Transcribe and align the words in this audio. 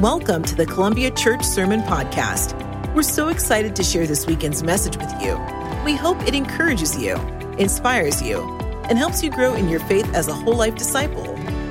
Welcome 0.00 0.42
to 0.42 0.54
the 0.54 0.66
Columbia 0.66 1.10
Church 1.10 1.42
Sermon 1.42 1.80
Podcast. 1.80 2.52
We're 2.94 3.02
so 3.02 3.28
excited 3.28 3.74
to 3.76 3.82
share 3.82 4.06
this 4.06 4.26
weekend's 4.26 4.62
message 4.62 4.98
with 4.98 5.10
you. 5.22 5.38
We 5.86 5.96
hope 5.96 6.20
it 6.28 6.34
encourages 6.34 6.98
you, 6.98 7.16
inspires 7.56 8.20
you, 8.20 8.42
and 8.90 8.98
helps 8.98 9.22
you 9.22 9.30
grow 9.30 9.54
in 9.54 9.70
your 9.70 9.80
faith 9.80 10.06
as 10.14 10.28
a 10.28 10.34
whole 10.34 10.54
life 10.54 10.74
disciple. 10.74 11.24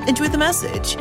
Enjoy 0.08 0.26
the 0.26 0.38
message. 0.38 0.96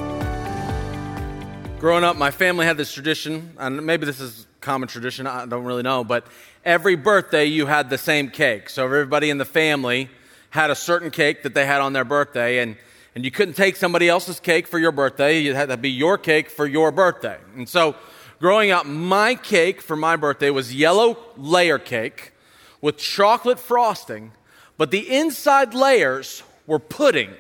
Growing 1.80 2.04
up, 2.04 2.16
my 2.16 2.30
family 2.30 2.68
had 2.68 2.78
this 2.78 2.94
tradition, 2.94 3.54
and 3.58 3.84
maybe 3.84 4.06
this 4.06 4.20
is 4.20 4.46
common 4.62 4.88
tradition, 4.88 5.26
I 5.26 5.48
don't 5.48 5.66
really 5.66 5.82
know, 5.82 6.04
but 6.04 6.28
every 6.64 6.96
birthday 6.96 7.46
you 7.46 7.66
had 7.66 7.90
the 7.90 7.98
same 7.98 8.30
cake. 8.30 8.70
So 8.70 8.86
everybody 8.86 9.32
in 9.32 9.40
the 9.40 9.46
family 9.46 10.12
had 10.52 10.70
a 10.70 10.76
certain 10.76 11.10
cake 11.10 11.42
that 11.42 11.56
they 11.56 11.66
had 11.66 11.82
on 11.82 11.94
their 11.94 12.06
birthday, 12.06 12.60
and 12.60 12.78
and 13.16 13.24
you 13.24 13.32
couldn't 13.32 13.56
take 13.56 13.78
somebody 13.78 14.10
else's 14.10 14.40
cake 14.42 14.68
for 14.68 14.78
your 14.78 14.92
birthday. 14.92 15.46
It 15.46 15.56
had 15.56 15.70
to 15.70 15.78
be 15.78 15.90
your 15.90 16.18
cake 16.18 16.50
for 16.50 16.68
your 16.68 16.92
birthday. 16.92 17.40
And 17.56 17.68
so, 17.68 17.96
growing 18.40 18.72
up, 18.72 18.86
my 18.86 19.36
cake 19.36 19.82
for 19.82 19.96
my 19.96 20.18
birthday 20.18 20.50
was 20.50 20.76
yellow 20.76 21.18
layer 21.38 21.80
cake 21.80 22.34
with 22.82 22.98
chocolate 22.98 23.58
frosting, 23.58 24.34
but 24.78 24.92
the 24.92 25.16
inside 25.16 25.74
layers 25.74 26.44
were 26.68 26.80
pudding. 26.80 27.32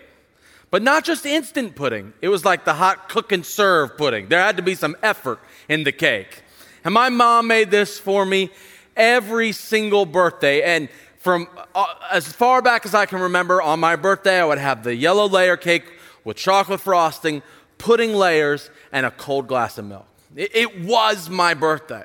But 0.71 0.81
not 0.81 1.03
just 1.03 1.25
instant 1.25 1.75
pudding, 1.75 2.13
it 2.21 2.29
was 2.29 2.43
like 2.43 2.65
the 2.65 2.73
hot 2.73 3.09
cook 3.09 3.31
and 3.31 3.45
serve 3.45 3.97
pudding. 3.97 4.27
There 4.29 4.39
had 4.39 4.57
to 4.57 4.63
be 4.63 4.75
some 4.75 4.95
effort 5.03 5.39
in 5.69 5.83
the 5.83 5.91
cake. 5.91 6.43
And 6.83 6.93
my 6.93 7.09
mom 7.09 7.47
made 7.47 7.71
this 7.71 7.99
for 7.99 8.25
me 8.25 8.49
every 8.95 9.51
single 9.51 10.05
birthday. 10.05 10.61
And 10.63 10.89
from 11.25 11.47
uh, 11.73 11.85
as 12.11 12.31
far 12.31 12.61
back 12.61 12.85
as 12.85 12.93
I 12.93 13.07
can 13.07 13.19
remember, 13.19 13.59
on 13.59 13.79
my 13.79 13.95
birthday, 13.95 14.39
I 14.39 14.45
would 14.45 14.59
have 14.59 14.83
the 14.83 14.93
yellow 14.93 15.27
layer 15.27 15.57
cake 15.57 15.91
with 16.23 16.37
chocolate 16.37 16.81
frosting, 16.81 17.41
pudding 17.79 18.13
layers, 18.13 18.69
and 18.91 19.07
a 19.07 19.11
cold 19.11 19.47
glass 19.47 19.79
of 19.79 19.85
milk. 19.85 20.05
It, 20.35 20.55
it 20.55 20.81
was 20.81 21.27
my 21.27 21.55
birthday. 21.55 22.03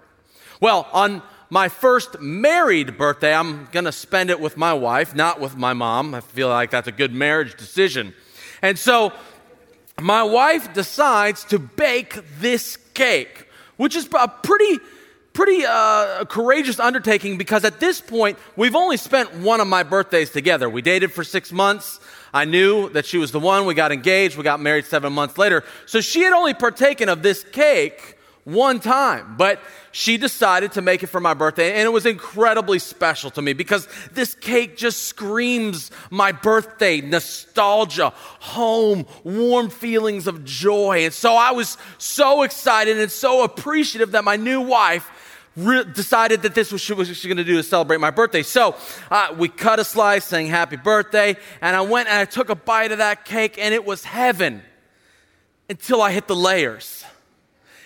Well, 0.59 0.89
on 0.95 1.21
my 1.51 1.69
first 1.69 2.19
married 2.19 2.97
birthday, 2.97 3.35
I'm 3.35 3.69
going 3.73 3.85
to 3.85 3.93
spend 3.93 4.31
it 4.31 4.41
with 4.41 4.57
my 4.57 4.73
wife, 4.73 5.15
not 5.15 5.39
with 5.39 5.55
my 5.55 5.75
mom. 5.75 6.15
I 6.15 6.23
feel 6.23 6.49
like 6.49 6.71
that's 6.71 6.89
a 6.89 6.93
good 6.93 7.13
marriage 7.13 7.59
decision. 7.59 8.15
And 8.63 8.79
so 8.79 9.13
my 10.01 10.23
wife 10.23 10.73
decides 10.73 11.45
to 11.45 11.59
bake 11.59 12.19
this 12.39 12.79
cake, 12.95 13.49
which 13.77 13.95
is 13.97 14.09
a 14.19 14.29
pretty 14.29 14.79
pretty 15.41 15.65
uh, 15.65 16.23
courageous 16.27 16.79
undertaking 16.79 17.39
because 17.39 17.65
at 17.65 17.81
this 17.81 17.99
point, 17.99 18.39
we've 18.57 18.77
only 18.77 18.99
spent 18.99 19.33
one 19.37 19.59
of 19.59 19.67
my 19.67 19.83
birthdays 19.83 20.29
together. 20.29 20.69
We 20.69 20.83
dated 20.83 21.13
for 21.13 21.25
six 21.25 21.51
months. 21.51 21.99
I 22.35 22.45
knew 22.45 22.91
that 22.91 23.07
she 23.07 23.17
was 23.17 23.33
the 23.33 23.41
one. 23.41 23.65
We 23.65 23.73
got 23.73 23.91
engaged. 23.91 24.37
We 24.37 24.45
got 24.45 24.61
married 24.61 24.85
seven 24.85 25.15
months 25.15 25.39
later. 25.39 25.65
So 25.87 26.03
she 26.03 26.21
had 26.21 26.35
only 26.35 26.53
partaken 26.53 27.09
of 27.09 27.23
this 27.23 27.43
cake 27.43 28.19
one 28.45 28.81
time, 28.81 29.37
but 29.39 29.63
she 29.93 30.19
decided 30.19 30.73
to 30.73 30.83
make 30.83 31.03
it 31.03 31.07
for 31.07 31.21
my 31.21 31.33
birthday, 31.33 31.73
and 31.73 31.87
it 31.87 31.91
was 31.91 32.05
incredibly 32.05 32.79
special 32.79 33.31
to 33.31 33.41
me 33.41 33.55
because 33.55 33.89
this 34.13 34.35
cake 34.35 34.77
just 34.77 35.05
screams 35.05 35.91
my 36.11 36.33
birthday 36.33 37.01
nostalgia, 37.01 38.13
home, 38.41 39.07
warm 39.25 39.71
feelings 39.71 40.27
of 40.27 40.45
joy. 40.45 41.07
And 41.07 41.15
so 41.15 41.35
I 41.35 41.53
was 41.53 41.79
so 41.97 42.43
excited 42.43 42.99
and 42.99 43.11
so 43.11 43.43
appreciative 43.43 44.13
that 44.13 44.25
my 44.25 44.37
new 44.37 44.61
wife 44.61 45.11
re- 45.65 45.85
decided 45.85 46.43
that 46.43 46.55
this 46.55 46.73
was 46.73 46.89
what 46.91 47.07
she 47.07 47.11
was 47.11 47.25
going 47.25 47.37
to 47.37 47.45
do 47.45 47.57
to 47.57 47.63
celebrate 47.63 47.99
my 47.99 48.11
birthday. 48.11 48.43
So 48.43 48.77
uh, 49.11 49.35
we 49.37 49.49
cut 49.49 49.79
a 49.79 49.85
slice, 49.85 50.25
saying 50.25 50.49
happy 50.49 50.77
birthday, 50.77 51.37
and 51.61 51.77
I 51.77 51.83
went 51.83 52.09
and 52.09 52.19
I 52.19 52.25
took 52.25 52.49
a 52.49 52.55
bite 52.55 52.93
of 52.93 52.99
that 52.99 53.25
cake, 53.25 53.57
and 53.59 53.75
it 53.75 53.85
was 53.85 54.05
heaven 54.05 54.63
until 55.69 56.03
I 56.03 56.13
hit 56.13 56.27
the 56.27 56.37
layers. 56.37 57.05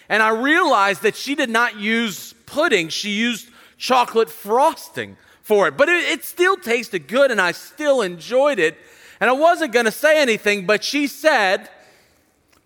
And 0.08 0.22
I 0.22 0.30
realized 0.30 1.02
that 1.02 1.16
she 1.16 1.34
did 1.34 1.50
not 1.50 1.78
use 1.78 2.34
pudding, 2.46 2.88
she 2.88 3.10
used 3.10 3.48
chocolate 3.78 4.30
frosting 4.30 5.16
for 5.42 5.68
it. 5.68 5.76
But 5.76 5.88
it, 5.88 6.04
it 6.04 6.24
still 6.24 6.56
tasted 6.56 7.06
good, 7.06 7.30
and 7.30 7.40
I 7.40 7.52
still 7.52 8.02
enjoyed 8.02 8.58
it. 8.58 8.76
And 9.20 9.30
I 9.30 9.32
wasn't 9.32 9.72
going 9.72 9.86
to 9.86 9.92
say 9.92 10.20
anything, 10.20 10.66
but 10.66 10.82
she 10.82 11.06
said, 11.06 11.68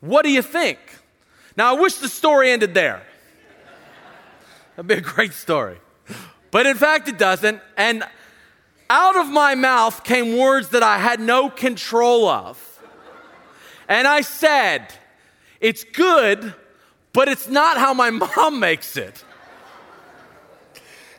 What 0.00 0.22
do 0.22 0.30
you 0.30 0.42
think? 0.42 0.78
Now, 1.56 1.74
I 1.74 1.80
wish 1.80 1.94
the 1.94 2.08
story 2.08 2.50
ended 2.50 2.74
there. 2.74 3.02
That'd 4.78 4.86
be 4.86 4.94
a 4.94 5.00
great 5.00 5.32
story. 5.32 5.76
But 6.52 6.66
in 6.66 6.76
fact, 6.76 7.08
it 7.08 7.18
doesn't. 7.18 7.60
And 7.76 8.04
out 8.88 9.16
of 9.16 9.26
my 9.26 9.56
mouth 9.56 10.04
came 10.04 10.38
words 10.38 10.68
that 10.68 10.84
I 10.84 10.98
had 10.98 11.18
no 11.18 11.50
control 11.50 12.28
of. 12.28 12.80
And 13.88 14.06
I 14.06 14.20
said, 14.20 14.86
It's 15.60 15.82
good, 15.82 16.54
but 17.12 17.26
it's 17.26 17.48
not 17.48 17.76
how 17.76 17.92
my 17.92 18.10
mom 18.10 18.60
makes 18.60 18.96
it. 18.96 19.24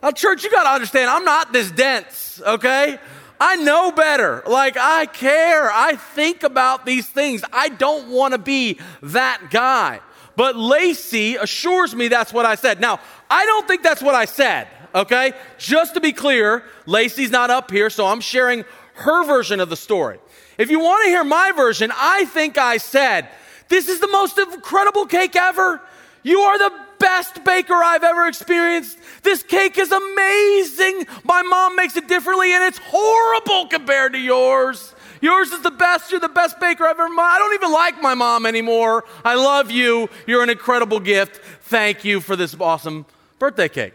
Now, 0.02 0.12
church, 0.12 0.46
you 0.46 0.50
got 0.50 0.64
to 0.64 0.70
understand, 0.70 1.10
I'm 1.10 1.26
not 1.26 1.52
this 1.52 1.70
dense, 1.70 2.42
okay? 2.42 2.98
I 3.42 3.58
know 3.58 3.92
better. 3.92 4.42
Like, 4.48 4.78
I 4.78 5.06
care. 5.06 5.70
I 5.70 5.98
think 5.98 6.44
about 6.44 6.86
these 6.86 7.10
things. 7.10 7.44
I 7.52 7.68
don't 7.68 8.08
want 8.08 8.32
to 8.32 8.38
be 8.38 8.80
that 9.02 9.50
guy. 9.52 10.00
But 10.40 10.56
Lacey 10.56 11.36
assures 11.36 11.94
me 11.94 12.08
that's 12.08 12.32
what 12.32 12.46
I 12.46 12.56
said. 12.56 12.80
Now, 12.80 13.02
I 13.30 13.46
don't 13.46 13.68
think 13.68 13.84
that's 13.84 14.02
what 14.02 14.16
I 14.16 14.24
said, 14.24 14.70
okay? 14.96 15.34
Just 15.58 15.96
to 15.96 16.00
be 16.00 16.14
clear, 16.14 16.64
Lacey's 16.86 17.30
not 17.30 17.50
up 17.50 17.70
here, 17.70 17.90
so 17.90 18.08
I'm 18.08 18.22
sharing 18.22 18.64
her 18.94 19.26
version 19.26 19.60
of 19.60 19.70
the 19.70 19.76
story. 19.76 20.18
If 20.58 20.72
you 20.72 20.80
want 20.80 21.04
to 21.04 21.10
hear 21.10 21.26
my 21.26 21.52
version, 21.52 21.92
I 21.94 22.24
think 22.24 22.58
I 22.58 22.78
said, 22.78 23.28
This 23.68 23.90
is 23.90 24.00
the 24.00 24.08
most 24.08 24.40
incredible 24.40 25.08
cake 25.08 25.36
ever. 25.36 25.82
You 26.24 26.40
are 26.40 26.58
the 26.58 26.72
best 27.00 27.44
baker 27.44 27.74
I've 27.74 28.06
ever 28.06 28.26
experienced. 28.26 28.98
This 29.24 29.44
cake 29.44 29.78
is 29.78 29.92
amazing. 29.92 31.06
My 31.26 31.42
mom 31.42 31.76
makes 31.76 31.98
it 31.98 32.08
differently, 32.08 32.54
and 32.54 32.64
it's 32.64 32.80
horrible 32.82 33.68
compared 33.68 34.14
to 34.14 34.20
yours. 34.20 34.96
Yours 35.22 35.52
is 35.52 35.62
the 35.62 35.72
best. 35.72 36.12
You're 36.12 36.20
the 36.20 36.30
best 36.30 36.60
baker 36.60 36.86
I've 36.86 37.00
ever 37.00 37.10
met. 37.10 37.24
I 37.24 37.40
don't 37.40 37.54
even 37.54 37.72
like 37.72 38.02
my 38.02 38.14
mom 38.14 38.46
anymore. 38.46 39.04
I 39.24 39.36
love 39.36 39.72
you. 39.72 40.10
You're 40.28 40.44
an 40.44 40.50
incredible 40.50 41.00
gift. 41.00 41.38
Thank 41.64 42.06
you 42.06 42.22
for 42.22 42.36
this 42.36 42.56
awesome 42.60 43.06
birthday 43.38 43.70
cake. 43.70 43.94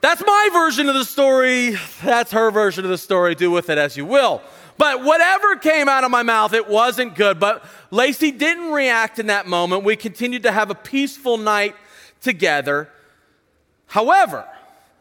That's 0.00 0.22
my 0.24 0.50
version 0.52 0.88
of 0.88 0.94
the 0.94 1.04
story. 1.04 1.76
That's 2.04 2.30
her 2.32 2.50
version 2.50 2.84
of 2.84 2.90
the 2.90 2.98
story. 2.98 3.34
Do 3.34 3.50
with 3.50 3.70
it 3.70 3.78
as 3.78 3.96
you 3.96 4.06
will. 4.06 4.42
But 4.78 5.02
whatever 5.04 5.56
came 5.56 5.88
out 5.88 6.04
of 6.04 6.10
my 6.10 6.22
mouth, 6.22 6.52
it 6.52 6.68
wasn't 6.68 7.14
good. 7.14 7.40
But 7.40 7.64
Lacey 7.90 8.30
didn't 8.30 8.72
react 8.72 9.18
in 9.18 9.26
that 9.28 9.46
moment. 9.46 9.84
We 9.84 9.96
continued 9.96 10.42
to 10.44 10.52
have 10.52 10.70
a 10.70 10.74
peaceful 10.74 11.38
night 11.38 11.74
together. 12.20 12.90
However, 13.86 14.46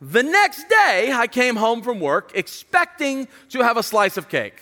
the 0.01 0.23
next 0.23 0.67
day, 0.67 1.11
I 1.13 1.27
came 1.27 1.55
home 1.55 1.81
from 1.81 1.99
work 1.99 2.31
expecting 2.35 3.27
to 3.49 3.61
have 3.61 3.77
a 3.77 3.83
slice 3.83 4.17
of 4.17 4.29
cake. 4.29 4.61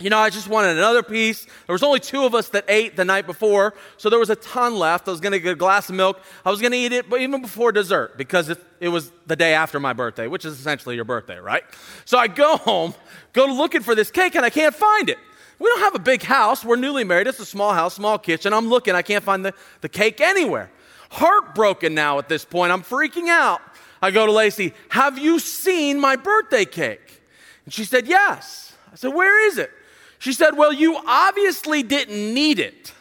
You 0.00 0.10
know, 0.10 0.18
I 0.18 0.28
just 0.28 0.48
wanted 0.48 0.76
another 0.76 1.04
piece. 1.04 1.44
There 1.66 1.72
was 1.72 1.84
only 1.84 2.00
two 2.00 2.24
of 2.24 2.34
us 2.34 2.48
that 2.50 2.64
ate 2.66 2.96
the 2.96 3.04
night 3.04 3.26
before, 3.26 3.74
so 3.96 4.10
there 4.10 4.18
was 4.18 4.28
a 4.28 4.36
ton 4.36 4.76
left. 4.76 5.06
I 5.06 5.12
was 5.12 5.20
going 5.20 5.32
to 5.32 5.38
get 5.38 5.52
a 5.52 5.56
glass 5.56 5.88
of 5.88 5.94
milk. 5.94 6.20
I 6.44 6.50
was 6.50 6.60
going 6.60 6.72
to 6.72 6.78
eat 6.78 6.92
it, 6.92 7.08
but 7.08 7.20
even 7.20 7.40
before 7.40 7.70
dessert 7.70 8.18
because 8.18 8.48
it, 8.48 8.58
it, 8.80 8.88
was 8.88 9.12
the 9.26 9.36
day 9.36 9.54
after 9.54 9.78
my 9.78 9.92
birthday, 9.92 10.26
which 10.26 10.44
is 10.44 10.58
essentially 10.58 10.96
your 10.96 11.04
birthday, 11.04 11.38
right? 11.38 11.62
So 12.04 12.18
I 12.18 12.26
go 12.26 12.56
home, 12.56 12.92
go 13.32 13.46
looking 13.46 13.82
for 13.82 13.94
this 13.94 14.10
cake, 14.10 14.34
and 14.34 14.44
I 14.44 14.50
can't 14.50 14.74
find 14.74 15.08
it. 15.08 15.18
We 15.60 15.66
don't 15.66 15.80
have 15.80 15.94
a 15.94 16.00
big 16.00 16.22
house. 16.22 16.64
We're 16.64 16.76
newly 16.76 17.04
married. 17.04 17.28
It's 17.28 17.38
a 17.38 17.46
small 17.46 17.72
house, 17.72 17.94
small 17.94 18.18
kitchen. 18.18 18.52
I'm 18.52 18.68
looking. 18.68 18.96
I 18.96 19.02
can't 19.02 19.22
find 19.22 19.44
the, 19.44 19.54
the 19.80 19.88
cake 19.88 20.20
anywhere. 20.20 20.72
Heartbroken 21.10 21.94
now 21.94 22.18
at 22.18 22.28
this 22.28 22.44
point. 22.44 22.72
I'm 22.72 22.82
freaking 22.82 23.28
out. 23.28 23.60
I 24.04 24.10
go 24.10 24.26
to 24.26 24.32
Lacey, 24.32 24.74
Have 24.90 25.18
you 25.18 25.38
seen 25.38 25.98
my 25.98 26.16
birthday 26.16 26.66
cake? 26.66 27.22
And 27.64 27.72
she 27.72 27.84
said, 27.84 28.06
Yes. 28.06 28.74
I 28.92 28.96
said, 28.96 29.14
Where 29.14 29.46
is 29.48 29.56
it? 29.56 29.70
She 30.18 30.34
said, 30.34 30.58
Well, 30.58 30.74
you 30.74 31.00
obviously 31.06 31.82
didn't 31.82 32.34
need 32.34 32.58
it. 32.58 32.92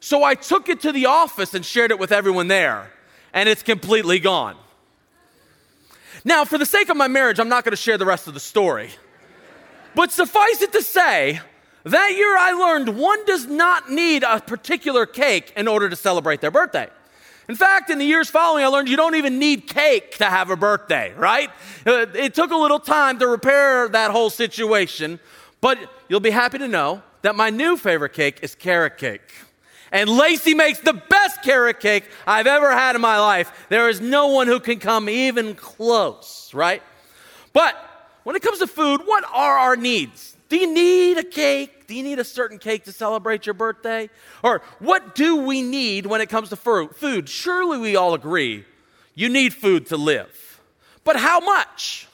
So 0.00 0.24
I 0.24 0.34
took 0.34 0.70
it 0.70 0.80
to 0.80 0.92
the 0.92 1.04
office 1.04 1.52
and 1.52 1.62
shared 1.62 1.90
it 1.90 1.98
with 1.98 2.10
everyone 2.10 2.48
there, 2.48 2.90
and 3.34 3.50
it's 3.50 3.62
completely 3.62 4.18
gone. 4.18 4.56
Now, 6.24 6.46
for 6.46 6.56
the 6.56 6.64
sake 6.64 6.88
of 6.88 6.96
my 6.96 7.08
marriage, 7.08 7.38
I'm 7.38 7.50
not 7.50 7.64
going 7.64 7.72
to 7.72 7.76
share 7.76 7.98
the 7.98 8.06
rest 8.06 8.26
of 8.26 8.32
the 8.32 8.40
story. 8.40 8.88
But 9.94 10.10
suffice 10.10 10.62
it 10.62 10.72
to 10.72 10.82
say, 10.82 11.40
that 11.84 12.14
year 12.16 12.34
I 12.38 12.52
learned 12.52 12.96
one 12.96 13.26
does 13.26 13.46
not 13.46 13.90
need 13.90 14.22
a 14.22 14.40
particular 14.40 15.04
cake 15.04 15.52
in 15.54 15.68
order 15.68 15.90
to 15.90 15.96
celebrate 15.96 16.40
their 16.40 16.50
birthday. 16.50 16.88
In 17.50 17.56
fact, 17.56 17.90
in 17.90 17.98
the 17.98 18.04
years 18.04 18.30
following, 18.30 18.62
I 18.62 18.68
learned 18.68 18.88
you 18.88 18.96
don't 18.96 19.16
even 19.16 19.40
need 19.40 19.66
cake 19.66 20.18
to 20.18 20.26
have 20.26 20.50
a 20.50 20.56
birthday, 20.56 21.12
right? 21.16 21.50
Uh, 21.84 22.06
it 22.14 22.32
took 22.32 22.52
a 22.52 22.56
little 22.56 22.78
time 22.78 23.18
to 23.18 23.26
repair 23.26 23.88
that 23.88 24.12
whole 24.12 24.30
situation, 24.30 25.18
but 25.60 25.76
you'll 26.08 26.20
be 26.20 26.30
happy 26.30 26.58
to 26.58 26.68
know 26.68 27.02
that 27.22 27.34
my 27.34 27.50
new 27.50 27.76
favorite 27.76 28.12
cake 28.12 28.38
is 28.42 28.54
carrot 28.54 28.98
cake. 28.98 29.32
And 29.90 30.08
Lacey 30.08 30.54
makes 30.54 30.78
the 30.78 30.92
best 30.92 31.42
carrot 31.42 31.80
cake 31.80 32.04
I've 32.24 32.46
ever 32.46 32.70
had 32.70 32.94
in 32.94 33.00
my 33.02 33.18
life. 33.18 33.66
There 33.68 33.88
is 33.88 34.00
no 34.00 34.28
one 34.28 34.46
who 34.46 34.60
can 34.60 34.78
come 34.78 35.08
even 35.10 35.56
close, 35.56 36.54
right? 36.54 36.84
But 37.52 37.74
when 38.22 38.36
it 38.36 38.42
comes 38.42 38.60
to 38.60 38.68
food, 38.68 39.00
what 39.06 39.24
are 39.24 39.58
our 39.58 39.74
needs? 39.74 40.36
Do 40.48 40.56
you 40.56 40.72
need 40.72 41.18
a 41.18 41.24
cake? 41.24 41.79
Do 41.90 41.96
you 41.96 42.04
need 42.04 42.20
a 42.20 42.24
certain 42.24 42.58
cake 42.58 42.84
to 42.84 42.92
celebrate 42.92 43.46
your 43.46 43.54
birthday? 43.54 44.10
Or 44.44 44.62
what 44.78 45.16
do 45.16 45.34
we 45.34 45.60
need 45.60 46.06
when 46.06 46.20
it 46.20 46.28
comes 46.28 46.50
to 46.50 46.56
food? 46.56 47.28
Surely 47.28 47.78
we 47.78 47.96
all 47.96 48.14
agree 48.14 48.64
you 49.16 49.28
need 49.28 49.52
food 49.52 49.86
to 49.86 49.96
live. 49.96 50.60
But 51.02 51.16
how 51.16 51.40
much? 51.40 52.06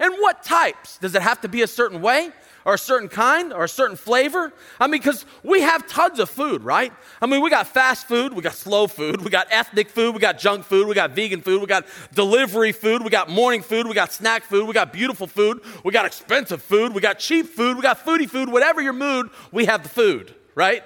And 0.00 0.12
what 0.14 0.42
types? 0.42 0.98
Does 0.98 1.14
it 1.14 1.22
have 1.22 1.40
to 1.42 1.48
be 1.48 1.62
a 1.62 1.68
certain 1.68 2.02
way? 2.02 2.30
Or 2.64 2.74
a 2.74 2.78
certain 2.78 3.08
kind 3.08 3.52
or 3.52 3.64
a 3.64 3.68
certain 3.68 3.96
flavor? 3.96 4.52
I 4.78 4.86
mean, 4.86 5.00
because 5.00 5.26
we 5.42 5.62
have 5.62 5.86
tons 5.86 6.18
of 6.18 6.30
food, 6.30 6.62
right? 6.62 6.92
I 7.20 7.26
mean, 7.26 7.42
we 7.42 7.50
got 7.50 7.66
fast 7.66 8.08
food, 8.08 8.32
we 8.32 8.42
got 8.42 8.54
slow 8.54 8.86
food, 8.86 9.22
we 9.22 9.30
got 9.30 9.48
ethnic 9.50 9.88
food, 9.90 10.14
we 10.14 10.20
got 10.20 10.38
junk 10.38 10.64
food, 10.64 10.86
we 10.86 10.94
got 10.94 11.12
vegan 11.12 11.40
food, 11.40 11.60
we 11.60 11.66
got 11.66 11.86
delivery 12.14 12.72
food, 12.72 13.02
we 13.02 13.10
got 13.10 13.28
morning 13.28 13.62
food, 13.62 13.86
we 13.86 13.94
got 13.94 14.12
snack 14.12 14.44
food, 14.44 14.66
we 14.66 14.74
got 14.74 14.92
beautiful 14.92 15.26
food, 15.26 15.60
we 15.84 15.92
got 15.92 16.06
expensive 16.06 16.62
food, 16.62 16.94
we 16.94 17.00
got 17.00 17.18
cheap 17.18 17.46
food, 17.46 17.76
we 17.76 17.82
got 17.82 18.04
foodie 18.04 18.28
food, 18.28 18.50
whatever 18.50 18.80
your 18.80 18.92
mood, 18.92 19.30
we 19.50 19.64
have 19.64 19.82
the 19.82 19.88
food, 19.88 20.34
right? 20.54 20.84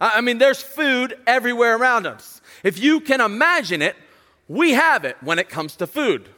I 0.00 0.20
mean, 0.20 0.38
there's 0.38 0.62
food 0.62 1.16
everywhere 1.26 1.76
around 1.76 2.06
us. 2.06 2.40
If 2.62 2.78
you 2.78 3.00
can 3.00 3.20
imagine 3.20 3.80
it, 3.80 3.96
we 4.48 4.72
have 4.72 5.04
it 5.04 5.16
when 5.22 5.38
it 5.38 5.48
comes 5.48 5.76
to 5.76 5.86
food. 5.86 6.28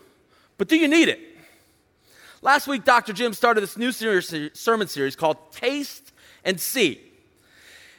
But 0.58 0.68
do 0.68 0.76
you 0.76 0.88
need 0.88 1.08
it? 1.08 1.20
Last 2.42 2.66
week, 2.66 2.84
Dr. 2.84 3.12
Jim 3.12 3.32
started 3.32 3.60
this 3.62 3.76
new 3.76 3.92
series, 3.92 4.32
sermon 4.52 4.88
series 4.88 5.16
called 5.16 5.52
Taste 5.52 6.12
and 6.44 6.60
See. 6.60 7.00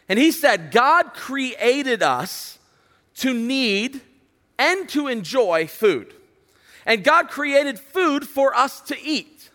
And 0.10 0.18
he 0.18 0.31
said, 0.31 0.72
God 0.72 1.13
created 1.13 2.01
us 2.01 2.60
to 3.16 3.34
need 3.34 4.01
and 4.57 4.88
to 4.89 5.07
enjoy 5.07 5.68
food. 5.68 6.13
And 6.86 7.04
God 7.04 7.30
created 7.30 7.80
food 7.80 8.28
for 8.28 8.56
us 8.56 8.80
to 8.81 9.01
eat. 9.01 9.50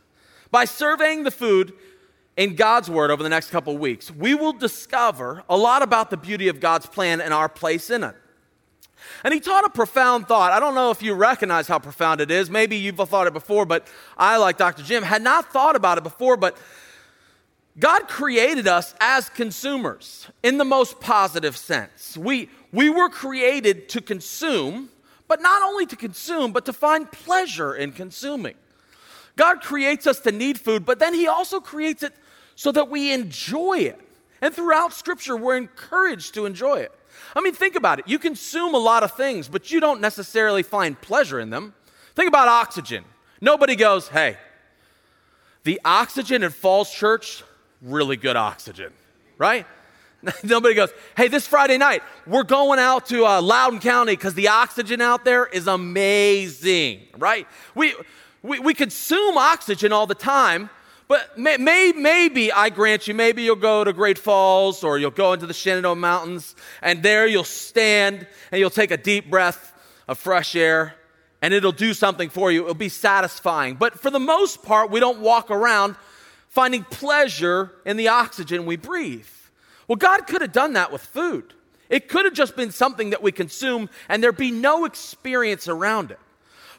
By 0.50 0.66
surveying 0.66 1.24
the 1.24 1.30
food 1.30 1.72
in 2.36 2.56
God's 2.56 2.90
Word 2.90 3.10
over 3.10 3.22
the 3.22 3.28
next 3.28 3.50
couple 3.50 3.76
weeks, 3.78 4.10
we 4.10 4.34
will 4.34 4.52
discover 4.52 5.42
a 5.48 5.56
lot 5.56 5.82
about 5.82 6.10
the 6.10 6.16
beauty 6.16 6.48
of 6.48 6.60
God's 6.60 6.86
plan 6.86 7.20
and 7.20 7.32
our 7.32 7.48
place 7.48 7.88
in 7.88 8.04
it. 8.04 8.14
And 9.24 9.32
he 9.32 9.40
taught 9.40 9.64
a 9.64 9.70
profound 9.70 10.28
thought. 10.28 10.52
I 10.52 10.60
don't 10.60 10.74
know 10.74 10.90
if 10.90 11.02
you 11.02 11.14
recognize 11.14 11.68
how 11.68 11.78
profound 11.78 12.20
it 12.20 12.30
is. 12.30 12.50
Maybe 12.50 12.76
you've 12.76 12.96
thought 12.96 13.26
it 13.26 13.32
before, 13.32 13.66
but 13.66 13.86
I, 14.16 14.36
like 14.36 14.58
Dr. 14.58 14.82
Jim, 14.82 15.02
had 15.02 15.22
not 15.22 15.52
thought 15.52 15.76
about 15.76 15.98
it 15.98 16.04
before. 16.04 16.36
But 16.36 16.56
God 17.78 18.08
created 18.08 18.68
us 18.68 18.94
as 19.00 19.28
consumers 19.28 20.28
in 20.42 20.58
the 20.58 20.64
most 20.64 21.00
positive 21.00 21.56
sense. 21.56 22.16
We, 22.16 22.50
we 22.72 22.90
were 22.90 23.08
created 23.08 23.88
to 23.90 24.00
consume, 24.00 24.90
but 25.28 25.40
not 25.40 25.62
only 25.62 25.86
to 25.86 25.96
consume, 25.96 26.52
but 26.52 26.66
to 26.66 26.72
find 26.72 27.10
pleasure 27.10 27.74
in 27.74 27.92
consuming. 27.92 28.54
God 29.36 29.62
creates 29.62 30.06
us 30.06 30.20
to 30.20 30.32
need 30.32 30.60
food, 30.60 30.84
but 30.84 30.98
then 30.98 31.14
He 31.14 31.26
also 31.26 31.60
creates 31.60 32.02
it 32.02 32.12
so 32.54 32.72
that 32.72 32.90
we 32.90 33.12
enjoy 33.12 33.78
it. 33.78 33.98
And 34.42 34.52
throughout 34.52 34.92
Scripture, 34.92 35.36
we're 35.36 35.56
encouraged 35.56 36.34
to 36.34 36.44
enjoy 36.44 36.80
it. 36.80 36.92
I 37.34 37.40
mean, 37.40 37.54
think 37.54 37.76
about 37.76 37.98
it. 37.98 38.08
You 38.08 38.18
consume 38.18 38.74
a 38.74 38.78
lot 38.78 39.02
of 39.02 39.16
things, 39.16 39.48
but 39.48 39.70
you 39.70 39.80
don't 39.80 40.00
necessarily 40.00 40.62
find 40.62 41.00
pleasure 41.00 41.40
in 41.40 41.50
them. 41.50 41.74
Think 42.14 42.28
about 42.28 42.48
oxygen. 42.48 43.04
Nobody 43.40 43.76
goes, 43.76 44.08
hey, 44.08 44.36
the 45.64 45.80
oxygen 45.84 46.42
in 46.42 46.50
Falls 46.50 46.92
Church, 46.92 47.42
really 47.80 48.16
good 48.16 48.36
oxygen, 48.36 48.92
right? 49.38 49.66
Nobody 50.44 50.74
goes, 50.74 50.90
hey, 51.16 51.28
this 51.28 51.46
Friday 51.46 51.78
night, 51.78 52.02
we're 52.26 52.44
going 52.44 52.78
out 52.78 53.06
to 53.06 53.26
uh, 53.26 53.42
Loudoun 53.42 53.80
County 53.80 54.12
because 54.12 54.34
the 54.34 54.48
oxygen 54.48 55.00
out 55.00 55.24
there 55.24 55.46
is 55.46 55.66
amazing, 55.66 57.00
right? 57.18 57.46
We, 57.74 57.94
we, 58.42 58.60
we 58.60 58.74
consume 58.74 59.36
oxygen 59.36 59.92
all 59.92 60.06
the 60.06 60.14
time, 60.14 60.70
but 61.12 61.36
may, 61.36 61.58
may, 61.58 61.92
maybe, 61.94 62.50
I 62.50 62.70
grant 62.70 63.06
you, 63.06 63.12
maybe 63.12 63.42
you'll 63.42 63.54
go 63.56 63.84
to 63.84 63.92
Great 63.92 64.16
Falls 64.16 64.82
or 64.82 64.96
you'll 64.98 65.10
go 65.10 65.34
into 65.34 65.44
the 65.44 65.52
Shenandoah 65.52 65.94
Mountains, 65.94 66.56
and 66.80 67.02
there 67.02 67.26
you'll 67.26 67.44
stand 67.44 68.26
and 68.50 68.58
you'll 68.58 68.70
take 68.70 68.90
a 68.90 68.96
deep 68.96 69.28
breath 69.28 69.74
of 70.08 70.16
fresh 70.16 70.56
air, 70.56 70.94
and 71.42 71.52
it'll 71.52 71.70
do 71.70 71.92
something 71.92 72.30
for 72.30 72.50
you. 72.50 72.62
It'll 72.62 72.72
be 72.72 72.88
satisfying. 72.88 73.74
But 73.74 74.00
for 74.00 74.08
the 74.08 74.18
most 74.18 74.62
part, 74.62 74.90
we 74.90 75.00
don't 75.00 75.20
walk 75.20 75.50
around 75.50 75.96
finding 76.48 76.82
pleasure 76.82 77.72
in 77.84 77.98
the 77.98 78.08
oxygen 78.08 78.64
we 78.64 78.76
breathe. 78.76 79.28
Well, 79.88 79.96
God 79.96 80.26
could 80.26 80.40
have 80.40 80.52
done 80.52 80.72
that 80.72 80.90
with 80.90 81.02
food. 81.02 81.52
It 81.90 82.08
could 82.08 82.24
have 82.24 82.32
just 82.32 82.56
been 82.56 82.70
something 82.70 83.10
that 83.10 83.22
we 83.22 83.32
consume 83.32 83.90
and 84.08 84.22
there'd 84.22 84.38
be 84.38 84.50
no 84.50 84.86
experience 84.86 85.68
around 85.68 86.10
it. 86.10 86.20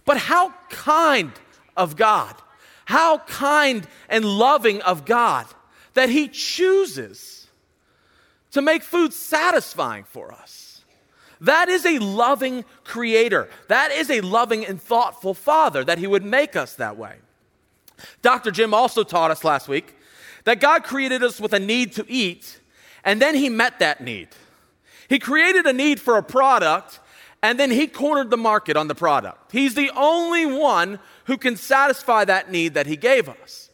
But 0.05 0.17
how 0.17 0.55
kind 0.71 1.33
of 1.77 1.95
God 1.95 2.33
how 2.85 3.19
kind 3.19 3.87
and 4.09 4.25
loving 4.25 4.81
of 4.81 5.05
God 5.05 5.45
that 5.93 6.09
He 6.09 6.27
chooses 6.27 7.47
to 8.51 8.61
make 8.61 8.83
food 8.83 9.13
satisfying 9.13 10.03
for 10.03 10.31
us. 10.31 10.83
That 11.41 11.67
is 11.67 11.85
a 11.85 11.99
loving 11.99 12.63
creator. 12.83 13.49
That 13.67 13.91
is 13.91 14.09
a 14.09 14.21
loving 14.21 14.65
and 14.65 14.81
thoughtful 14.81 15.33
father 15.33 15.83
that 15.83 15.97
He 15.97 16.07
would 16.07 16.23
make 16.23 16.55
us 16.55 16.75
that 16.75 16.97
way. 16.97 17.15
Dr. 18.21 18.51
Jim 18.51 18.73
also 18.73 19.03
taught 19.03 19.31
us 19.31 19.43
last 19.43 19.67
week 19.67 19.95
that 20.45 20.59
God 20.59 20.83
created 20.83 21.23
us 21.23 21.39
with 21.39 21.53
a 21.53 21.59
need 21.59 21.93
to 21.93 22.05
eat, 22.07 22.59
and 23.03 23.21
then 23.21 23.35
He 23.35 23.49
met 23.49 23.79
that 23.79 24.01
need. 24.01 24.29
He 25.09 25.19
created 25.19 25.65
a 25.65 25.73
need 25.73 25.99
for 25.99 26.17
a 26.17 26.23
product, 26.23 26.99
and 27.41 27.59
then 27.59 27.71
He 27.71 27.87
cornered 27.87 28.29
the 28.29 28.37
market 28.37 28.77
on 28.77 28.87
the 28.87 28.95
product. 28.95 29.51
He's 29.51 29.75
the 29.75 29.91
only 29.95 30.45
one 30.45 30.99
who 31.25 31.37
can 31.37 31.55
satisfy 31.55 32.25
that 32.25 32.51
need 32.51 32.73
that 32.73 32.87
He 32.87 32.95
gave 32.95 33.29
us. 33.29 33.69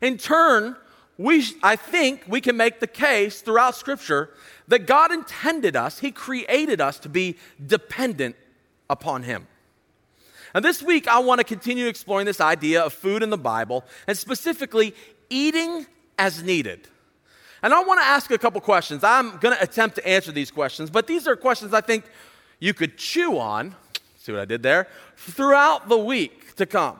In 0.00 0.18
turn, 0.18 0.76
we, 1.16 1.44
I 1.62 1.76
think 1.76 2.24
we 2.26 2.40
can 2.40 2.56
make 2.56 2.80
the 2.80 2.86
case 2.86 3.40
throughout 3.40 3.76
Scripture 3.76 4.30
that 4.68 4.86
God 4.86 5.12
intended 5.12 5.76
us, 5.76 5.98
He 5.98 6.10
created 6.10 6.80
us 6.80 6.98
to 7.00 7.08
be 7.08 7.36
dependent 7.64 8.36
upon 8.88 9.22
Him. 9.22 9.46
And 10.54 10.64
this 10.64 10.82
week, 10.82 11.08
I 11.08 11.18
want 11.18 11.40
to 11.40 11.44
continue 11.44 11.88
exploring 11.88 12.26
this 12.26 12.40
idea 12.40 12.82
of 12.82 12.92
food 12.92 13.22
in 13.22 13.30
the 13.30 13.38
Bible, 13.38 13.84
and 14.06 14.16
specifically 14.16 14.94
eating 15.28 15.86
as 16.18 16.42
needed. 16.42 16.88
And 17.62 17.72
I 17.72 17.82
want 17.82 18.00
to 18.00 18.04
ask 18.06 18.30
a 18.30 18.38
couple 18.38 18.60
questions. 18.60 19.02
I'm 19.02 19.38
going 19.38 19.56
to 19.56 19.62
attempt 19.62 19.96
to 19.96 20.06
answer 20.06 20.30
these 20.30 20.50
questions, 20.50 20.90
but 20.90 21.06
these 21.06 21.26
are 21.26 21.34
questions 21.34 21.72
I 21.72 21.80
think 21.80 22.04
you 22.60 22.74
could 22.74 22.98
chew 22.98 23.38
on. 23.38 23.74
See 24.18 24.32
what 24.32 24.42
I 24.42 24.44
did 24.44 24.62
there? 24.62 24.86
Throughout 25.16 25.88
the 25.88 25.98
week 25.98 26.43
to 26.56 26.66
come. 26.66 26.98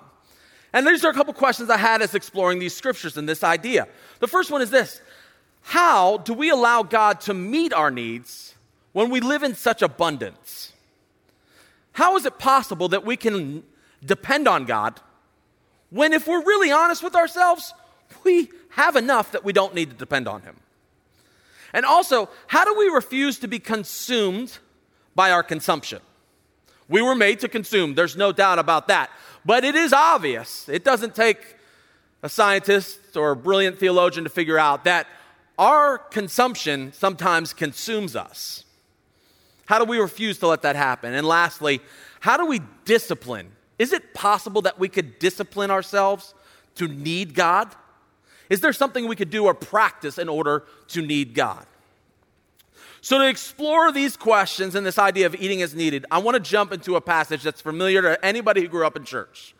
And 0.73 0.87
these 0.87 1.05
are 1.05 1.11
a 1.11 1.15
couple 1.15 1.33
questions 1.35 1.71
I 1.71 1.77
had 1.77 2.03
as 2.03 2.15
exploring 2.15 2.59
these 2.59 2.75
scriptures 2.75 3.17
and 3.17 3.29
this 3.29 3.45
idea. 3.45 3.87
The 4.19 4.27
first 4.27 4.51
one 4.51 4.61
is 4.61 4.71
this 4.71 5.01
How 5.63 6.19
do 6.19 6.35
we 6.35 6.51
allow 6.51 6.83
God 6.83 7.21
to 7.23 7.35
meet 7.35 7.73
our 7.73 7.91
needs 7.91 8.55
when 8.93 9.11
we 9.11 9.21
live 9.21 9.43
in 9.43 9.55
such 9.55 9.83
abundance? 9.83 10.73
How 11.93 12.17
is 12.17 12.27
it 12.27 12.39
possible 12.41 12.89
that 12.89 13.07
we 13.07 13.17
can 13.17 13.63
depend 14.05 14.49
on 14.49 14.65
God 14.65 15.01
when, 15.91 16.13
if 16.13 16.27
we're 16.27 16.43
really 16.43 16.73
honest 16.73 17.05
with 17.05 17.15
ourselves, 17.15 17.73
we 18.25 18.51
have 18.71 18.97
enough 18.97 19.31
that 19.31 19.45
we 19.45 19.53
don't 19.53 19.75
need 19.75 19.91
to 19.91 19.97
depend 19.97 20.27
on 20.27 20.43
Him? 20.43 20.57
And 21.73 21.85
also, 21.85 22.29
how 22.49 22.65
do 22.65 22.75
we 22.77 22.89
refuse 22.89 23.39
to 23.41 23.49
be 23.49 23.61
consumed 23.61 24.59
by 25.15 25.31
our 25.31 25.45
consumption? 25.45 26.01
We 26.89 27.01
were 27.01 27.15
made 27.15 27.41
to 27.41 27.49
consume, 27.49 27.95
there's 27.95 28.17
no 28.17 28.33
doubt 28.33 28.59
about 28.59 28.89
that. 28.89 29.11
But 29.45 29.65
it 29.65 29.75
is 29.75 29.93
obvious. 29.93 30.69
It 30.69 30.85
doesn't 30.85 31.15
take 31.15 31.39
a 32.23 32.29
scientist 32.29 33.17
or 33.17 33.33
a 33.33 33.37
brilliant 33.37 33.79
theologian 33.79 34.25
to 34.25 34.31
figure 34.31 34.59
out 34.59 34.85
that 34.85 35.07
our 35.59 35.99
consumption 35.99 36.93
sometimes 36.93 37.53
consumes 37.53 38.17
us. 38.17 38.65
How 39.67 39.79
do 39.79 39.85
we 39.85 39.99
refuse 39.99 40.39
to 40.39 40.47
let 40.47 40.63
that 40.63 40.77
happen? 40.77 41.15
And 41.15 41.27
lastly, 41.27 41.81
how 42.21 42.37
do 42.37 42.47
we 42.47 42.61
discipline? 42.85 43.51
Is 43.79 43.93
it 43.93 44.15
possible 44.15 44.63
that 44.63 44.79
we 44.79 44.89
could 44.89 45.19
discipline 45.19 45.71
ourselves 45.71 46.35
to 46.77 46.89
need 46.89 47.35
God? 47.35 47.75
Is 48.51 48.61
there 48.61 48.73
something 48.73 49.07
we 49.07 49.17
could 49.17 49.31
do 49.31 49.45
or 49.45 49.55
practice 49.55 50.19
in 50.19 50.29
order 50.29 50.65
to 50.89 51.03
need 51.03 51.35
God? 51.35 51.67
So, 53.05 53.19
to 53.19 53.29
explore 53.29 53.93
these 53.93 54.17
questions 54.17 54.75
and 54.75 54.87
this 54.87 54.99
idea 54.99 55.27
of 55.27 55.35
eating 55.35 55.61
as 55.61 55.75
needed, 55.75 56.07
I 56.11 56.17
want 56.17 56.37
to 56.37 56.41
jump 56.41 56.73
into 56.73 56.97
a 56.97 57.03
passage 57.03 57.43
that's 57.43 57.61
familiar 57.61 58.01
to 58.01 58.25
anybody 58.25 58.63
who 58.63 58.69
grew 58.69 58.87
up 58.87 58.97
in 58.97 59.05
church. 59.05 59.55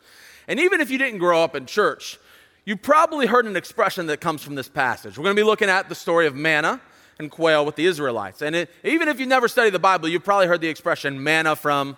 And 0.47 0.59
even 0.59 0.81
if 0.81 0.89
you 0.89 0.97
didn't 0.97 1.19
grow 1.19 1.43
up 1.43 1.55
in 1.55 1.67
church, 1.67 2.17
you 2.65 2.75
probably 2.75 3.27
heard 3.27 3.45
an 3.45 3.55
expression 3.55 4.07
that 4.07 4.19
comes 4.19 4.41
from 4.41 4.55
this 4.55 4.67
passage. 4.67 5.15
We're 5.15 5.25
going 5.25 5.35
to 5.35 5.39
be 5.39 5.45
looking 5.45 5.69
at 5.69 5.89
the 5.89 5.93
story 5.93 6.25
of 6.25 6.33
manna 6.33 6.81
and 7.19 7.29
quail 7.29 7.63
with 7.67 7.75
the 7.75 7.85
Israelites. 7.85 8.41
And 8.41 8.55
it, 8.55 8.71
even 8.83 9.09
if 9.09 9.19
you 9.19 9.27
never 9.27 9.47
studied 9.47 9.75
the 9.75 9.79
Bible, 9.79 10.09
you've 10.09 10.23
probably 10.23 10.47
heard 10.47 10.61
the 10.61 10.69
expression 10.69 11.21
manna 11.21 11.55
from 11.55 11.97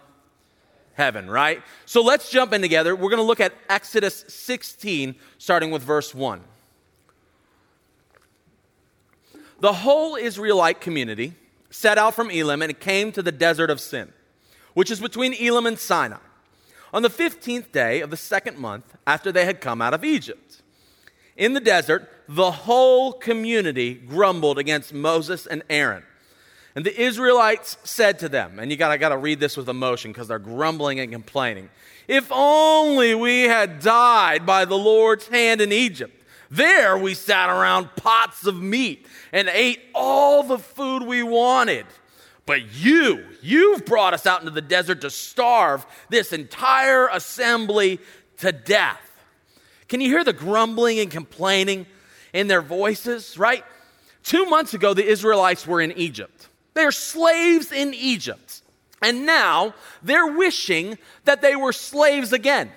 heaven, 0.95 1.29
right? 1.29 1.61
So 1.85 2.01
let's 2.01 2.29
jump 2.29 2.51
in 2.51 2.59
together. 2.59 2.93
We're 2.93 3.09
going 3.09 3.21
to 3.21 3.23
look 3.23 3.39
at 3.39 3.53
Exodus 3.69 4.25
16, 4.27 5.15
starting 5.37 5.71
with 5.71 5.81
verse 5.81 6.13
1. 6.13 6.41
The 9.59 9.73
whole 9.73 10.15
Israelite 10.15 10.81
community 10.81 11.33
set 11.69 11.97
out 11.97 12.13
from 12.13 12.29
Elim 12.29 12.61
and 12.61 12.79
came 12.79 13.11
to 13.11 13.23
the 13.23 13.31
desert 13.31 13.69
of 13.69 13.79
Sin, 13.79 14.11
which 14.73 14.91
is 14.91 14.99
between 14.99 15.33
Elim 15.33 15.65
and 15.65 15.79
Sinai, 15.79 16.17
on 16.93 17.01
the 17.01 17.09
15th 17.09 17.71
day 17.71 18.01
of 18.01 18.09
the 18.09 18.17
second 18.17 18.57
month 18.57 18.95
after 19.05 19.31
they 19.31 19.45
had 19.45 19.59
come 19.59 19.81
out 19.81 19.93
of 19.93 20.03
Egypt. 20.03 20.61
In 21.35 21.53
the 21.53 21.59
desert, 21.59 22.09
the 22.27 22.51
whole 22.51 23.13
community 23.13 23.93
grumbled 23.93 24.57
against 24.57 24.93
Moses 24.93 25.45
and 25.45 25.63
Aaron. 25.69 26.03
And 26.75 26.85
the 26.85 27.01
Israelites 27.01 27.77
said 27.83 28.19
to 28.19 28.29
them, 28.29 28.59
and 28.59 28.69
you 28.69 28.77
got, 28.77 28.91
I 28.91 28.97
got 28.97 29.09
to 29.09 29.17
read 29.17 29.39
this 29.39 29.57
with 29.57 29.67
emotion 29.67 30.11
because 30.11 30.27
they're 30.27 30.37
grumbling 30.37 30.99
and 30.99 31.11
complaining. 31.11 31.69
If 32.07 32.31
only 32.31 33.15
we 33.15 33.43
had 33.43 33.79
died 33.79 34.45
by 34.45 34.65
the 34.65 34.77
Lord's 34.77 35.27
hand 35.27 35.59
in 35.59 35.71
Egypt. 35.71 36.16
There 36.49 36.97
we 36.97 37.13
sat 37.13 37.49
around 37.49 37.89
pots 37.95 38.45
of 38.45 38.61
meat 38.61 39.05
and 39.31 39.49
ate 39.49 39.79
all 39.93 40.43
the 40.43 40.59
food 40.59 41.03
we 41.03 41.23
wanted. 41.23 41.85
But 42.45 42.73
you, 42.73 43.25
you've 43.41 43.85
brought 43.85 44.13
us 44.13 44.25
out 44.25 44.39
into 44.39 44.51
the 44.51 44.61
desert 44.61 45.01
to 45.01 45.09
starve 45.09 45.85
this 46.09 46.31
entire 46.31 47.07
assembly 47.07 47.99
to 48.37 48.51
death. 48.51 49.01
Can 49.89 49.99
you 49.99 50.09
hear 50.09 50.23
the 50.23 50.33
grumbling 50.33 50.99
and 50.99 51.11
complaining 51.11 51.85
in 52.33 52.47
their 52.47 52.61
voices, 52.61 53.37
right? 53.37 53.63
Two 54.23 54.45
months 54.45 54.73
ago, 54.73 54.93
the 54.93 55.05
Israelites 55.05 55.67
were 55.67 55.81
in 55.81 55.91
Egypt. 55.93 56.47
They 56.73 56.83
are 56.83 56.91
slaves 56.91 57.71
in 57.71 57.93
Egypt. 57.93 58.61
And 59.01 59.25
now 59.25 59.73
they're 60.01 60.27
wishing 60.27 60.97
that 61.25 61.41
they 61.41 61.55
were 61.55 61.73
slaves 61.73 62.33
again, 62.33 62.71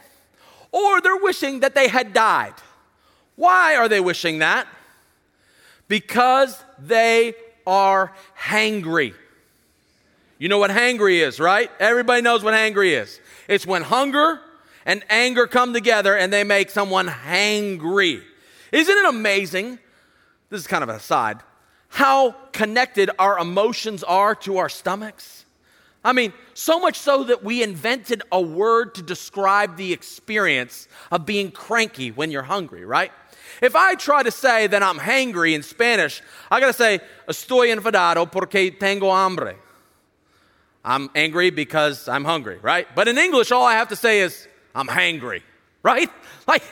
or 0.70 1.00
they're 1.00 1.16
wishing 1.16 1.60
that 1.60 1.74
they 1.74 1.88
had 1.88 2.12
died. 2.12 2.54
Why 3.40 3.76
are 3.76 3.88
they 3.88 4.00
wishing 4.00 4.40
that? 4.40 4.68
Because 5.88 6.62
they 6.78 7.32
are 7.66 8.12
hangry. 8.38 9.14
You 10.36 10.50
know 10.50 10.58
what 10.58 10.70
hangry 10.70 11.26
is, 11.26 11.40
right? 11.40 11.70
Everybody 11.80 12.20
knows 12.20 12.44
what 12.44 12.52
hangry 12.52 13.00
is. 13.00 13.18
It's 13.48 13.64
when 13.64 13.80
hunger 13.80 14.40
and 14.84 15.02
anger 15.08 15.46
come 15.46 15.72
together 15.72 16.14
and 16.14 16.30
they 16.30 16.44
make 16.44 16.68
someone 16.68 17.08
hangry. 17.08 18.22
Isn't 18.72 18.98
it 18.98 19.06
amazing? 19.06 19.78
This 20.50 20.60
is 20.60 20.66
kind 20.66 20.82
of 20.82 20.90
an 20.90 20.96
aside. 20.96 21.38
How 21.88 22.32
connected 22.52 23.08
our 23.18 23.38
emotions 23.38 24.04
are 24.04 24.34
to 24.34 24.58
our 24.58 24.68
stomachs. 24.68 25.46
I 26.04 26.12
mean, 26.12 26.34
so 26.52 26.78
much 26.78 26.98
so 26.98 27.24
that 27.24 27.42
we 27.42 27.62
invented 27.62 28.22
a 28.30 28.40
word 28.40 28.96
to 28.96 29.02
describe 29.02 29.78
the 29.78 29.94
experience 29.94 30.88
of 31.10 31.24
being 31.24 31.50
cranky 31.50 32.10
when 32.10 32.30
you're 32.30 32.42
hungry, 32.42 32.84
right? 32.84 33.12
If 33.60 33.76
I 33.76 33.94
try 33.94 34.22
to 34.22 34.30
say 34.30 34.66
that 34.66 34.82
I'm 34.82 34.98
hangry 34.98 35.54
in 35.54 35.62
Spanish, 35.62 36.22
I 36.50 36.60
gotta 36.60 36.72
say, 36.72 37.00
estoy 37.28 37.74
enfadado 37.74 38.30
porque 38.30 38.78
tengo 38.78 39.10
hambre. 39.10 39.56
I'm 40.84 41.10
angry 41.14 41.50
because 41.50 42.08
I'm 42.08 42.24
hungry, 42.24 42.58
right? 42.62 42.86
But 42.94 43.08
in 43.08 43.18
English, 43.18 43.52
all 43.52 43.64
I 43.64 43.74
have 43.74 43.88
to 43.88 43.96
say 43.96 44.20
is, 44.20 44.48
I'm 44.74 44.88
hangry, 44.88 45.42
right? 45.82 46.08
Like, 46.46 46.62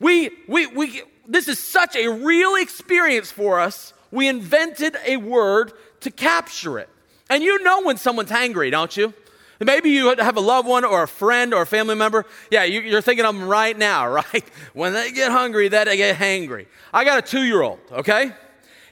we, 0.00 0.30
we, 0.48 0.66
we, 0.66 1.02
this 1.26 1.46
is 1.46 1.58
such 1.58 1.94
a 1.94 2.08
real 2.08 2.56
experience 2.56 3.30
for 3.30 3.60
us. 3.60 3.92
We 4.10 4.28
invented 4.28 4.96
a 5.06 5.18
word 5.18 5.72
to 6.00 6.10
capture 6.10 6.78
it. 6.78 6.88
And 7.30 7.42
you 7.42 7.62
know 7.62 7.82
when 7.82 7.96
someone's 7.96 8.30
hangry, 8.30 8.70
don't 8.70 8.96
you? 8.96 9.14
Maybe 9.60 9.90
you 9.90 10.14
have 10.16 10.36
a 10.36 10.40
loved 10.40 10.68
one 10.68 10.84
or 10.84 11.04
a 11.04 11.08
friend 11.08 11.54
or 11.54 11.62
a 11.62 11.66
family 11.66 11.94
member. 11.94 12.26
Yeah, 12.50 12.64
you're 12.64 13.00
thinking 13.00 13.24
of 13.24 13.34
them 13.34 13.48
right 13.48 13.76
now, 13.76 14.08
right? 14.12 14.44
When 14.72 14.92
they 14.92 15.12
get 15.12 15.30
hungry, 15.30 15.68
that 15.68 15.84
they 15.84 15.96
get 15.96 16.16
hangry. 16.16 16.66
I 16.92 17.04
got 17.04 17.18
a 17.18 17.22
two 17.22 17.44
year 17.44 17.62
old, 17.62 17.78
okay? 17.92 18.32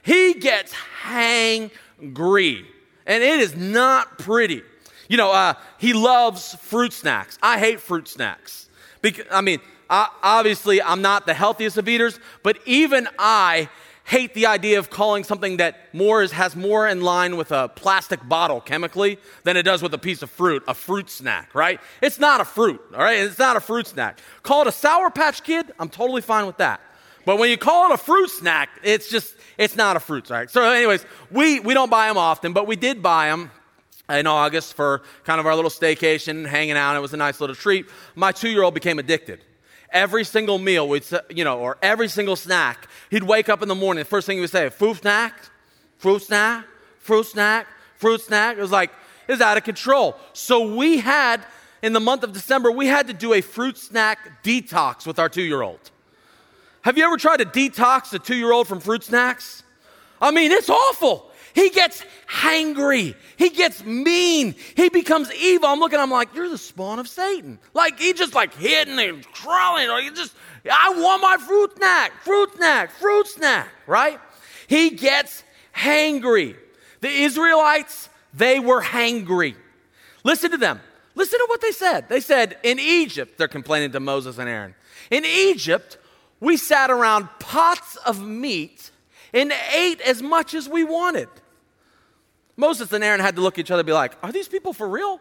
He 0.01 0.33
gets 0.33 0.73
hangry 1.03 2.65
and 3.05 3.23
it 3.23 3.39
is 3.39 3.55
not 3.55 4.17
pretty. 4.19 4.63
You 5.07 5.17
know, 5.17 5.31
uh, 5.31 5.53
he 5.77 5.93
loves 5.93 6.55
fruit 6.55 6.93
snacks. 6.93 7.37
I 7.41 7.59
hate 7.59 7.79
fruit 7.79 8.07
snacks. 8.07 8.69
Because, 9.01 9.25
I 9.29 9.41
mean, 9.41 9.59
I, 9.89 10.07
obviously, 10.23 10.81
I'm 10.81 11.01
not 11.01 11.25
the 11.25 11.33
healthiest 11.33 11.77
of 11.77 11.87
eaters, 11.89 12.19
but 12.41 12.57
even 12.65 13.07
I 13.19 13.69
hate 14.05 14.33
the 14.33 14.45
idea 14.45 14.79
of 14.79 14.89
calling 14.89 15.23
something 15.23 15.57
that 15.57 15.93
more 15.93 16.21
is, 16.21 16.31
has 16.31 16.55
more 16.55 16.87
in 16.87 17.01
line 17.01 17.37
with 17.37 17.51
a 17.51 17.69
plastic 17.69 18.27
bottle 18.27 18.59
chemically 18.59 19.17
than 19.43 19.55
it 19.55 19.63
does 19.63 19.81
with 19.81 19.93
a 19.93 19.97
piece 19.97 20.21
of 20.21 20.29
fruit, 20.29 20.63
a 20.67 20.73
fruit 20.73 21.09
snack, 21.09 21.55
right? 21.55 21.79
It's 22.01 22.19
not 22.19 22.41
a 22.41 22.45
fruit, 22.45 22.81
all 22.93 22.99
right? 22.99 23.19
It's 23.19 23.39
not 23.39 23.55
a 23.55 23.61
fruit 23.61 23.87
snack. 23.87 24.19
Call 24.41 24.63
it 24.63 24.67
a 24.67 24.71
Sour 24.71 25.09
Patch 25.09 25.43
Kid, 25.43 25.71
I'm 25.79 25.89
totally 25.89 26.21
fine 26.21 26.45
with 26.45 26.57
that. 26.57 26.81
But 27.25 27.37
when 27.37 27.49
you 27.49 27.57
call 27.57 27.89
it 27.89 27.93
a 27.93 27.97
fruit 27.97 28.29
snack, 28.29 28.69
it's 28.83 29.09
just, 29.09 29.35
it's 29.57 29.77
not 29.77 29.95
a 29.95 29.99
fruit 29.99 30.27
snack. 30.27 30.49
So, 30.49 30.69
anyways, 30.69 31.05
we, 31.31 31.61
we 31.61 31.73
don't 31.73 31.89
buy 31.89 32.07
them 32.07 32.17
often, 32.17 32.51
but 32.51 32.67
we 32.67 32.75
did 32.75 33.01
buy 33.01 33.27
them 33.29 33.49
in 34.09 34.27
August 34.27 34.73
for 34.73 35.03
kind 35.23 35.39
of 35.39 35.45
our 35.45 35.55
little 35.55 35.71
staycation, 35.71 36.45
hanging 36.45 36.75
out. 36.75 36.97
It 36.97 36.99
was 36.99 37.13
a 37.13 37.17
nice 37.17 37.39
little 37.39 37.55
treat. 37.55 37.85
My 38.15 38.33
two 38.33 38.49
year 38.49 38.63
old 38.63 38.73
became 38.73 38.99
addicted. 38.99 39.39
Every 39.93 40.23
single 40.23 40.57
meal, 40.57 40.89
we'd, 40.89 41.05
you 41.29 41.43
know, 41.43 41.59
or 41.59 41.77
every 41.81 42.09
single 42.09 42.35
snack, 42.35 42.89
he'd 43.11 43.23
wake 43.23 43.47
up 43.47 43.61
in 43.61 43.69
the 43.69 43.75
morning. 43.75 44.01
The 44.01 44.09
first 44.09 44.25
thing 44.25 44.37
he 44.37 44.41
would 44.41 44.49
say, 44.49 44.67
fruit 44.69 44.97
snack, 44.97 45.35
fruit 45.97 46.23
snack, 46.23 46.65
fruit 46.99 47.25
snack, 47.27 47.67
fruit 47.97 48.19
snack. 48.19 48.57
It 48.57 48.61
was 48.61 48.71
like, 48.71 48.89
it 49.27 49.31
was 49.31 49.41
out 49.41 49.55
of 49.55 49.63
control. 49.63 50.17
So 50.33 50.75
we 50.75 50.97
had, 50.97 51.45
in 51.83 51.93
the 51.93 51.99
month 51.99 52.23
of 52.23 52.33
December, 52.33 52.71
we 52.71 52.87
had 52.87 53.07
to 53.07 53.13
do 53.13 53.33
a 53.33 53.41
fruit 53.41 53.77
snack 53.77 54.43
detox 54.43 55.05
with 55.05 55.19
our 55.19 55.29
two 55.29 55.43
year 55.43 55.61
old. 55.61 55.91
Have 56.81 56.97
you 56.97 57.05
ever 57.05 57.15
tried 57.15 57.37
to 57.37 57.45
detox 57.45 58.11
a 58.13 58.19
two 58.19 58.35
year 58.35 58.51
old 58.51 58.67
from 58.67 58.79
fruit 58.79 59.03
snacks? 59.03 59.63
I 60.19 60.31
mean, 60.31 60.51
it's 60.51 60.69
awful. 60.69 61.31
He 61.53 61.69
gets 61.69 62.03
hangry. 62.27 63.15
He 63.37 63.49
gets 63.49 63.83
mean. 63.83 64.55
He 64.75 64.89
becomes 64.89 65.31
evil. 65.33 65.69
I'm 65.69 65.79
looking, 65.79 65.99
I'm 65.99 66.09
like, 66.09 66.33
you're 66.33 66.49
the 66.49 66.57
spawn 66.57 66.99
of 66.99 67.07
Satan. 67.07 67.59
Like, 67.73 67.99
he 67.99 68.13
just 68.13 68.33
like 68.33 68.55
hidden 68.55 68.97
and 68.97 69.25
crawling. 69.33 69.89
Or 69.89 70.01
he 70.01 70.09
just, 70.09 70.33
I 70.71 70.93
want 70.95 71.21
my 71.21 71.37
fruit 71.37 71.77
snack, 71.77 72.11
fruit 72.23 72.55
snack, 72.55 72.91
fruit 72.91 73.27
snack, 73.27 73.69
right? 73.85 74.19
He 74.67 74.91
gets 74.91 75.43
hangry. 75.75 76.55
The 77.01 77.09
Israelites, 77.09 78.09
they 78.33 78.59
were 78.59 78.81
hangry. 78.81 79.55
Listen 80.23 80.51
to 80.51 80.57
them. 80.57 80.79
Listen 81.15 81.37
to 81.37 81.45
what 81.47 81.61
they 81.61 81.71
said. 81.71 82.09
They 82.09 82.21
said, 82.21 82.57
in 82.63 82.79
Egypt, 82.79 83.37
they're 83.37 83.47
complaining 83.47 83.91
to 83.91 83.99
Moses 83.99 84.39
and 84.39 84.49
Aaron. 84.49 84.73
In 85.11 85.23
Egypt, 85.25 85.99
we 86.39 86.57
sat 86.57 86.89
around 86.89 87.29
pots 87.39 87.95
of 87.97 88.25
meat 88.25 88.89
and 89.33 89.53
ate 89.75 90.01
as 90.01 90.23
much 90.23 90.53
as 90.55 90.67
we 90.67 90.83
wanted. 90.83 91.27
Moses 92.55 92.91
and 92.93 93.03
Aaron 93.03 93.19
had 93.19 93.35
to 93.35 93.41
look 93.41 93.55
at 93.55 93.61
each 93.61 93.71
other 93.71 93.81
and 93.81 93.87
be 93.87 93.93
like, 93.93 94.13
Are 94.23 94.31
these 94.31 94.47
people 94.47 94.73
for 94.73 94.87
real? 94.87 95.19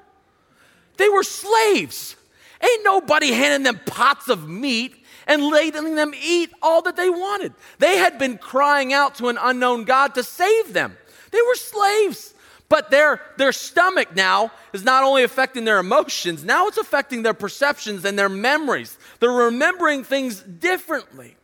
They 0.97 1.09
were 1.09 1.23
slaves. 1.23 2.17
Ain't 2.63 2.85
nobody 2.85 3.33
handing 3.33 3.65
them 3.65 3.81
pots 3.87 4.29
of 4.29 4.49
meat 4.49 4.95
and 5.27 5.43
letting 5.43 5.95
them 5.95 6.13
eat 6.23 6.51
all 6.63 6.83
that 6.83 6.97
they 6.97 7.11
wanted. 7.11 7.55
They 7.79 7.97
had 7.97 8.19
been 8.19 8.39
crying 8.39 8.93
out 8.93 9.17
to 9.17 9.29
an 9.29 9.39
unknown 9.41 9.85
God 9.85 10.15
to 10.15 10.23
save 10.23 10.73
them. 10.73 10.97
They 11.31 11.41
were 11.43 11.55
slaves. 11.55 12.35
But 12.69 12.91
their, 12.91 13.21
their 13.37 13.53
stomach 13.53 14.17
now 14.17 14.51
is 14.73 14.83
not 14.83 15.05
only 15.05 15.25
affecting 15.25 15.65
their 15.67 15.79
emotions, 15.79 16.43
now 16.43 16.69
it's 16.69 16.79
affecting 16.79 17.23
their 17.23 17.35
perceptions 17.35 18.05
and 18.05 18.19
their 18.19 18.31
memories. 18.31 18.97
They're 19.21 19.31
remembering 19.31 20.05
things 20.05 20.41
differently. 20.41 21.37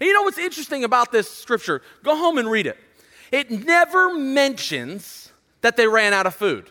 And 0.00 0.06
you 0.06 0.14
know 0.14 0.22
what's 0.22 0.38
interesting 0.38 0.84
about 0.84 1.12
this 1.12 1.30
scripture? 1.30 1.82
Go 2.02 2.16
home 2.16 2.38
and 2.38 2.50
read 2.50 2.66
it. 2.66 2.78
It 3.30 3.50
never 3.50 4.14
mentions 4.14 5.21
that 5.62 5.76
they 5.76 5.86
ran 5.86 6.12
out 6.12 6.26
of 6.26 6.34
food. 6.34 6.70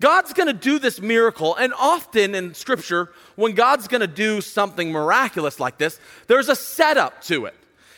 God's 0.00 0.32
going 0.32 0.46
to 0.46 0.54
do 0.54 0.78
this 0.78 1.00
miracle, 1.00 1.54
and 1.56 1.74
often 1.74 2.34
in 2.34 2.54
Scripture, 2.54 3.12
when 3.36 3.52
God's 3.52 3.86
going 3.86 4.00
to 4.00 4.06
do 4.06 4.40
something 4.40 4.90
miraculous 4.90 5.60
like 5.60 5.76
this, 5.76 6.00
there's 6.26 6.48
a 6.48 6.56
setup 6.56 7.22
to 7.24 7.44
it. 7.44 7.54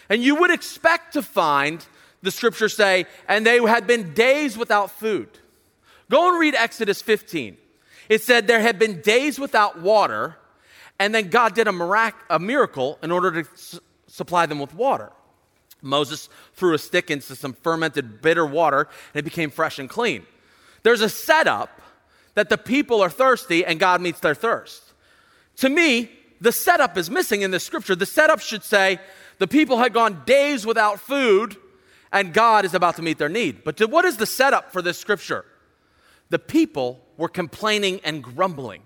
And 0.08 0.22
you 0.22 0.34
would 0.36 0.50
expect 0.50 1.12
to 1.12 1.22
find 1.22 1.86
the 2.22 2.30
scriptures 2.30 2.76
say, 2.76 3.06
and 3.28 3.46
they 3.46 3.58
had 3.58 3.86
been 3.86 4.14
days 4.14 4.56
without 4.56 4.90
food. 4.90 5.28
Go 6.10 6.28
and 6.28 6.38
read 6.38 6.54
Exodus 6.54 7.02
15. 7.02 7.56
It 8.08 8.22
said 8.22 8.46
there 8.46 8.60
had 8.60 8.78
been 8.78 9.00
days 9.00 9.38
without 9.38 9.80
water, 9.80 10.36
and 10.98 11.14
then 11.14 11.28
God 11.28 11.54
did 11.54 11.68
a, 11.68 11.72
mirac- 11.72 12.24
a 12.28 12.38
miracle 12.38 12.98
in 13.02 13.10
order 13.10 13.42
to 13.42 13.50
s- 13.50 13.80
supply 14.06 14.46
them 14.46 14.58
with 14.58 14.74
water. 14.74 15.12
Moses 15.82 16.28
threw 16.54 16.74
a 16.74 16.78
stick 16.78 17.10
into 17.10 17.36
some 17.36 17.52
fermented 17.52 18.22
bitter 18.22 18.46
water, 18.46 18.88
and 19.12 19.20
it 19.20 19.24
became 19.24 19.50
fresh 19.50 19.78
and 19.78 19.90
clean. 19.90 20.24
There's 20.82 21.00
a 21.00 21.08
setup 21.08 21.82
that 22.34 22.48
the 22.48 22.58
people 22.58 23.02
are 23.02 23.10
thirsty, 23.10 23.64
and 23.64 23.78
God 23.78 24.00
meets 24.00 24.20
their 24.20 24.34
thirst. 24.34 24.82
To 25.56 25.68
me, 25.68 26.10
the 26.40 26.52
setup 26.52 26.96
is 26.96 27.10
missing 27.10 27.42
in 27.42 27.50
the 27.50 27.60
scripture. 27.60 27.94
The 27.94 28.06
setup 28.06 28.40
should 28.40 28.64
say 28.64 28.98
the 29.38 29.46
people 29.46 29.78
had 29.78 29.92
gone 29.92 30.22
days 30.24 30.64
without 30.64 31.00
food, 31.00 31.56
and 32.10 32.32
God 32.32 32.64
is 32.64 32.74
about 32.74 32.96
to 32.96 33.02
meet 33.02 33.18
their 33.18 33.28
need. 33.28 33.64
But 33.64 33.78
what 33.90 34.04
is 34.04 34.16
the 34.16 34.26
setup 34.26 34.72
for 34.72 34.82
this 34.82 34.98
scripture? 34.98 35.44
The 36.30 36.38
people 36.38 37.04
were 37.16 37.28
complaining 37.28 38.00
and 38.04 38.22
grumbling. 38.22 38.82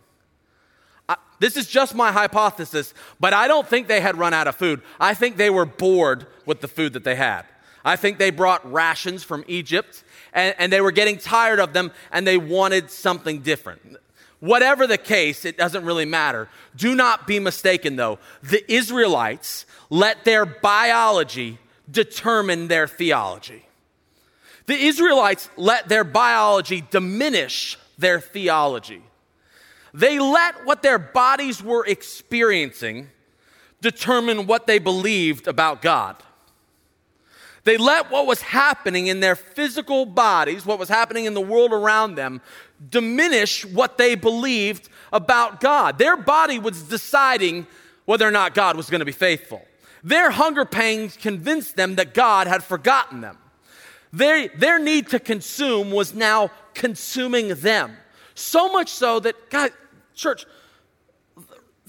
This 1.39 1.57
is 1.57 1.67
just 1.67 1.95
my 1.95 2.13
hypothesis, 2.13 2.95
but 3.21 3.35
I 3.35 3.49
don't 3.49 3.67
think 3.67 3.89
they 3.89 4.01
had 4.01 4.17
run 4.17 4.33
out 4.33 4.49
of 4.49 4.57
food. 4.57 4.83
I 4.99 5.15
think 5.15 5.37
they 5.37 5.51
were 5.51 5.67
bored 5.67 6.27
with 6.47 6.61
the 6.61 6.69
food 6.69 6.95
that 6.95 7.05
they 7.05 7.17
had. 7.17 7.45
I 7.85 7.97
think 7.97 8.19
they 8.19 8.31
brought 8.31 8.71
rations 8.71 9.23
from 9.23 9.45
Egypt 9.47 10.03
and, 10.33 10.55
and 10.59 10.73
they 10.73 10.81
were 10.81 10.91
getting 10.91 11.19
tired 11.19 11.61
of 11.61 11.73
them 11.73 11.93
and 12.11 12.27
they 12.27 12.39
wanted 12.39 12.91
something 12.91 13.41
different. 13.41 13.97
Whatever 14.41 14.87
the 14.87 14.99
case, 14.99 15.45
it 15.45 15.57
doesn't 15.57 15.85
really 15.85 16.05
matter. 16.05 16.49
Do 16.75 16.95
not 16.95 17.27
be 17.27 17.39
mistaken, 17.39 17.97
though. 17.97 18.19
The 18.43 18.71
Israelites 18.71 19.67
let 19.89 20.25
their 20.25 20.45
biology 20.45 21.59
determine 21.91 22.69
their 22.69 22.87
theology. 22.87 23.67
The 24.67 24.75
Israelites 24.75 25.49
let 25.57 25.89
their 25.89 26.05
biology 26.05 26.85
diminish 26.91 27.79
their 27.99 28.21
theology. 28.21 29.03
They 29.97 30.19
let 30.19 30.67
what 30.67 30.83
their 30.83 30.99
bodies 30.99 31.63
were 31.63 31.85
experiencing 31.87 33.09
determine 33.81 34.47
what 34.47 34.67
they 34.67 34.79
believed 34.79 35.49
about 35.49 35.81
God. 35.81 36.17
They 37.65 37.79
let 37.79 38.11
what 38.11 38.27
was 38.27 38.43
happening 38.43 39.07
in 39.07 39.21
their 39.21 39.35
physical 39.35 40.05
bodies, 40.05 40.67
what 40.67 40.79
was 40.79 40.91
happening 40.91 41.25
in 41.25 41.33
the 41.33 41.41
world 41.41 41.73
around 41.73 42.15
them, 42.15 42.43
diminish 42.91 43.65
what 43.65 43.97
they 43.97 44.15
believed 44.15 44.91
about 45.15 45.61
God. 45.61 45.97
Their 45.97 46.19
body 46.19 46.59
was 46.59 46.83
deciding 46.83 47.67
whether 48.05 48.29
or 48.29 48.31
not 48.31 48.55
God 48.55 48.77
was 48.77 48.91
going 48.91 48.99
to 49.01 49.07
be 49.07 49.13
faithful. 49.13 49.67
Their 50.05 50.31
hunger 50.31 50.67
pangs 50.67 51.17
convinced 51.17 51.75
them 51.75 51.97
that 51.97 52.13
God 52.13 52.47
had 52.47 52.63
forgotten 52.63 53.23
them. 53.23 53.39
Their, 54.13 54.49
their 54.49 54.79
need 54.79 55.09
to 55.09 55.19
consume 55.19 55.91
was 55.91 56.15
now 56.15 56.51
consuming 56.75 57.49
them. 57.49 57.97
So 58.35 58.71
much 58.71 58.91
so 58.91 59.19
that, 59.21 59.51
God, 59.51 59.73
church, 60.17 60.47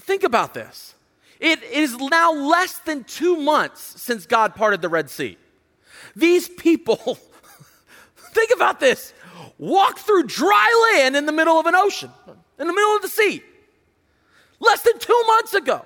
think 0.00 0.22
about 0.22 0.54
this. 0.54 0.94
It 1.40 1.62
is 1.62 1.96
now 1.96 2.32
less 2.32 2.78
than 2.78 3.04
two 3.04 3.36
months 3.36 4.00
since 4.00 4.26
God 4.26 4.54
parted 4.54 4.82
the 4.82 4.88
Red 4.88 5.10
Sea. 5.10 5.36
These 6.16 6.48
people, 6.48 6.96
think 8.16 8.50
about 8.54 8.80
this, 8.80 9.12
walk 9.56 9.98
through 9.98 10.24
dry 10.24 10.92
land 10.94 11.16
in 11.16 11.26
the 11.26 11.32
middle 11.32 11.58
of 11.58 11.66
an 11.66 11.74
ocean, 11.74 12.10
in 12.58 12.66
the 12.66 12.72
middle 12.72 12.96
of 12.96 13.02
the 13.02 13.08
sea, 13.08 13.42
less 14.60 14.82
than 14.82 14.98
two 14.98 15.22
months 15.26 15.54
ago. 15.54 15.84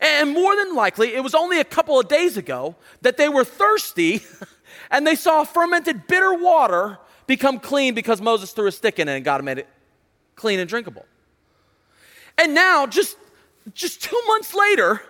And 0.00 0.32
more 0.32 0.54
than 0.54 0.74
likely, 0.74 1.14
it 1.14 1.24
was 1.24 1.34
only 1.34 1.58
a 1.58 1.64
couple 1.64 1.98
of 1.98 2.08
days 2.08 2.36
ago 2.36 2.76
that 3.02 3.16
they 3.16 3.28
were 3.28 3.44
thirsty 3.44 4.22
and 4.90 5.06
they 5.06 5.16
saw 5.16 5.44
fermented 5.44 6.06
bitter 6.06 6.34
water 6.34 6.98
become 7.26 7.58
clean 7.58 7.94
because 7.94 8.20
Moses 8.20 8.52
threw 8.52 8.66
a 8.66 8.72
stick 8.72 8.98
in 8.98 9.08
it 9.08 9.16
and 9.16 9.24
God 9.24 9.42
made 9.42 9.58
it 9.58 9.68
clean 10.36 10.60
and 10.60 10.68
drinkable. 10.68 11.04
And 12.38 12.54
now, 12.54 12.86
just, 12.86 13.16
just 13.74 14.02
two 14.02 14.20
months 14.28 14.54
later, 14.54 15.02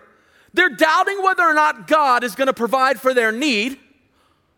they're 0.54 0.70
doubting 0.70 1.22
whether 1.22 1.42
or 1.42 1.54
not 1.54 1.86
God 1.86 2.24
is 2.24 2.34
going 2.34 2.46
to 2.46 2.54
provide 2.54 2.98
for 2.98 3.12
their 3.12 3.30
need 3.30 3.78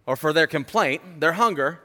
or 0.06 0.16
for 0.16 0.32
their 0.32 0.46
complaint, 0.46 1.02
their 1.18 1.32
hunger, 1.32 1.80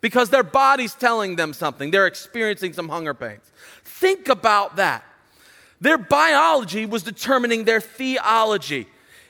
because 0.00 0.30
their 0.30 0.44
body's 0.44 0.94
telling 0.94 1.34
them 1.34 1.52
something. 1.52 1.90
They're 1.90 2.06
experiencing 2.06 2.72
some 2.72 2.88
hunger 2.88 3.12
pains. 3.12 3.50
Think 3.84 4.28
about 4.28 4.76
that. 4.76 5.04
Their 5.80 5.98
biology 5.98 6.86
was 6.86 7.02
determining 7.02 7.64
their 7.64 7.80
theology. 7.80 8.86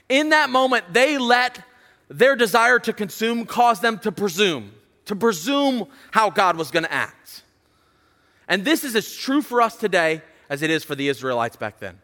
In 0.08 0.30
that 0.30 0.50
moment, 0.50 0.92
they 0.92 1.18
let 1.18 1.62
their 2.08 2.36
desire 2.36 2.78
to 2.80 2.92
consume 2.92 3.44
cause 3.46 3.80
them 3.80 3.98
to 4.00 4.12
presume, 4.12 4.72
to 5.06 5.16
presume 5.16 5.86
how 6.10 6.30
God 6.30 6.56
was 6.56 6.70
going 6.70 6.84
to 6.84 6.92
act. 6.92 7.42
And 8.48 8.64
this 8.64 8.84
is 8.84 8.96
as 8.96 9.14
true 9.14 9.42
for 9.42 9.60
us 9.60 9.76
today 9.76 10.22
as 10.48 10.62
it 10.62 10.70
is 10.70 10.84
for 10.84 10.94
the 10.94 11.08
Israelites 11.08 11.56
back 11.56 11.78
then. 11.78 11.98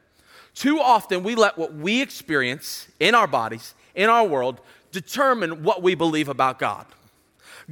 Too 0.54 0.78
often, 0.78 1.22
we 1.22 1.34
let 1.34 1.58
what 1.58 1.74
we 1.74 2.00
experience 2.00 2.88
in 3.00 3.14
our 3.14 3.26
bodies, 3.26 3.74
in 3.94 4.08
our 4.08 4.24
world, 4.24 4.60
determine 4.92 5.64
what 5.64 5.82
we 5.82 5.94
believe 5.94 6.28
about 6.28 6.58
God. 6.58 6.86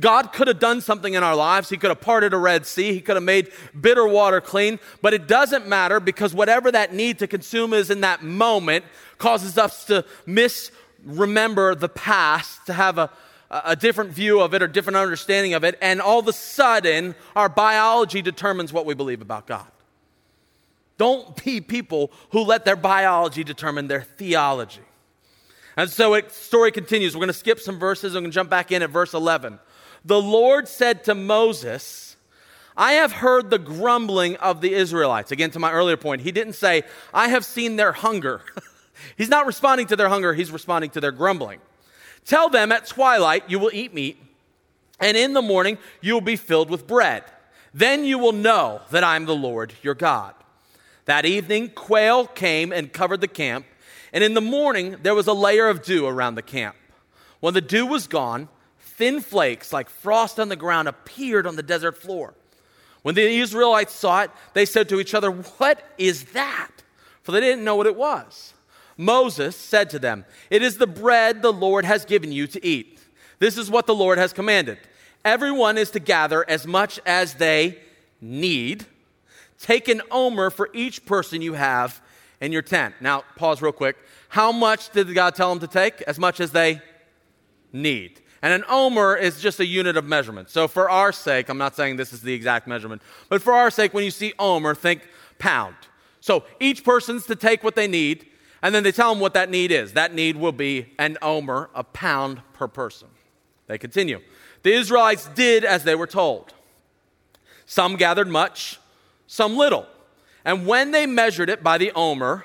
God 0.01 0.33
could 0.33 0.49
have 0.49 0.59
done 0.59 0.81
something 0.81 1.15
in 1.15 1.23
our 1.23 1.37
lives. 1.37 1.69
He 1.69 1.77
could 1.77 1.91
have 1.91 2.01
parted 2.01 2.33
a 2.33 2.39
Red 2.39 2.67
Sea. 2.67 2.95
He 2.95 3.01
could 3.01 3.17
have 3.17 3.23
made 3.23 3.53
bitter 3.79 4.07
water 4.07 4.41
clean. 4.41 4.79
But 5.03 5.15
it 5.15 5.29
doesn't 5.29 5.69
matter 5.69 6.01
because 6.01 6.35
whatever 6.35 6.73
that 6.73 6.95
need 6.95 7.19
to 7.19 7.27
consume 7.27 7.73
is 7.73 7.91
in 7.91 8.01
that 8.01 8.23
moment 8.23 8.85
causes 9.19 9.59
us 9.59 9.85
to 9.87 10.05
misremember 10.27 11.75
the 11.75 11.91
past, 11.91 12.67
to 12.67 12.73
have 12.73 12.97
a, 12.97 13.11
a 13.51 13.77
different 13.77 14.11
view 14.11 14.41
of 14.41 14.55
it 14.55 14.63
or 14.63 14.67
different 14.67 14.97
understanding 14.97 15.53
of 15.53 15.63
it. 15.63 15.79
And 15.83 16.01
all 16.01 16.21
of 16.21 16.27
a 16.27 16.33
sudden, 16.33 17.15
our 17.37 17.51
biology 17.51 18.23
determines 18.23 18.73
what 18.73 18.87
we 18.87 18.95
believe 18.95 19.21
about 19.21 19.47
God. 19.47 19.67
Don't 20.99 21.43
be 21.43 21.61
people 21.61 22.13
who 22.31 22.43
let 22.43 22.65
their 22.65 22.77
biology 22.77 23.45
determine 23.45 23.89
their 23.89 24.03
theology. 24.03 24.83
And 25.77 25.91
so 25.91 26.15
the 26.21 26.29
story 26.29 26.71
continues. 26.71 27.15
We're 27.15 27.21
going 27.21 27.29
to 27.29 27.35
skip 27.35 27.59
some 27.59 27.79
verses. 27.79 28.15
We're 28.15 28.21
going 28.21 28.31
to 28.31 28.35
jump 28.35 28.51
back 28.51 28.73
in 28.73 28.83
at 28.83 28.91
verse 28.91 29.15
11. 29.15 29.59
The 30.05 30.21
Lord 30.21 30.69
said 30.69 31.05
to 31.05 31.15
Moses, 31.15 32.17
I 32.77 32.93
have 32.93 33.13
heard 33.13 33.51
the 33.51 33.59
grumbling 33.59 34.37
of 34.37 34.61
the 34.61 34.73
Israelites. 34.75 35.31
Again, 35.31 35.51
to 35.53 35.59
my 35.59 35.73
earlier 35.73 35.97
point, 35.97 36.23
he 36.23 36.33
didn't 36.33 36.55
say, 36.55 36.83
I 37.13 37.29
have 37.29 37.45
seen 37.45 37.77
their 37.77 37.93
hunger. 37.93 38.43
he's 39.17 39.29
not 39.29 39.47
responding 39.47 39.87
to 39.89 39.97
their 39.97 40.09
hunger, 40.09 40.35
he's 40.35 40.51
responding 40.51 40.91
to 40.91 41.01
their 41.01 41.13
grumbling. 41.13 41.61
Tell 42.25 42.49
them 42.49 42.73
at 42.73 42.87
twilight 42.87 43.45
you 43.49 43.59
will 43.59 43.71
eat 43.73 43.93
meat, 43.93 44.19
and 45.01 45.17
in 45.17 45.33
the 45.33 45.43
morning 45.43 45.79
you 46.01 46.15
will 46.15 46.21
be 46.21 46.37
filled 46.37 46.71
with 46.71 46.87
bread. 46.87 47.25
Then 47.75 48.05
you 48.05 48.19
will 48.19 48.33
know 48.33 48.81
that 48.91 49.05
I'm 49.05 49.27
the 49.27 49.35
Lord 49.35 49.73
your 49.83 49.95
God. 49.95 50.35
That 51.05 51.25
evening, 51.27 51.71
quail 51.71 52.27
came 52.27 52.73
and 52.73 52.93
covered 52.93 53.21
the 53.21 53.29
camp, 53.29 53.67
and 54.13 54.23
in 54.23 54.35
the 54.35 54.41
morning 54.41 54.97
there 55.03 55.15
was 55.15 55.27
a 55.27 55.33
layer 55.33 55.69
of 55.69 55.83
dew 55.83 56.07
around 56.07 56.37
the 56.37 56.43
camp. 56.43 56.77
When 57.41 57.55
the 57.55 57.61
dew 57.61 57.87
was 57.87 58.07
gone, 58.07 58.49
thin 58.79 59.21
flakes 59.21 59.73
like 59.73 59.91
frost 59.91 60.39
on 60.39 60.49
the 60.49 60.57
ground 60.57 60.87
appeared 60.87 61.47
on 61.47 61.57
the 61.57 61.63
desert 61.63 61.97
floor. 61.99 62.35
When 63.03 63.17
the 63.17 63.23
Israelites 63.23 63.93
saw 63.93 64.23
it, 64.23 64.31
they 64.55 64.65
said 64.65 64.89
to 64.91 65.01
each 65.01 65.15
other, 65.15 65.31
What 65.31 65.83
is 65.99 66.25
that? 66.27 66.71
For 67.23 67.33
they 67.33 67.41
didn't 67.41 67.65
know 67.65 67.77
what 67.77 67.87
it 67.87 67.97
was. 67.97 68.55
Moses 68.97 69.57
said 69.57 69.91
to 69.91 69.99
them, 69.99 70.25
It 70.51 70.63
is 70.63 70.79
the 70.79 70.87
bread 70.87 71.43
the 71.43 71.53
Lord 71.53 71.85
has 71.85 72.05
given 72.05 72.31
you 72.31 72.47
to 72.47 72.65
eat. 72.65 73.01
This 73.41 73.59
is 73.59 73.71
what 73.71 73.87
the 73.87 73.95
Lord 73.95 74.19
has 74.19 74.33
commanded. 74.33 74.79
Everyone 75.25 75.79
is 75.79 75.91
to 75.93 76.01
gather 76.01 76.49
as 76.49 76.67
much 76.67 77.01
as 77.05 77.35
they 77.35 77.81
need. 78.21 78.87
Take 79.63 79.87
an 79.87 80.03
omer 80.11 80.51
for 80.51 80.69
each 80.73 81.07
person 81.07 81.41
you 81.41 81.53
have 81.53 82.03
in 82.41 82.51
your 82.51 82.63
tent. 82.63 82.97
Now, 83.01 83.23
pause 83.37 83.63
real 83.63 83.71
quick. 83.71 83.97
How 84.29 84.51
much 84.51 84.91
did 84.91 85.15
God 85.15 85.37
tell 85.37 85.51
them 85.51 85.61
to 85.61 85.69
take? 85.69 86.03
As 86.03 86.19
much 86.19 86.41
as 86.41 86.51
they 86.51 86.83
need. 87.73 88.21
And 88.43 88.53
an 88.53 88.65
omer 88.69 89.15
is 89.17 89.41
just 89.41 89.61
a 89.61 89.65
unit 89.65 89.97
of 89.97 90.05
measurement. 90.05 90.51
So, 90.51 90.67
for 90.67 90.91
our 90.91 91.13
sake, 91.13 91.49
I'm 91.49 91.59
not 91.59 91.77
saying 91.77 91.97
this 91.97 92.13
is 92.13 92.23
the 92.23 92.35
exact 92.35 92.67
measurement, 92.67 93.03
but 93.29 93.41
for 93.41 93.53
our 93.53 93.71
sake, 93.71 93.95
when 93.95 94.03
you 94.03 94.11
see 94.11 94.33
omer, 94.37 94.75
think 94.75 95.07
pound. 95.39 95.77
So, 96.21 96.43
each 96.59 96.83
person's 96.83 97.25
to 97.27 97.37
take 97.37 97.63
what 97.63 97.77
they 97.77 97.87
need, 97.87 98.27
and 98.63 98.75
then 98.75 98.83
they 98.83 98.91
tell 98.91 99.13
them 99.13 99.21
what 99.21 99.35
that 99.35 99.49
need 99.49 99.71
is. 99.71 99.93
That 99.93 100.13
need 100.13 100.37
will 100.37 100.51
be 100.51 100.87
an 100.99 101.19
omer, 101.23 101.71
a 101.73 101.85
pound 101.85 102.43
per 102.53 102.67
person. 102.67 103.07
They 103.69 103.79
continue. 103.79 104.21
The 104.65 104.73
Israelites 104.73 105.29
did 105.37 105.65
as 105.65 105.85
they 105.85 105.95
were 105.95 106.09
told. 106.09 106.53
Some 107.65 107.95
gathered 107.95 108.29
much, 108.29 108.81
some 109.33 109.57
little. 109.57 109.87
And 110.45 110.67
when 110.67 110.91
they 110.91 111.07
measured 111.07 111.49
it 111.49 111.63
by 111.63 111.79
the 111.79 111.91
omer, 111.93 112.45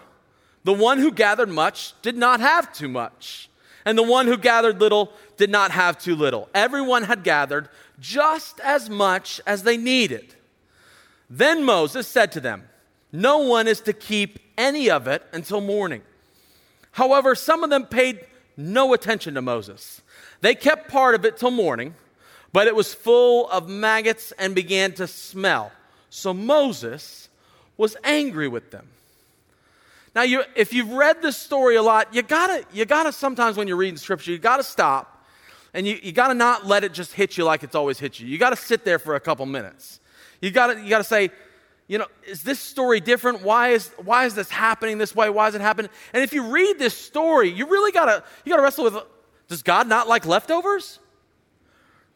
the 0.64 0.72
one 0.72 1.00
who 1.00 1.12
gathered 1.12 1.50
much 1.50 1.94
did 2.02 2.16
not 2.16 2.40
have 2.40 2.72
too 2.72 2.88
much 2.88 3.50
and 3.84 3.98
the 3.98 4.04
one 4.04 4.28
who 4.28 4.38
gathered 4.38 4.80
little 4.80 5.12
did 5.36 5.50
not 5.50 5.72
have 5.72 5.98
too 5.98 6.16
little. 6.16 6.50
Everyone 6.54 7.04
had 7.04 7.24
gathered 7.24 7.68
just 8.00 8.62
as 8.62 8.90
much 8.90 9.42
as 9.46 9.64
they 9.64 9.76
needed. 9.76 10.36
Then 11.30 11.64
Moses 11.66 12.08
said 12.08 12.32
to 12.34 12.40
them, 12.40 12.68
No 13.12 13.40
one 13.40 13.68
is 13.68 13.82
to 13.82 13.94
keep 13.94 14.40
any 14.58 14.90
of 14.90 15.08
it 15.08 15.24
until 15.34 15.60
morning. 15.60 16.04
However, 16.92 17.36
some 17.36 17.64
of 17.64 17.70
them 17.70 17.86
paid 17.86 18.26
no 18.56 18.94
attention 18.94 19.34
to 19.36 19.42
Moses. 19.42 20.02
They 20.40 20.56
kept 20.56 20.90
part 20.90 21.16
of 21.16 21.26
it 21.26 21.38
till 21.38 21.52
morning, 21.52 21.96
but 22.54 22.68
it 22.68 22.76
was 22.76 22.94
full 22.94 23.50
of 23.50 23.68
maggots 23.68 24.32
and 24.38 24.56
began 24.56 24.94
to 24.94 25.08
smell. 25.08 25.72
So 26.18 26.34
Moses 26.34 27.30
was 27.78 27.96
angry 28.04 28.48
with 28.48 28.72
them. 28.72 28.88
Now, 30.16 30.24
you, 30.24 30.44
if 30.56 30.74
you've 30.74 30.92
read 30.94 31.22
this 31.22 31.38
story 31.38 31.76
a 31.76 31.84
lot, 31.84 32.12
you 32.12 32.24
gotta, 32.24 32.66
you 32.74 32.86
gotta 32.86 33.12
sometimes 33.12 33.56
when 33.56 33.68
you're 33.68 33.78
reading 33.78 33.98
scripture, 33.98 34.32
you 34.32 34.40
gotta 34.40 34.64
stop 34.64 35.24
and 35.76 35.86
you, 35.86 36.00
you 36.02 36.12
gotta 36.12 36.34
not 36.34 36.66
let 36.66 36.84
it 36.84 36.92
just 36.92 37.14
hit 37.14 37.38
you 37.38 37.44
like 37.44 37.62
it's 37.62 37.76
always 37.76 38.00
hit 38.00 38.20
you. 38.20 38.26
You 38.26 38.40
gotta 38.40 38.56
sit 38.56 38.84
there 38.84 38.98
for 38.98 39.14
a 39.14 39.20
couple 39.20 39.46
minutes. 39.46 40.00
You 40.42 40.50
gotta, 40.50 40.82
you 40.82 40.90
gotta 40.90 41.04
say, 41.04 41.30
you 41.86 42.00
know, 42.00 42.08
is 42.26 42.42
this 42.42 42.60
story 42.60 43.00
different? 43.00 43.44
Why 43.44 43.70
is, 43.70 43.90
why 44.04 44.26
is 44.26 44.34
this 44.34 44.50
happening 44.50 44.98
this 44.98 45.16
way? 45.16 45.30
Why 45.30 45.50
is 45.50 45.54
it 45.54 45.62
happening? 45.62 45.92
And 46.14 46.24
if 46.24 46.34
you 46.34 46.52
read 46.52 46.80
this 46.80 46.98
story, 46.98 47.50
you 47.50 47.68
really 47.68 47.92
gotta, 47.92 48.24
you 48.44 48.50
gotta 48.50 48.64
wrestle 48.64 48.86
with, 48.86 48.98
does 49.50 49.62
God 49.62 49.88
not 49.88 50.08
like 50.08 50.26
leftovers? 50.26 50.98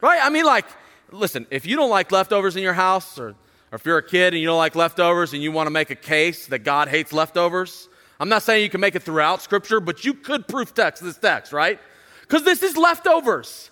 Right? 0.00 0.18
I 0.20 0.28
mean, 0.28 0.44
like, 0.44 0.66
listen, 1.12 1.46
if 1.50 1.66
you 1.66 1.76
don't 1.76 1.90
like 1.90 2.10
leftovers 2.10 2.56
in 2.56 2.64
your 2.64 2.72
house 2.72 3.16
or, 3.16 3.36
or 3.72 3.76
if 3.76 3.86
you're 3.86 3.98
a 3.98 4.06
kid 4.06 4.34
and 4.34 4.40
you 4.40 4.46
don't 4.46 4.58
like 4.58 4.76
leftovers 4.76 5.32
and 5.32 5.42
you 5.42 5.50
want 5.50 5.66
to 5.66 5.70
make 5.70 5.90
a 5.90 5.96
case 5.96 6.46
that 6.48 6.60
God 6.60 6.88
hates 6.88 7.12
leftovers, 7.12 7.88
I'm 8.20 8.28
not 8.28 8.42
saying 8.42 8.62
you 8.62 8.70
can 8.70 8.80
make 8.80 8.94
it 8.94 9.02
throughout 9.02 9.42
Scripture, 9.42 9.80
but 9.80 10.04
you 10.04 10.14
could 10.14 10.46
proof 10.46 10.74
text 10.74 11.02
this 11.02 11.16
text, 11.16 11.52
right? 11.52 11.80
Because 12.20 12.44
this 12.44 12.62
is 12.62 12.76
leftovers. 12.76 13.70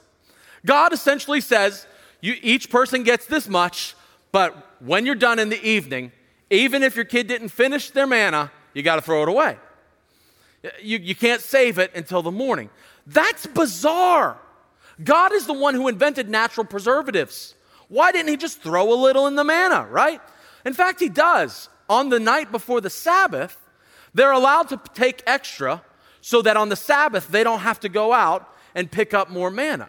God 0.66 0.92
essentially 0.92 1.40
says, 1.40 1.86
you, 2.20 2.34
each 2.42 2.70
person 2.70 3.02
gets 3.04 3.26
this 3.26 3.48
much, 3.48 3.94
But 4.32 4.80
when 4.80 5.06
you're 5.06 5.14
done 5.14 5.38
in 5.38 5.48
the 5.48 5.62
evening, 5.66 6.12
even 6.50 6.82
if 6.82 6.96
your 6.96 7.04
kid 7.04 7.26
didn't 7.26 7.48
finish 7.48 7.90
their 7.90 8.06
manna, 8.06 8.50
you 8.74 8.82
got 8.82 8.96
to 8.96 9.02
throw 9.02 9.22
it 9.22 9.28
away. 9.28 9.56
You, 10.82 10.98
you 10.98 11.14
can't 11.14 11.40
save 11.40 11.78
it 11.78 11.92
until 11.94 12.22
the 12.22 12.30
morning. 12.30 12.70
That's 13.06 13.46
bizarre. 13.46 14.38
God 15.02 15.32
is 15.32 15.46
the 15.46 15.54
one 15.54 15.74
who 15.74 15.88
invented 15.88 16.28
natural 16.28 16.66
preservatives. 16.66 17.54
Why 17.90 18.12
didn't 18.12 18.28
he 18.28 18.38
just 18.38 18.62
throw 18.62 18.90
a 18.92 18.94
little 18.94 19.26
in 19.26 19.34
the 19.34 19.44
manna, 19.44 19.86
right? 19.90 20.22
In 20.64 20.72
fact, 20.72 21.00
he 21.00 21.08
does. 21.10 21.68
On 21.88 22.08
the 22.08 22.20
night 22.20 22.50
before 22.50 22.80
the 22.80 22.88
Sabbath, 22.88 23.58
they're 24.14 24.32
allowed 24.32 24.68
to 24.68 24.80
take 24.94 25.22
extra 25.26 25.82
so 26.20 26.40
that 26.42 26.56
on 26.56 26.68
the 26.68 26.76
Sabbath 26.76 27.28
they 27.28 27.42
don't 27.42 27.60
have 27.60 27.80
to 27.80 27.88
go 27.88 28.12
out 28.12 28.48
and 28.74 28.90
pick 28.90 29.12
up 29.12 29.28
more 29.28 29.50
manna. 29.50 29.88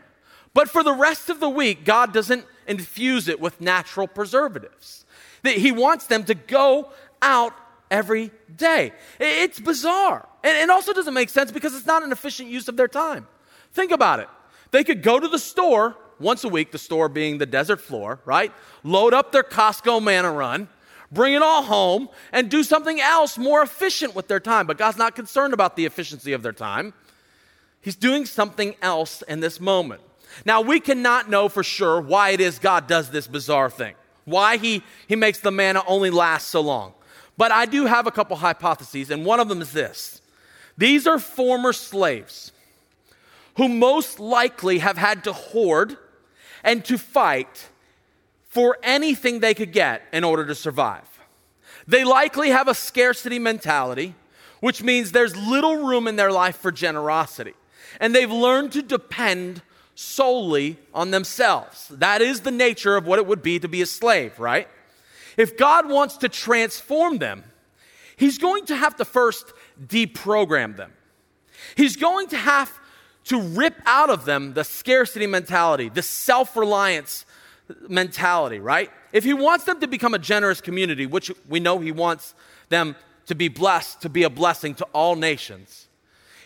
But 0.53 0.67
for 0.67 0.83
the 0.83 0.93
rest 0.93 1.29
of 1.29 1.39
the 1.39 1.47
week, 1.47 1.85
God 1.85 2.11
doesn't 2.11 2.45
infuse 2.67 3.27
it 3.27 3.39
with 3.39 3.61
natural 3.61 4.07
preservatives. 4.07 5.05
He 5.43 5.71
wants 5.71 6.07
them 6.07 6.23
to 6.25 6.33
go 6.33 6.91
out 7.21 7.53
every 7.91 8.31
day. 8.55 8.93
It's 9.19 9.59
bizarre. 9.59 10.27
And 10.43 10.57
it 10.57 10.69
also 10.71 10.91
doesn't 10.91 11.13
make 11.13 11.29
sense 11.29 11.51
because 11.51 11.75
it's 11.75 11.85
not 11.85 12.01
an 12.01 12.11
efficient 12.11 12.49
use 12.49 12.67
of 12.67 12.77
their 12.77 12.87
time. 12.87 13.27
Think 13.73 13.91
about 13.91 14.19
it. 14.19 14.27
They 14.71 14.83
could 14.83 15.03
go 15.03 15.19
to 15.19 15.27
the 15.27 15.39
store 15.39 15.95
once 16.21 16.43
a 16.43 16.49
week, 16.49 16.71
the 16.71 16.77
store 16.77 17.09
being 17.09 17.37
the 17.37 17.45
desert 17.45 17.81
floor, 17.81 18.19
right? 18.25 18.51
Load 18.83 19.13
up 19.13 19.31
their 19.31 19.43
Costco 19.43 20.01
manna 20.01 20.31
run, 20.31 20.69
bring 21.11 21.33
it 21.33 21.41
all 21.41 21.63
home, 21.63 22.09
and 22.31 22.49
do 22.49 22.63
something 22.63 23.01
else 23.01 23.37
more 23.37 23.61
efficient 23.61 24.15
with 24.15 24.27
their 24.27 24.39
time. 24.39 24.67
But 24.67 24.77
God's 24.77 24.97
not 24.97 25.15
concerned 25.15 25.53
about 25.53 25.75
the 25.75 25.85
efficiency 25.85 26.33
of 26.33 26.43
their 26.43 26.53
time. 26.53 26.93
He's 27.81 27.95
doing 27.95 28.25
something 28.25 28.75
else 28.81 29.21
in 29.23 29.39
this 29.39 29.59
moment. 29.59 30.01
Now, 30.45 30.61
we 30.61 30.79
cannot 30.79 31.29
know 31.29 31.49
for 31.49 31.63
sure 31.63 31.99
why 31.99 32.29
it 32.29 32.39
is 32.39 32.59
God 32.59 32.87
does 32.87 33.09
this 33.09 33.27
bizarre 33.27 33.69
thing, 33.69 33.95
why 34.25 34.57
he, 34.57 34.83
he 35.07 35.15
makes 35.15 35.39
the 35.39 35.51
manna 35.51 35.83
only 35.87 36.09
last 36.09 36.49
so 36.49 36.61
long. 36.61 36.93
But 37.37 37.51
I 37.51 37.65
do 37.65 37.85
have 37.85 38.07
a 38.07 38.11
couple 38.11 38.37
hypotheses, 38.37 39.09
and 39.09 39.25
one 39.25 39.39
of 39.39 39.49
them 39.49 39.61
is 39.61 39.73
this 39.73 40.21
these 40.77 41.05
are 41.07 41.19
former 41.19 41.73
slaves 41.73 42.51
who 43.57 43.67
most 43.67 44.19
likely 44.19 44.79
have 44.79 44.97
had 44.97 45.23
to 45.25 45.33
hoard 45.33 45.97
and 46.63 46.83
to 46.85 46.97
fight 46.97 47.69
for 48.47 48.77
anything 48.83 49.39
they 49.39 49.53
could 49.53 49.71
get 49.71 50.01
in 50.11 50.23
order 50.23 50.45
to 50.45 50.55
survive. 50.55 51.07
They 51.87 52.03
likely 52.03 52.49
have 52.49 52.67
a 52.67 52.73
scarcity 52.73 53.39
mentality, 53.39 54.15
which 54.59 54.83
means 54.83 55.11
there's 55.11 55.35
little 55.35 55.77
room 55.77 56.07
in 56.07 56.15
their 56.15 56.31
life 56.31 56.57
for 56.57 56.71
generosity. 56.71 57.53
And 57.99 58.13
they've 58.13 58.31
learned 58.31 58.71
to 58.73 58.81
depend 58.81 59.61
solely 59.95 60.77
on 60.93 61.11
themselves. 61.11 61.87
That 61.89 62.21
is 62.21 62.41
the 62.41 62.51
nature 62.51 62.95
of 62.95 63.05
what 63.05 63.19
it 63.19 63.25
would 63.25 63.41
be 63.41 63.59
to 63.59 63.67
be 63.67 63.81
a 63.81 63.85
slave, 63.85 64.39
right? 64.39 64.67
If 65.37 65.57
God 65.57 65.89
wants 65.89 66.17
to 66.17 66.29
transform 66.29 67.17
them, 67.17 67.43
He's 68.15 68.37
going 68.37 68.65
to 68.67 68.75
have 68.75 68.97
to 68.97 69.05
first 69.05 69.51
deprogram 69.83 70.77
them. 70.77 70.93
He's 71.75 71.95
going 71.95 72.27
to 72.27 72.37
have 72.37 72.71
to 73.25 73.41
rip 73.41 73.75
out 73.85 74.09
of 74.09 74.25
them 74.25 74.53
the 74.53 74.63
scarcity 74.63 75.27
mentality, 75.27 75.89
the 75.89 76.01
self 76.01 76.55
reliance 76.55 77.25
mentality, 77.87 78.59
right? 78.59 78.89
If 79.13 79.23
He 79.23 79.33
wants 79.33 79.65
them 79.65 79.79
to 79.79 79.87
become 79.87 80.13
a 80.13 80.19
generous 80.19 80.61
community, 80.61 81.05
which 81.05 81.31
we 81.47 81.59
know 81.59 81.79
He 81.79 81.91
wants 81.91 82.33
them 82.69 82.95
to 83.27 83.35
be 83.35 83.47
blessed, 83.47 84.01
to 84.01 84.09
be 84.09 84.23
a 84.23 84.29
blessing 84.29 84.75
to 84.75 84.85
all 84.93 85.15
nations, 85.15 85.87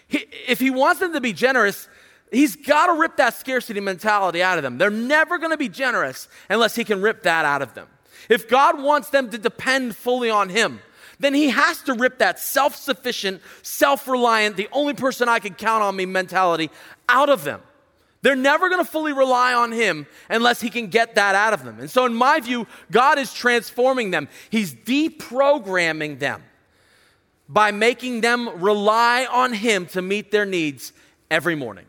he, 0.08 0.26
if 0.48 0.60
He 0.60 0.70
wants 0.70 1.00
them 1.00 1.14
to 1.14 1.22
be 1.22 1.34
generous, 1.34 1.88
He's 2.32 2.56
got 2.56 2.88
to 2.88 3.00
rip 3.00 3.18
that 3.18 3.36
scarcity 3.36 3.80
mentality 3.80 4.42
out 4.42 4.58
of 4.58 4.64
them. 4.64 4.78
They're 4.78 4.90
never 4.90 5.38
going 5.38 5.52
to 5.52 5.58
be 5.58 5.70
generous 5.70 6.28
unless 6.50 6.76
He 6.76 6.84
can 6.84 7.02
rip 7.02 7.24
that 7.24 7.46
out 7.46 7.62
of 7.62 7.74
them. 7.74 7.88
If 8.30 8.50
God 8.50 8.82
wants 8.82 9.10
them 9.10 9.30
to 9.30 9.38
depend 9.38 9.96
fully 9.96 10.30
on 10.30 10.50
Him, 10.50 10.82
then 11.20 11.34
He 11.34 11.50
has 11.50 11.82
to 11.84 11.94
rip 11.94 12.20
that 12.20 12.40
self 12.40 12.76
sufficient, 12.76 13.42
self 13.62 14.08
reliant, 14.08 14.58
the 14.58 14.70
only 14.72 14.94
person 14.94 15.30
I 15.30 15.40
can 15.40 15.54
count 15.54 15.84
on 15.84 15.96
me 15.96 16.06
mentality 16.06 16.70
out 17.10 17.30
of 17.30 17.44
them. 17.44 17.62
They're 18.22 18.36
never 18.36 18.70
going 18.70 18.84
to 18.84 18.90
fully 18.90 19.14
rely 19.14 19.54
on 19.54 19.72
Him 19.72 20.08
unless 20.30 20.62
He 20.62 20.70
can 20.70 20.88
get 20.88 21.16
that 21.16 21.36
out 21.36 21.54
of 21.54 21.64
them. 21.64 21.80
And 21.80 21.90
so, 21.90 22.06
in 22.06 22.14
my 22.14 22.40
view, 22.40 22.68
God 22.92 23.20
is 23.20 23.34
transforming 23.34 24.12
them, 24.12 24.28
He's 24.50 24.74
deprogramming 24.74 26.20
them 26.20 26.44
by 27.48 27.72
making 27.72 28.22
them 28.22 28.62
rely 28.62 29.28
on 29.32 29.54
Him 29.54 29.86
to 29.88 30.02
meet 30.02 30.32
their 30.32 30.46
needs 30.46 30.94
every 31.30 31.56
morning. 31.56 31.86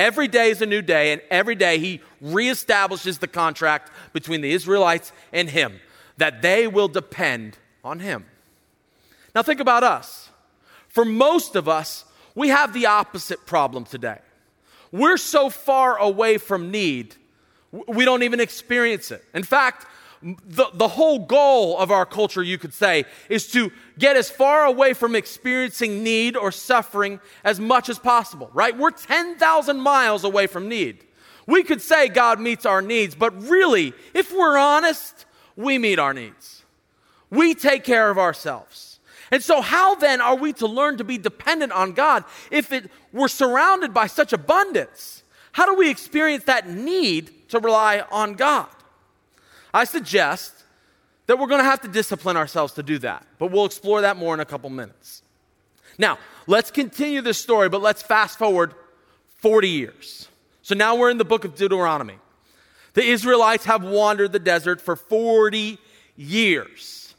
Every 0.00 0.28
day 0.28 0.48
is 0.48 0.62
a 0.62 0.66
new 0.66 0.80
day, 0.80 1.12
and 1.12 1.20
every 1.30 1.54
day 1.54 1.78
he 1.78 2.00
reestablishes 2.22 3.18
the 3.18 3.28
contract 3.28 3.92
between 4.14 4.40
the 4.40 4.50
Israelites 4.50 5.12
and 5.30 5.50
him 5.50 5.78
that 6.16 6.40
they 6.40 6.66
will 6.66 6.88
depend 6.88 7.58
on 7.84 8.00
him. 8.00 8.24
Now, 9.34 9.42
think 9.42 9.60
about 9.60 9.84
us. 9.84 10.30
For 10.88 11.04
most 11.04 11.56
of 11.56 11.68
us, 11.68 12.04
we 12.34 12.48
have 12.48 12.72
the 12.72 12.86
opposite 12.86 13.46
problem 13.46 13.84
today. 13.84 14.18
We're 14.92 15.16
so 15.16 15.50
far 15.50 15.96
away 15.98 16.38
from 16.38 16.70
need, 16.70 17.14
we 17.86 18.04
don't 18.04 18.24
even 18.24 18.40
experience 18.40 19.12
it. 19.12 19.24
In 19.32 19.44
fact, 19.44 19.86
the, 20.22 20.66
the 20.74 20.88
whole 20.88 21.20
goal 21.20 21.78
of 21.78 21.90
our 21.90 22.04
culture, 22.04 22.42
you 22.42 22.58
could 22.58 22.74
say, 22.74 23.04
is 23.28 23.50
to 23.52 23.72
get 23.98 24.16
as 24.16 24.28
far 24.28 24.64
away 24.64 24.92
from 24.92 25.14
experiencing 25.14 26.02
need 26.02 26.36
or 26.36 26.52
suffering 26.52 27.20
as 27.44 27.58
much 27.58 27.88
as 27.88 27.98
possible, 27.98 28.50
right? 28.52 28.76
We're 28.76 28.90
10,000 28.90 29.80
miles 29.80 30.24
away 30.24 30.46
from 30.46 30.68
need. 30.68 31.04
We 31.46 31.62
could 31.62 31.80
say 31.80 32.08
God 32.08 32.38
meets 32.38 32.66
our 32.66 32.82
needs, 32.82 33.14
but 33.14 33.40
really, 33.42 33.94
if 34.12 34.32
we're 34.32 34.58
honest, 34.58 35.24
we 35.56 35.78
meet 35.78 35.98
our 35.98 36.12
needs. 36.12 36.64
We 37.30 37.54
take 37.54 37.84
care 37.84 38.10
of 38.10 38.18
ourselves. 38.18 38.89
And 39.30 39.42
so, 39.42 39.60
how 39.60 39.94
then 39.94 40.20
are 40.20 40.34
we 40.34 40.52
to 40.54 40.66
learn 40.66 40.98
to 40.98 41.04
be 41.04 41.18
dependent 41.18 41.72
on 41.72 41.92
God 41.92 42.24
if 42.50 42.72
it, 42.72 42.90
we're 43.12 43.28
surrounded 43.28 43.94
by 43.94 44.06
such 44.06 44.32
abundance? 44.32 45.22
How 45.52 45.66
do 45.66 45.74
we 45.74 45.90
experience 45.90 46.44
that 46.44 46.68
need 46.68 47.48
to 47.50 47.58
rely 47.58 48.04
on 48.10 48.34
God? 48.34 48.68
I 49.72 49.84
suggest 49.84 50.64
that 51.26 51.38
we're 51.38 51.46
going 51.46 51.60
to 51.60 51.64
have 51.64 51.80
to 51.82 51.88
discipline 51.88 52.36
ourselves 52.36 52.72
to 52.74 52.82
do 52.82 52.98
that, 52.98 53.24
but 53.38 53.52
we'll 53.52 53.66
explore 53.66 54.00
that 54.00 54.16
more 54.16 54.34
in 54.34 54.40
a 54.40 54.44
couple 54.44 54.68
minutes. 54.68 55.22
Now, 55.96 56.18
let's 56.46 56.70
continue 56.70 57.20
this 57.20 57.38
story, 57.38 57.68
but 57.68 57.82
let's 57.82 58.02
fast 58.02 58.38
forward 58.38 58.74
40 59.36 59.68
years. 59.68 60.28
So 60.62 60.74
now 60.74 60.96
we're 60.96 61.10
in 61.10 61.18
the 61.18 61.24
book 61.24 61.44
of 61.44 61.54
Deuteronomy. 61.54 62.18
The 62.94 63.04
Israelites 63.04 63.64
have 63.66 63.84
wandered 63.84 64.32
the 64.32 64.38
desert 64.38 64.80
for 64.80 64.96
40 64.96 65.78
years. 66.16 67.09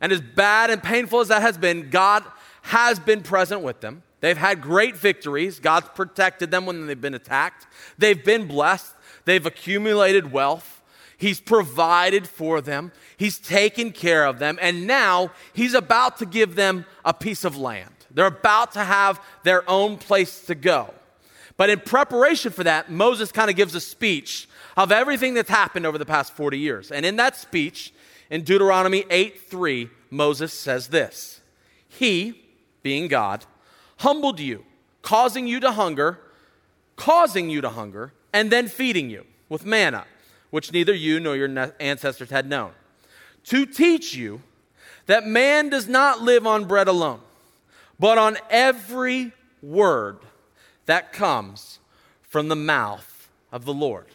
And 0.00 0.12
as 0.12 0.20
bad 0.20 0.70
and 0.70 0.82
painful 0.82 1.20
as 1.20 1.28
that 1.28 1.42
has 1.42 1.58
been, 1.58 1.90
God 1.90 2.24
has 2.62 2.98
been 2.98 3.22
present 3.22 3.62
with 3.62 3.80
them. 3.80 4.02
They've 4.20 4.36
had 4.36 4.60
great 4.60 4.96
victories. 4.96 5.60
God's 5.60 5.88
protected 5.94 6.50
them 6.50 6.66
when 6.66 6.86
they've 6.86 7.00
been 7.00 7.14
attacked. 7.14 7.66
They've 7.98 8.22
been 8.22 8.46
blessed. 8.46 8.94
They've 9.24 9.44
accumulated 9.44 10.32
wealth. 10.32 10.80
He's 11.20 11.38
provided 11.38 12.26
for 12.26 12.62
them, 12.62 12.92
He's 13.18 13.38
taken 13.38 13.92
care 13.92 14.24
of 14.24 14.38
them, 14.38 14.58
and 14.62 14.86
now 14.86 15.32
He's 15.52 15.74
about 15.74 16.16
to 16.20 16.26
give 16.26 16.54
them 16.54 16.86
a 17.04 17.12
piece 17.12 17.44
of 17.44 17.58
land. 17.58 17.90
They're 18.10 18.24
about 18.24 18.72
to 18.72 18.84
have 18.84 19.20
their 19.42 19.68
own 19.68 19.98
place 19.98 20.46
to 20.46 20.54
go. 20.54 20.94
But 21.58 21.68
in 21.68 21.80
preparation 21.80 22.52
for 22.52 22.64
that, 22.64 22.90
Moses 22.90 23.32
kind 23.32 23.50
of 23.50 23.56
gives 23.56 23.74
a 23.74 23.80
speech 23.80 24.48
of 24.78 24.90
everything 24.90 25.34
that's 25.34 25.50
happened 25.50 25.84
over 25.84 25.98
the 25.98 26.06
past 26.06 26.32
40 26.32 26.58
years. 26.58 26.90
And 26.90 27.04
in 27.04 27.16
that 27.16 27.36
speech, 27.36 27.92
in 28.30 28.42
Deuteronomy 28.42 29.04
8 29.10 29.50
3, 29.50 29.90
Moses 30.10 30.52
says 30.52 30.88
this 30.88 31.40
He, 31.88 32.40
being 32.82 33.08
God, 33.08 33.44
humbled 33.98 34.40
you, 34.40 34.64
causing 35.02 35.46
you 35.46 35.60
to 35.60 35.72
hunger, 35.72 36.20
causing 36.96 37.50
you 37.50 37.60
to 37.60 37.70
hunger, 37.70 38.12
and 38.32 38.50
then 38.50 38.68
feeding 38.68 39.10
you 39.10 39.26
with 39.48 39.66
manna 39.66 40.06
which 40.50 40.72
neither 40.72 40.94
you 40.94 41.18
nor 41.20 41.36
your 41.36 41.72
ancestors 41.80 42.30
had 42.30 42.48
known, 42.48 42.72
to 43.44 43.64
teach 43.64 44.14
you 44.14 44.42
that 45.06 45.26
man 45.26 45.68
does 45.68 45.88
not 45.88 46.20
live 46.20 46.46
on 46.46 46.64
bread 46.64 46.88
alone, 46.88 47.20
but 47.98 48.18
on 48.18 48.36
every 48.50 49.32
word 49.62 50.18
that 50.86 51.12
comes 51.12 51.78
from 52.20 52.48
the 52.48 52.56
mouth 52.56 53.28
of 53.50 53.64
the 53.64 53.74
Lord. 53.74 54.06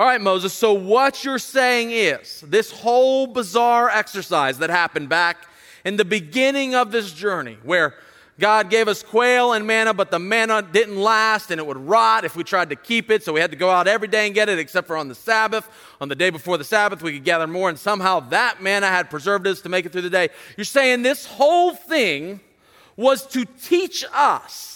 All 0.00 0.06
right, 0.06 0.18
Moses, 0.18 0.54
so 0.54 0.72
what 0.72 1.24
you're 1.24 1.38
saying 1.38 1.90
is 1.90 2.42
this 2.46 2.70
whole 2.70 3.26
bizarre 3.26 3.90
exercise 3.90 4.56
that 4.60 4.70
happened 4.70 5.10
back 5.10 5.46
in 5.84 5.98
the 5.98 6.06
beginning 6.06 6.74
of 6.74 6.90
this 6.90 7.12
journey, 7.12 7.58
where 7.64 7.92
God 8.38 8.70
gave 8.70 8.88
us 8.88 9.02
quail 9.02 9.52
and 9.52 9.66
manna, 9.66 9.92
but 9.92 10.10
the 10.10 10.18
manna 10.18 10.62
didn't 10.62 10.96
last 10.96 11.50
and 11.50 11.60
it 11.60 11.66
would 11.66 11.76
rot 11.76 12.24
if 12.24 12.34
we 12.34 12.44
tried 12.44 12.70
to 12.70 12.76
keep 12.76 13.10
it. 13.10 13.22
So 13.22 13.34
we 13.34 13.40
had 13.40 13.50
to 13.50 13.58
go 13.58 13.68
out 13.68 13.86
every 13.86 14.08
day 14.08 14.24
and 14.24 14.34
get 14.34 14.48
it, 14.48 14.58
except 14.58 14.86
for 14.86 14.96
on 14.96 15.08
the 15.08 15.14
Sabbath. 15.14 15.68
On 16.00 16.08
the 16.08 16.14
day 16.14 16.30
before 16.30 16.56
the 16.56 16.64
Sabbath, 16.64 17.02
we 17.02 17.12
could 17.12 17.24
gather 17.24 17.46
more, 17.46 17.68
and 17.68 17.78
somehow 17.78 18.20
that 18.30 18.62
manna 18.62 18.86
had 18.86 19.10
preserved 19.10 19.46
us 19.46 19.60
to 19.60 19.68
make 19.68 19.84
it 19.84 19.92
through 19.92 20.00
the 20.00 20.08
day. 20.08 20.30
You're 20.56 20.64
saying 20.64 21.02
this 21.02 21.26
whole 21.26 21.74
thing 21.74 22.40
was 22.96 23.26
to 23.26 23.44
teach 23.44 24.02
us 24.14 24.69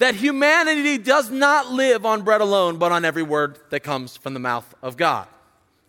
that 0.00 0.14
humanity 0.14 0.96
does 0.96 1.30
not 1.30 1.70
live 1.70 2.06
on 2.06 2.22
bread 2.22 2.40
alone, 2.40 2.78
but 2.78 2.90
on 2.90 3.04
every 3.04 3.22
word 3.22 3.58
that 3.68 3.80
comes 3.80 4.16
from 4.16 4.32
the 4.32 4.40
mouth 4.40 4.74
of 4.82 4.96
God. 4.96 5.28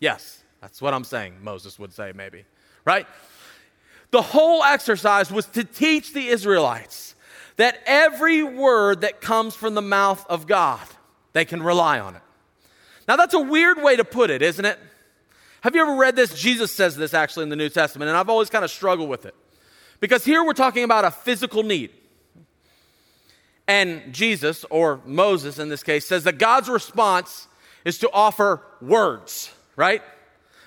Yes, 0.00 0.42
that's 0.60 0.82
what 0.82 0.92
I'm 0.92 1.02
saying, 1.02 1.36
Moses 1.42 1.78
would 1.78 1.94
say, 1.94 2.12
maybe, 2.14 2.44
right? 2.84 3.06
The 4.10 4.20
whole 4.20 4.62
exercise 4.62 5.32
was 5.32 5.46
to 5.46 5.64
teach 5.64 6.12
the 6.12 6.28
Israelites 6.28 7.14
that 7.56 7.80
every 7.86 8.42
word 8.42 9.00
that 9.00 9.22
comes 9.22 9.54
from 9.54 9.74
the 9.74 9.82
mouth 9.82 10.26
of 10.28 10.46
God, 10.46 10.86
they 11.32 11.46
can 11.46 11.62
rely 11.62 11.98
on 11.98 12.14
it. 12.14 12.22
Now, 13.08 13.16
that's 13.16 13.32
a 13.32 13.40
weird 13.40 13.82
way 13.82 13.96
to 13.96 14.04
put 14.04 14.28
it, 14.28 14.42
isn't 14.42 14.64
it? 14.64 14.78
Have 15.62 15.74
you 15.74 15.80
ever 15.80 15.94
read 15.94 16.16
this? 16.16 16.38
Jesus 16.38 16.70
says 16.70 16.96
this 16.96 17.14
actually 17.14 17.44
in 17.44 17.48
the 17.48 17.56
New 17.56 17.70
Testament, 17.70 18.10
and 18.10 18.18
I've 18.18 18.28
always 18.28 18.50
kind 18.50 18.64
of 18.64 18.70
struggled 18.70 19.08
with 19.08 19.24
it. 19.24 19.34
Because 20.00 20.22
here 20.22 20.44
we're 20.44 20.52
talking 20.52 20.84
about 20.84 21.06
a 21.06 21.10
physical 21.10 21.62
need. 21.62 21.92
And 23.68 24.12
Jesus, 24.12 24.64
or 24.70 25.00
Moses 25.04 25.58
in 25.58 25.68
this 25.68 25.82
case, 25.82 26.06
says 26.06 26.24
that 26.24 26.38
God's 26.38 26.68
response 26.68 27.48
is 27.84 27.98
to 27.98 28.10
offer 28.12 28.60
words, 28.80 29.52
right? 29.76 30.02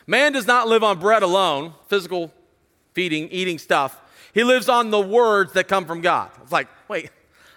Man 0.07 0.31
does 0.31 0.47
not 0.47 0.67
live 0.67 0.83
on 0.83 0.99
bread 0.99 1.23
alone, 1.23 1.73
physical 1.87 2.33
feeding, 2.93 3.29
eating 3.29 3.57
stuff. 3.57 3.99
He 4.33 4.43
lives 4.43 4.69
on 4.69 4.91
the 4.91 4.99
words 4.99 5.53
that 5.53 5.67
come 5.67 5.85
from 5.85 6.01
God. 6.01 6.29
It's 6.41 6.51
like, 6.51 6.67
wait, 6.87 7.09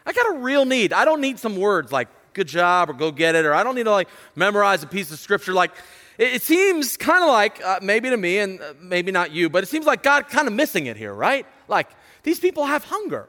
I 0.07 0.13
got 0.13 0.37
a 0.37 0.39
real 0.39 0.65
need. 0.65 0.93
I 0.93 1.05
don't 1.05 1.21
need 1.21 1.39
some 1.39 1.57
words 1.57 1.93
like 1.93 2.09
good 2.35 2.49
job 2.49 2.89
or 2.89 2.93
go 2.93 3.11
get 3.11 3.35
it, 3.35 3.45
or 3.45 3.53
I 3.53 3.63
don't 3.63 3.75
need 3.75 3.85
to 3.85 3.91
like 3.91 4.09
memorize 4.35 4.83
a 4.83 4.87
piece 4.87 5.11
of 5.11 5.19
scripture. 5.19 5.53
Like, 5.53 5.73
it, 6.19 6.43
seems 6.43 6.97
kind 6.97 7.23
of 7.23 7.31
like, 7.31 7.65
uh, 7.65 7.79
maybe 7.83 8.11
to 8.11 8.17
me 8.17 8.39
and 8.39 8.61
uh, 8.61 8.75
maybe 8.81 9.13
not 9.13 9.31
you, 9.31 9.49
but 9.49 9.63
it 9.63 9.67
seems 9.69 9.87
like 9.87 10.03
God 10.03 10.29
kind 10.29 10.49
of 10.49 10.55
missing 10.55 10.87
it 10.87 10.97
here, 10.97 11.15
right? 11.15 11.47
Like, 11.69 11.89
these 12.23 12.41
people 12.41 12.67
have 12.67 12.85
hunger. 12.85 13.29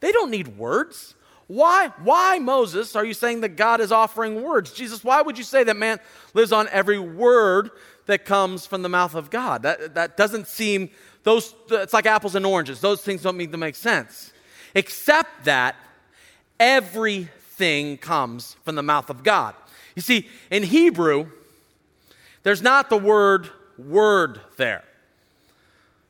They 0.00 0.12
don't 0.12 0.30
need 0.30 0.56
words. 0.56 1.14
Why, 1.52 1.92
why, 2.02 2.38
Moses, 2.38 2.96
are 2.96 3.04
you 3.04 3.12
saying 3.12 3.42
that 3.42 3.56
God 3.56 3.82
is 3.82 3.92
offering 3.92 4.42
words? 4.42 4.72
Jesus, 4.72 5.04
why 5.04 5.20
would 5.20 5.36
you 5.36 5.44
say 5.44 5.62
that 5.64 5.76
man 5.76 6.00
lives 6.32 6.50
on 6.50 6.66
every 6.68 6.98
word 6.98 7.70
that 8.06 8.24
comes 8.24 8.64
from 8.64 8.80
the 8.80 8.88
mouth 8.88 9.14
of 9.14 9.28
God? 9.28 9.60
That, 9.64 9.94
that 9.94 10.16
doesn't 10.16 10.46
seem, 10.46 10.88
those, 11.24 11.54
it's 11.70 11.92
like 11.92 12.06
apples 12.06 12.36
and 12.36 12.46
oranges. 12.46 12.80
Those 12.80 13.02
things 13.02 13.20
don't 13.20 13.36
mean 13.36 13.52
to 13.52 13.58
make 13.58 13.74
sense. 13.74 14.32
Except 14.74 15.44
that 15.44 15.76
everything 16.58 17.98
comes 17.98 18.56
from 18.64 18.74
the 18.74 18.82
mouth 18.82 19.10
of 19.10 19.22
God. 19.22 19.54
You 19.94 20.00
see, 20.00 20.30
in 20.50 20.62
Hebrew, 20.62 21.26
there's 22.44 22.62
not 22.62 22.88
the 22.88 22.96
word 22.96 23.50
word 23.76 24.40
there. 24.56 24.84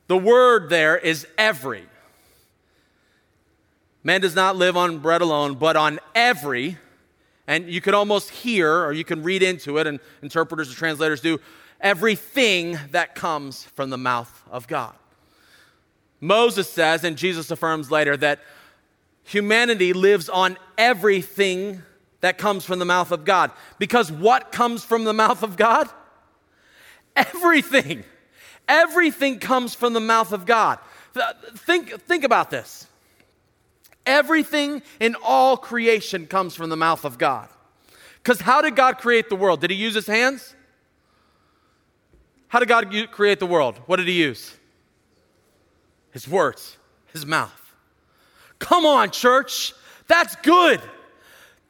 The 0.07 0.17
word 0.17 0.69
there 0.69 0.97
is 0.97 1.27
every. 1.37 1.83
Man 4.03 4.21
does 4.21 4.35
not 4.35 4.55
live 4.57 4.75
on 4.75 4.99
bread 4.99 5.21
alone, 5.21 5.55
but 5.55 5.75
on 5.77 5.99
every, 6.13 6.77
and 7.47 7.69
you 7.69 7.79
can 7.79 7.93
almost 7.93 8.29
hear 8.29 8.69
or 8.69 8.91
you 8.91 9.05
can 9.05 9.23
read 9.23 9.41
into 9.41 9.77
it, 9.77 9.87
and 9.87 9.99
interpreters 10.21 10.67
and 10.67 10.75
translators 10.75 11.21
do, 11.21 11.39
everything 11.79 12.77
that 12.91 13.15
comes 13.15 13.63
from 13.63 13.89
the 13.89 13.97
mouth 13.97 14.43
of 14.51 14.67
God. 14.67 14.93
Moses 16.19 16.69
says, 16.69 17.03
and 17.03 17.17
Jesus 17.17 17.51
affirms 17.51 17.91
later, 17.91 18.15
that 18.17 18.39
humanity 19.23 19.93
lives 19.93 20.29
on 20.29 20.57
everything 20.77 21.81
that 22.21 22.37
comes 22.37 22.63
from 22.63 22.79
the 22.79 22.85
mouth 22.85 23.11
of 23.11 23.25
God. 23.25 23.51
Because 23.79 24.11
what 24.11 24.51
comes 24.51 24.85
from 24.85 25.03
the 25.03 25.13
mouth 25.13 25.43
of 25.43 25.57
God? 25.57 25.89
Everything. 27.15 28.05
Everything 28.67 29.39
comes 29.39 29.75
from 29.75 29.91
the 29.91 29.99
mouth 29.99 30.31
of 30.31 30.45
God. 30.45 30.79
Think, 31.55 32.01
think 32.01 32.23
about 32.23 32.49
this. 32.49 32.87
Everything 34.05 34.81
in 34.99 35.15
all 35.23 35.57
creation 35.57 36.27
comes 36.27 36.55
from 36.55 36.69
the 36.69 36.75
mouth 36.75 37.05
of 37.05 37.17
God. 37.17 37.49
Because 38.17 38.41
how 38.41 38.61
did 38.61 38.75
God 38.75 38.97
create 38.97 39.29
the 39.29 39.35
world? 39.35 39.61
Did 39.61 39.69
he 39.69 39.75
use 39.75 39.93
his 39.93 40.07
hands? 40.07 40.55
How 42.47 42.59
did 42.59 42.67
God 42.67 42.93
create 43.11 43.39
the 43.39 43.45
world? 43.45 43.79
What 43.85 43.97
did 43.97 44.07
he 44.07 44.13
use? 44.13 44.53
His 46.11 46.27
words, 46.27 46.77
his 47.11 47.25
mouth. 47.25 47.59
Come 48.59 48.85
on, 48.85 49.11
church. 49.11 49.73
That's 50.07 50.35
good. 50.37 50.79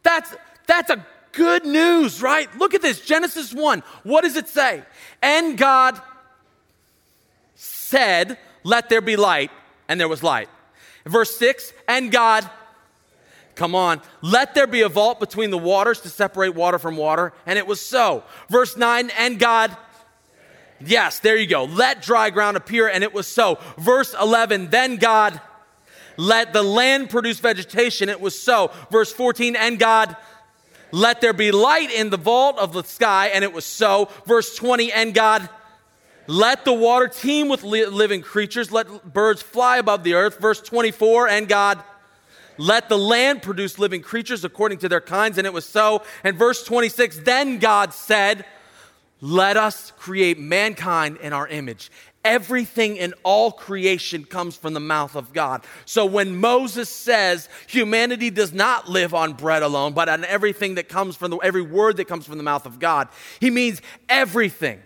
That's, 0.03 0.35
that's 0.67 0.89
a 0.89 1.05
good 1.31 1.65
news, 1.65 2.21
right? 2.21 2.53
Look 2.57 2.73
at 2.73 2.81
this 2.81 3.01
Genesis 3.01 3.53
1. 3.53 3.83
What 4.03 4.21
does 4.21 4.35
it 4.35 4.47
say? 4.47 4.83
And 5.21 5.57
God 5.57 5.99
said, 7.55 8.37
Let 8.63 8.89
there 8.89 9.01
be 9.01 9.15
light, 9.15 9.51
and 9.87 9.99
there 9.99 10.07
was 10.07 10.21
light. 10.23 10.49
Verse 11.05 11.35
6 11.37 11.73
And 11.87 12.11
God, 12.11 12.49
come 13.55 13.75
on, 13.75 14.01
let 14.21 14.55
there 14.55 14.67
be 14.67 14.81
a 14.81 14.89
vault 14.89 15.19
between 15.19 15.51
the 15.51 15.57
waters 15.57 16.01
to 16.01 16.09
separate 16.09 16.55
water 16.55 16.79
from 16.79 16.97
water, 16.97 17.33
and 17.45 17.57
it 17.57 17.67
was 17.67 17.81
so. 17.81 18.23
Verse 18.49 18.77
9 18.77 19.09
And 19.17 19.39
God, 19.39 19.75
yes, 20.79 21.19
there 21.19 21.37
you 21.37 21.47
go, 21.47 21.65
let 21.65 22.01
dry 22.01 22.29
ground 22.29 22.57
appear, 22.57 22.87
and 22.87 23.03
it 23.03 23.13
was 23.13 23.27
so. 23.27 23.59
Verse 23.77 24.15
11 24.19 24.69
Then 24.69 24.97
God, 24.97 25.39
let 26.17 26.53
the 26.53 26.63
land 26.63 27.09
produce 27.09 27.39
vegetation, 27.39 28.09
it 28.09 28.21
was 28.21 28.39
so. 28.39 28.71
Verse 28.91 29.11
14 29.11 29.55
And 29.55 29.79
God, 29.79 30.15
let 30.91 31.21
there 31.21 31.33
be 31.33 31.51
light 31.51 31.91
in 31.91 32.11
the 32.11 32.17
vault 32.17 32.59
of 32.59 32.71
the 32.71 32.83
sky, 32.83 33.27
and 33.27 33.43
it 33.43 33.51
was 33.51 33.65
so. 33.65 34.09
Verse 34.27 34.55
20, 34.55 34.91
and 34.91 35.13
God, 35.13 35.49
let 36.27 36.65
the 36.65 36.73
water 36.73 37.07
teem 37.07 37.49
with 37.49 37.63
li- 37.63 37.85
living 37.85 38.21
creatures, 38.21 38.71
let 38.71 39.13
birds 39.13 39.41
fly 39.41 39.77
above 39.77 40.03
the 40.03 40.13
earth. 40.13 40.39
Verse 40.39 40.61
24, 40.61 41.29
and 41.29 41.47
God, 41.47 41.83
let 42.57 42.89
the 42.89 42.97
land 42.97 43.41
produce 43.41 43.79
living 43.79 44.01
creatures 44.01 44.43
according 44.43 44.77
to 44.79 44.89
their 44.89 45.01
kinds, 45.01 45.37
and 45.37 45.47
it 45.47 45.53
was 45.53 45.65
so. 45.65 46.03
And 46.23 46.37
verse 46.37 46.63
26, 46.63 47.19
then 47.19 47.57
God 47.57 47.93
said, 47.93 48.45
Let 49.21 49.57
us 49.57 49.91
create 49.97 50.39
mankind 50.39 51.17
in 51.17 51.33
our 51.33 51.47
image 51.47 51.89
Everything 52.25 52.95
in 52.95 53.13
all 53.23 53.51
creation 53.51 54.23
comes 54.23 54.55
from 54.55 54.73
the 54.73 54.79
mouth 54.79 55.17
of 55.17 55.33
God. 55.33 55.65
So 55.83 56.05
when 56.05 56.37
Moses 56.37 56.89
says 56.89 57.49
humanity 57.67 58.29
does 58.29 58.53
not 58.53 58.89
live 58.89 59.13
on 59.13 59.33
bread 59.33 59.61
alone, 59.61 59.91
but 59.91 60.07
on 60.07 60.23
everything 60.23 60.75
that 60.75 60.87
comes 60.87 61.17
from 61.17 61.31
the, 61.31 61.37
every 61.39 61.61
word 61.61 61.97
that 61.97 62.05
comes 62.05 62.25
from 62.25 62.37
the 62.37 62.43
mouth 62.43 62.65
of 62.65 62.79
God, 62.79 63.09
he 63.41 63.49
means 63.49 63.81
everything. 64.07 64.81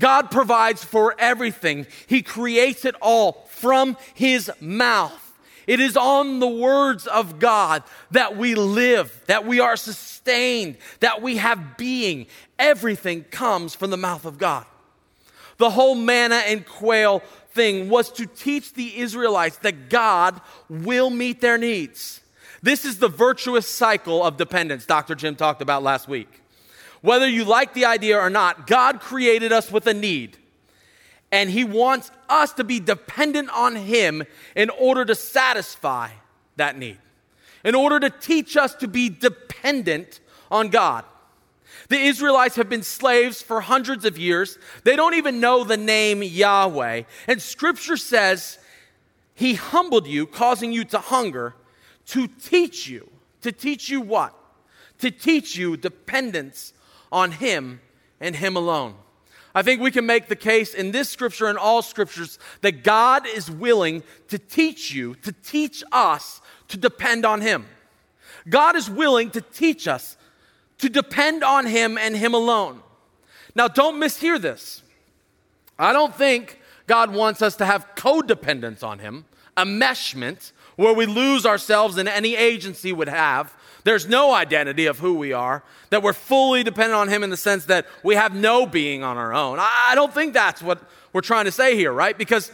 God 0.00 0.32
provides 0.32 0.82
for 0.82 1.14
everything. 1.18 1.86
He 2.08 2.22
creates 2.22 2.84
it 2.84 2.96
all 3.00 3.46
from 3.50 3.96
his 4.14 4.50
mouth. 4.60 5.26
It 5.66 5.78
is 5.78 5.96
on 5.96 6.40
the 6.40 6.48
words 6.48 7.06
of 7.06 7.38
God 7.38 7.84
that 8.10 8.36
we 8.36 8.56
live, 8.56 9.22
that 9.26 9.46
we 9.46 9.60
are 9.60 9.76
sustained, 9.76 10.78
that 10.98 11.22
we 11.22 11.36
have 11.36 11.76
being. 11.76 12.26
Everything 12.58 13.22
comes 13.24 13.76
from 13.76 13.90
the 13.90 13.96
mouth 13.96 14.24
of 14.24 14.38
God. 14.38 14.66
The 15.58 15.70
whole 15.70 15.94
manna 15.94 16.36
and 16.46 16.66
quail 16.66 17.22
thing 17.52 17.88
was 17.88 18.10
to 18.12 18.26
teach 18.26 18.72
the 18.72 18.98
Israelites 18.98 19.58
that 19.58 19.90
God 19.90 20.40
will 20.68 21.10
meet 21.10 21.40
their 21.40 21.58
needs. 21.58 22.20
This 22.62 22.84
is 22.84 22.98
the 22.98 23.08
virtuous 23.08 23.68
cycle 23.68 24.24
of 24.24 24.36
dependence 24.36 24.86
Dr. 24.86 25.14
Jim 25.14 25.36
talked 25.36 25.62
about 25.62 25.82
last 25.82 26.08
week. 26.08 26.39
Whether 27.02 27.28
you 27.28 27.44
like 27.44 27.74
the 27.74 27.86
idea 27.86 28.18
or 28.18 28.30
not, 28.30 28.66
God 28.66 29.00
created 29.00 29.52
us 29.52 29.70
with 29.72 29.86
a 29.86 29.94
need. 29.94 30.36
And 31.32 31.48
He 31.48 31.64
wants 31.64 32.10
us 32.28 32.52
to 32.54 32.64
be 32.64 32.80
dependent 32.80 33.50
on 33.50 33.76
Him 33.76 34.24
in 34.54 34.70
order 34.70 35.04
to 35.04 35.14
satisfy 35.14 36.10
that 36.56 36.76
need, 36.76 36.98
in 37.64 37.74
order 37.74 38.00
to 38.00 38.10
teach 38.10 38.56
us 38.56 38.74
to 38.76 38.88
be 38.88 39.08
dependent 39.08 40.20
on 40.50 40.68
God. 40.68 41.04
The 41.88 41.98
Israelites 41.98 42.56
have 42.56 42.68
been 42.68 42.82
slaves 42.82 43.42
for 43.42 43.60
hundreds 43.60 44.04
of 44.04 44.18
years. 44.18 44.58
They 44.84 44.96
don't 44.96 45.14
even 45.14 45.40
know 45.40 45.64
the 45.64 45.76
name 45.76 46.22
Yahweh. 46.22 47.02
And 47.26 47.40
scripture 47.40 47.96
says, 47.96 48.58
He 49.34 49.54
humbled 49.54 50.06
you, 50.06 50.26
causing 50.26 50.72
you 50.72 50.84
to 50.86 50.98
hunger, 50.98 51.54
to 52.06 52.28
teach 52.28 52.88
you. 52.88 53.08
To 53.42 53.52
teach 53.52 53.88
you 53.88 54.00
what? 54.02 54.34
To 54.98 55.10
teach 55.10 55.56
you 55.56 55.76
dependence 55.76 56.74
on 57.10 57.32
Him 57.32 57.80
and 58.20 58.36
Him 58.36 58.56
alone. 58.56 58.94
I 59.54 59.62
think 59.62 59.80
we 59.80 59.90
can 59.90 60.06
make 60.06 60.28
the 60.28 60.36
case 60.36 60.74
in 60.74 60.92
this 60.92 61.08
scripture 61.08 61.46
and 61.46 61.58
all 61.58 61.82
scriptures 61.82 62.38
that 62.60 62.84
God 62.84 63.26
is 63.26 63.50
willing 63.50 64.02
to 64.28 64.38
teach 64.38 64.92
you, 64.92 65.14
to 65.16 65.32
teach 65.32 65.82
us 65.90 66.40
to 66.68 66.76
depend 66.76 67.26
on 67.26 67.40
Him. 67.40 67.66
God 68.48 68.76
is 68.76 68.88
willing 68.88 69.30
to 69.30 69.40
teach 69.40 69.88
us 69.88 70.16
to 70.78 70.88
depend 70.88 71.42
on 71.42 71.66
Him 71.66 71.98
and 71.98 72.16
Him 72.16 72.32
alone. 72.32 72.80
Now, 73.54 73.68
don't 73.68 74.00
mishear 74.00 74.40
this. 74.40 74.82
I 75.78 75.92
don't 75.92 76.14
think 76.14 76.60
God 76.86 77.12
wants 77.12 77.42
us 77.42 77.56
to 77.56 77.66
have 77.66 77.94
codependence 77.96 78.84
on 78.84 79.00
Him, 79.00 79.24
enmeshment 79.56 80.52
where 80.76 80.94
we 80.94 81.06
lose 81.06 81.44
ourselves 81.44 81.98
in 81.98 82.08
any 82.08 82.36
agency 82.36 82.92
would 82.92 83.08
have. 83.08 83.54
There's 83.84 84.08
no 84.08 84.32
identity 84.32 84.86
of 84.86 84.98
who 84.98 85.14
we 85.14 85.32
are, 85.32 85.62
that 85.90 86.02
we're 86.02 86.12
fully 86.12 86.62
dependent 86.62 86.94
on 86.94 87.08
Him 87.08 87.22
in 87.22 87.30
the 87.30 87.36
sense 87.36 87.66
that 87.66 87.86
we 88.02 88.14
have 88.14 88.34
no 88.34 88.66
being 88.66 89.02
on 89.02 89.16
our 89.16 89.32
own. 89.32 89.58
I 89.60 89.92
don't 89.94 90.12
think 90.12 90.34
that's 90.34 90.62
what 90.62 90.82
we're 91.12 91.20
trying 91.20 91.46
to 91.46 91.52
say 91.52 91.76
here, 91.76 91.92
right? 91.92 92.16
Because 92.16 92.52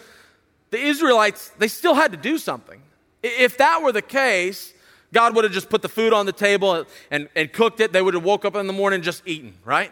the 0.70 0.78
Israelites, 0.78 1.50
they 1.58 1.68
still 1.68 1.94
had 1.94 2.12
to 2.12 2.16
do 2.16 2.38
something. 2.38 2.80
If 3.22 3.58
that 3.58 3.82
were 3.82 3.92
the 3.92 4.02
case, 4.02 4.72
God 5.12 5.34
would 5.34 5.44
have 5.44 5.52
just 5.52 5.68
put 5.68 5.82
the 5.82 5.88
food 5.88 6.12
on 6.12 6.26
the 6.26 6.32
table 6.32 6.84
and, 7.10 7.28
and 7.34 7.52
cooked 7.52 7.80
it. 7.80 7.92
They 7.92 8.02
would 8.02 8.14
have 8.14 8.24
woke 8.24 8.44
up 8.44 8.54
in 8.56 8.66
the 8.66 8.72
morning 8.72 9.02
just 9.02 9.22
eating, 9.26 9.54
right? 9.64 9.90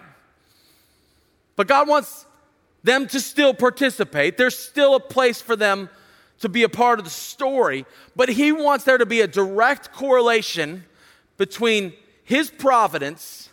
But 1.56 1.66
God 1.66 1.88
wants 1.88 2.26
them 2.82 3.06
to 3.08 3.20
still 3.20 3.54
participate. 3.54 4.36
There's 4.36 4.58
still 4.58 4.94
a 4.94 5.00
place 5.00 5.40
for 5.40 5.56
them 5.56 5.88
to 6.40 6.48
be 6.48 6.62
a 6.62 6.68
part 6.68 6.98
of 6.98 7.04
the 7.04 7.10
story, 7.10 7.86
but 8.14 8.28
He 8.28 8.52
wants 8.52 8.84
there 8.84 8.98
to 8.98 9.06
be 9.06 9.20
a 9.20 9.26
direct 9.26 9.92
correlation 9.92 10.84
between 11.36 11.92
His 12.24 12.50
providence 12.50 13.50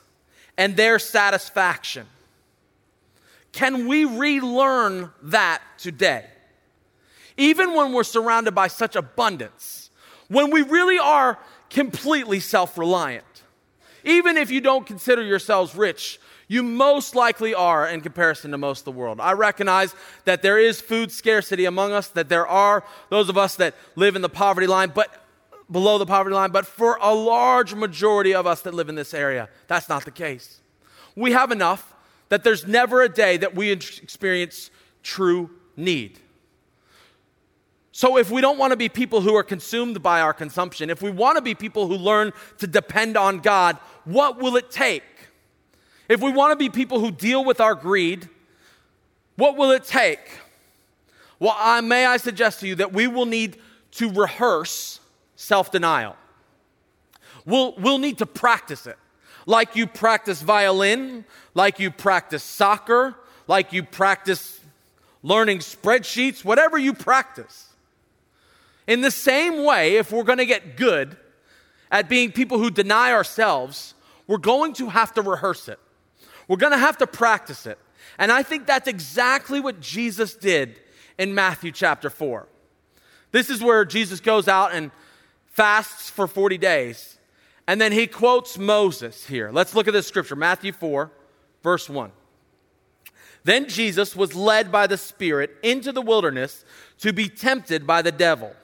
and 0.57 0.75
their 0.75 0.99
satisfaction. 0.99 2.07
Can 3.51 3.87
we 3.87 4.05
relearn 4.05 5.11
that 5.23 5.61
today? 5.77 6.25
Even 7.37 7.73
when 7.73 7.93
we're 7.93 8.03
surrounded 8.03 8.53
by 8.53 8.67
such 8.67 8.95
abundance, 8.95 9.89
when 10.27 10.51
we 10.51 10.61
really 10.61 10.99
are 10.99 11.39
completely 11.69 12.39
self 12.39 12.77
reliant, 12.77 13.25
even 14.03 14.37
if 14.37 14.51
you 14.51 14.61
don't 14.61 14.85
consider 14.85 15.23
yourselves 15.23 15.75
rich, 15.75 16.19
you 16.47 16.63
most 16.63 17.15
likely 17.15 17.53
are 17.53 17.87
in 17.87 18.01
comparison 18.01 18.51
to 18.51 18.57
most 18.57 18.81
of 18.81 18.85
the 18.85 18.91
world. 18.91 19.21
I 19.21 19.33
recognize 19.33 19.95
that 20.25 20.41
there 20.41 20.59
is 20.59 20.81
food 20.81 21.11
scarcity 21.11 21.65
among 21.65 21.93
us, 21.93 22.09
that 22.09 22.27
there 22.27 22.45
are 22.45 22.83
those 23.09 23.29
of 23.29 23.37
us 23.37 23.55
that 23.55 23.73
live 23.95 24.15
in 24.15 24.21
the 24.21 24.29
poverty 24.29 24.67
line, 24.67 24.91
but 24.93 25.20
below 25.71 25.97
the 25.97 26.05
poverty 26.05 26.35
line, 26.35 26.51
but 26.51 26.65
for 26.65 26.97
a 27.01 27.13
large 27.13 27.73
majority 27.73 28.33
of 28.33 28.45
us 28.45 28.61
that 28.61 28.73
live 28.73 28.89
in 28.89 28.95
this 28.95 29.13
area, 29.13 29.49
that's 29.67 29.87
not 29.87 30.05
the 30.05 30.11
case. 30.11 30.59
We 31.15 31.31
have 31.31 31.51
enough 31.51 31.93
that 32.29 32.43
there's 32.43 32.67
never 32.67 33.01
a 33.01 33.09
day 33.09 33.37
that 33.37 33.55
we 33.55 33.71
experience 33.71 34.71
true 35.03 35.49
need. 35.75 36.19
So, 37.93 38.17
if 38.17 38.31
we 38.31 38.39
don't 38.39 38.57
want 38.57 38.71
to 38.71 38.77
be 38.77 38.87
people 38.87 39.19
who 39.19 39.35
are 39.35 39.43
consumed 39.43 40.01
by 40.01 40.21
our 40.21 40.33
consumption, 40.33 40.89
if 40.89 41.01
we 41.01 41.11
want 41.11 41.35
to 41.35 41.41
be 41.41 41.53
people 41.53 41.87
who 41.87 41.95
learn 41.95 42.31
to 42.59 42.67
depend 42.67 43.17
on 43.17 43.39
God, 43.39 43.77
what 44.05 44.39
will 44.39 44.55
it 44.55 44.71
take? 44.71 45.03
If 46.07 46.21
we 46.21 46.31
want 46.31 46.51
to 46.51 46.55
be 46.55 46.69
people 46.69 47.01
who 47.01 47.11
deal 47.11 47.43
with 47.43 47.59
our 47.59 47.75
greed, 47.75 48.29
what 49.35 49.57
will 49.57 49.71
it 49.71 49.83
take? 49.83 50.19
Well, 51.37 51.55
I, 51.57 51.81
may 51.81 52.05
I 52.05 52.15
suggest 52.17 52.61
to 52.61 52.67
you 52.67 52.75
that 52.75 52.93
we 52.93 53.07
will 53.07 53.25
need 53.25 53.57
to 53.93 54.09
rehearse 54.09 55.00
self 55.41 55.71
denial. 55.71 56.15
We'll, 57.45 57.73
we'll 57.77 57.97
need 57.97 58.19
to 58.19 58.25
practice 58.25 58.85
it 58.85 58.97
like 59.47 59.75
you 59.75 59.87
practice 59.87 60.41
violin, 60.41 61.25
like 61.55 61.79
you 61.79 61.89
practice 61.89 62.43
soccer, 62.43 63.15
like 63.47 63.73
you 63.73 63.81
practice 63.81 64.59
learning 65.23 65.59
spreadsheets, 65.59 66.45
whatever 66.45 66.77
you 66.77 66.93
practice. 66.93 67.73
In 68.85 69.01
the 69.01 69.11
same 69.11 69.63
way, 69.63 69.95
if 69.95 70.11
we're 70.11 70.23
going 70.23 70.37
to 70.37 70.45
get 70.45 70.77
good 70.77 71.17
at 71.91 72.07
being 72.07 72.31
people 72.31 72.59
who 72.59 72.69
deny 72.69 73.11
ourselves, 73.11 73.95
we're 74.27 74.37
going 74.37 74.73
to 74.73 74.89
have 74.89 75.13
to 75.15 75.21
rehearse 75.21 75.67
it. 75.67 75.79
We're 76.47 76.57
going 76.57 76.73
to 76.73 76.77
have 76.77 76.97
to 76.97 77.07
practice 77.07 77.65
it. 77.65 77.79
And 78.17 78.31
I 78.31 78.43
think 78.43 78.67
that's 78.67 78.87
exactly 78.87 79.59
what 79.59 79.79
Jesus 79.79 80.35
did 80.35 80.79
in 81.17 81.33
Matthew 81.33 81.71
chapter 81.71 82.09
4. 82.09 82.47
This 83.31 83.49
is 83.49 83.63
where 83.63 83.85
Jesus 83.85 84.19
goes 84.19 84.47
out 84.47 84.73
and 84.73 84.91
fasts 85.51 86.09
for 86.09 86.27
40 86.27 86.57
days. 86.57 87.17
And 87.67 87.79
then 87.79 87.91
he 87.91 88.07
quotes 88.07 88.57
Moses 88.57 89.25
here. 89.25 89.51
Let's 89.51 89.75
look 89.75 89.87
at 89.87 89.93
this 89.93 90.07
scripture 90.07 90.35
Matthew 90.35 90.71
4, 90.71 91.11
verse 91.63 91.89
1. 91.89 92.11
Then 93.43 93.67
Jesus 93.67 94.15
was 94.15 94.35
led 94.35 94.71
by 94.71 94.87
the 94.87 94.97
Spirit 94.97 95.55
into 95.63 95.91
the 95.91 96.01
wilderness 96.01 96.63
to 96.99 97.11
be 97.11 97.27
tempted 97.27 97.87
by 97.87 98.01
the 98.01 98.11
devil. 98.11 98.55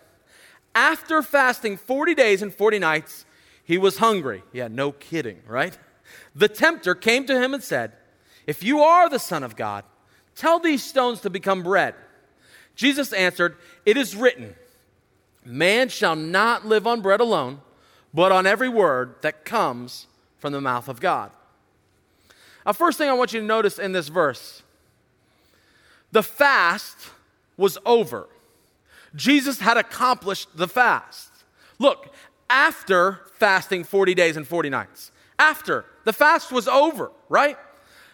After 0.75 1.23
fasting 1.23 1.77
40 1.77 2.13
days 2.13 2.41
and 2.41 2.53
40 2.53 2.79
nights, 2.79 3.25
he 3.63 3.77
was 3.77 3.97
hungry. 3.97 4.43
Yeah, 4.53 4.67
no 4.67 4.91
kidding, 4.91 5.41
right? 5.47 5.77
The 6.35 6.47
tempter 6.47 6.93
came 6.93 7.25
to 7.25 7.41
him 7.41 7.53
and 7.53 7.63
said, 7.63 7.93
If 8.45 8.63
you 8.63 8.81
are 8.81 9.09
the 9.09 9.19
Son 9.19 9.43
of 9.43 9.55
God, 9.55 9.83
tell 10.35 10.59
these 10.59 10.83
stones 10.83 11.21
to 11.21 11.29
become 11.29 11.63
bread. 11.63 11.95
Jesus 12.75 13.11
answered, 13.11 13.57
It 13.85 13.97
is 13.97 14.15
written, 14.15 14.55
Man 15.47 15.89
shall 15.89 16.15
not 16.15 16.65
live 16.65 16.85
on 16.85 17.01
bread 17.01 17.19
alone 17.19 17.61
but 18.13 18.31
on 18.31 18.47
every 18.47 18.67
word 18.67 19.15
that 19.21 19.45
comes 19.45 20.07
from 20.39 20.53
the 20.53 20.59
mouth 20.59 20.87
of 20.87 20.99
God. 20.99 21.31
Now, 22.65 22.73
first 22.73 22.97
thing 22.97 23.09
I 23.09 23.13
want 23.13 23.31
you 23.31 23.39
to 23.39 23.45
notice 23.45 23.79
in 23.79 23.91
this 23.91 24.07
verse 24.07 24.63
the 26.11 26.23
fast 26.23 26.97
was 27.57 27.77
over. 27.85 28.27
Jesus 29.15 29.59
had 29.59 29.77
accomplished 29.77 30.49
the 30.55 30.67
fast. 30.67 31.29
Look, 31.79 32.13
after 32.49 33.19
fasting 33.33 33.83
40 33.83 34.15
days 34.15 34.35
and 34.35 34.47
40 34.47 34.69
nights, 34.69 35.11
after 35.37 35.85
the 36.03 36.13
fast 36.13 36.51
was 36.51 36.67
over, 36.67 37.11
right? 37.29 37.57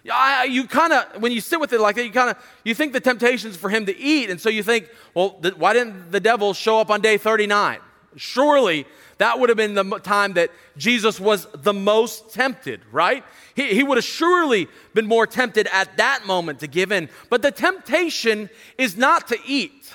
You 0.03 0.67
kind 0.67 0.93
of 0.93 1.21
when 1.21 1.31
you 1.31 1.41
sit 1.41 1.59
with 1.59 1.71
it 1.73 1.79
like 1.79 1.95
that 1.95 2.05
you 2.05 2.11
kind 2.11 2.29
of 2.29 2.37
you 2.63 2.75
think 2.75 2.93
the 2.93 2.99
temptations 2.99 3.55
for 3.55 3.69
him 3.69 3.85
to 3.85 3.97
eat 3.97 4.29
and 4.29 4.39
so 4.39 4.49
you 4.49 4.61
think 4.61 4.89
well 5.13 5.31
th- 5.41 5.55
why 5.55 5.73
didn't 5.73 6.11
the 6.11 6.19
devil 6.19 6.53
show 6.53 6.79
up 6.79 6.89
on 6.89 6.99
day 6.99 7.17
39 7.17 7.79
surely 8.17 8.85
that 9.17 9.39
would 9.39 9.49
have 9.49 9.57
been 9.57 9.73
the 9.73 9.99
time 9.99 10.33
that 10.33 10.51
Jesus 10.77 11.19
was 11.19 11.47
the 11.53 11.73
most 11.73 12.33
tempted, 12.33 12.81
right? 12.91 13.23
He, 13.55 13.73
he 13.73 13.83
would 13.83 13.97
have 13.97 14.05
surely 14.05 14.67
been 14.93 15.07
more 15.07 15.27
tempted 15.27 15.67
at 15.71 15.97
that 15.97 16.25
moment 16.25 16.59
to 16.59 16.67
give 16.67 16.91
in. 16.91 17.09
But 17.29 17.41
the 17.41 17.51
temptation 17.51 18.49
is 18.77 18.97
not 18.97 19.27
to 19.27 19.37
eat. 19.45 19.93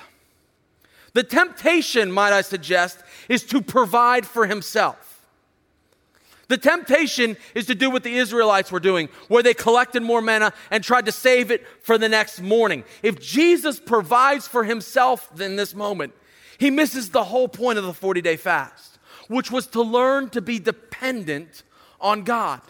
The 1.13 1.23
temptation, 1.23 2.11
might 2.11 2.33
I 2.33 2.41
suggest, 2.41 3.03
is 3.27 3.43
to 3.45 3.61
provide 3.61 4.25
for 4.25 4.47
himself. 4.47 5.08
The 6.49 6.57
temptation 6.57 7.37
is 7.55 7.67
to 7.67 7.75
do 7.75 7.89
what 7.89 8.03
the 8.03 8.15
Israelites 8.15 8.71
were 8.71 8.79
doing, 8.81 9.07
where 9.29 9.41
they 9.41 9.53
collected 9.53 10.03
more 10.03 10.21
manna 10.21 10.51
and 10.69 10.83
tried 10.83 11.05
to 11.05 11.11
save 11.11 11.49
it 11.49 11.65
for 11.81 11.97
the 11.97 12.09
next 12.09 12.41
morning. 12.41 12.83
If 13.01 13.21
Jesus 13.21 13.79
provides 13.79 14.47
for 14.47 14.65
himself 14.65 15.39
in 15.39 15.55
this 15.55 15.73
moment, 15.73 16.13
he 16.57 16.69
misses 16.69 17.11
the 17.11 17.23
whole 17.23 17.47
point 17.47 17.79
of 17.79 17.85
the 17.85 17.93
40 17.93 18.21
day 18.21 18.35
fast 18.35 18.89
which 19.29 19.51
was 19.51 19.67
to 19.67 19.81
learn 19.81 20.29
to 20.31 20.41
be 20.41 20.59
dependent 20.59 21.63
on 22.01 22.23
God. 22.23 22.61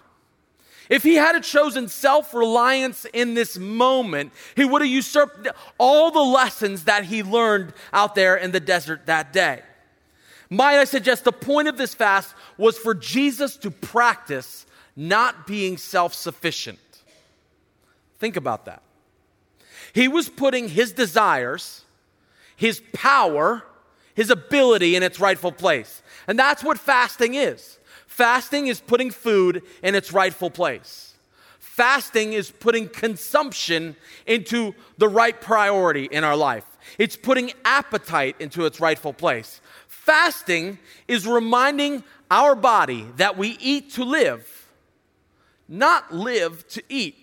If 0.89 1.03
he 1.03 1.15
had 1.15 1.39
chosen 1.43 1.87
self 1.87 2.33
reliance 2.33 3.05
in 3.13 3.33
this 3.33 3.57
moment, 3.57 4.33
he 4.55 4.65
would 4.65 4.81
have 4.81 4.91
usurped 4.91 5.47
all 5.77 6.11
the 6.11 6.19
lessons 6.19 6.83
that 6.83 7.05
he 7.05 7.23
learned 7.23 7.73
out 7.93 8.13
there 8.13 8.35
in 8.35 8.51
the 8.51 8.59
desert 8.59 9.05
that 9.05 9.31
day. 9.31 9.61
Might 10.49 10.79
I 10.79 10.83
suggest 10.83 11.23
the 11.23 11.31
point 11.31 11.67
of 11.67 11.77
this 11.77 11.93
fast 11.93 12.33
was 12.59 12.77
for 12.77 12.93
Jesus 12.93 13.57
to 13.57 13.71
practice 13.71 14.65
not 14.95 15.47
being 15.47 15.77
self 15.77 16.13
sufficient? 16.13 16.79
Think 18.19 18.35
about 18.35 18.65
that. 18.65 18.83
He 19.93 20.07
was 20.07 20.29
putting 20.29 20.67
his 20.69 20.91
desires, 20.91 21.83
his 22.55 22.81
power, 22.93 23.63
his 24.13 24.29
ability 24.29 24.95
in 24.95 25.01
its 25.01 25.19
rightful 25.19 25.53
place. 25.53 26.03
And 26.27 26.37
that's 26.37 26.63
what 26.63 26.77
fasting 26.77 27.33
is. 27.33 27.79
Fasting 28.05 28.67
is 28.67 28.81
putting 28.81 29.09
food 29.09 29.63
in 29.81 29.95
its 29.95 30.11
rightful 30.11 30.49
place. 30.51 31.15
Fasting 31.59 32.33
is 32.33 32.51
putting 32.51 32.89
consumption 32.89 33.95
into 34.27 34.75
the 34.97 35.07
right 35.07 35.39
priority 35.39 36.09
in 36.11 36.25
our 36.25 36.35
life. 36.35 36.65
It's 36.97 37.15
putting 37.15 37.53
appetite 37.63 38.35
into 38.39 38.65
its 38.65 38.81
rightful 38.81 39.13
place. 39.13 39.61
Fasting 40.09 40.79
is 41.07 41.27
reminding 41.27 42.03
our 42.31 42.55
body 42.55 43.05
that 43.17 43.37
we 43.37 43.49
eat 43.59 43.91
to 43.91 44.03
live, 44.03 44.67
not 45.67 46.11
live 46.11 46.67
to 46.69 46.81
eat. 46.89 47.15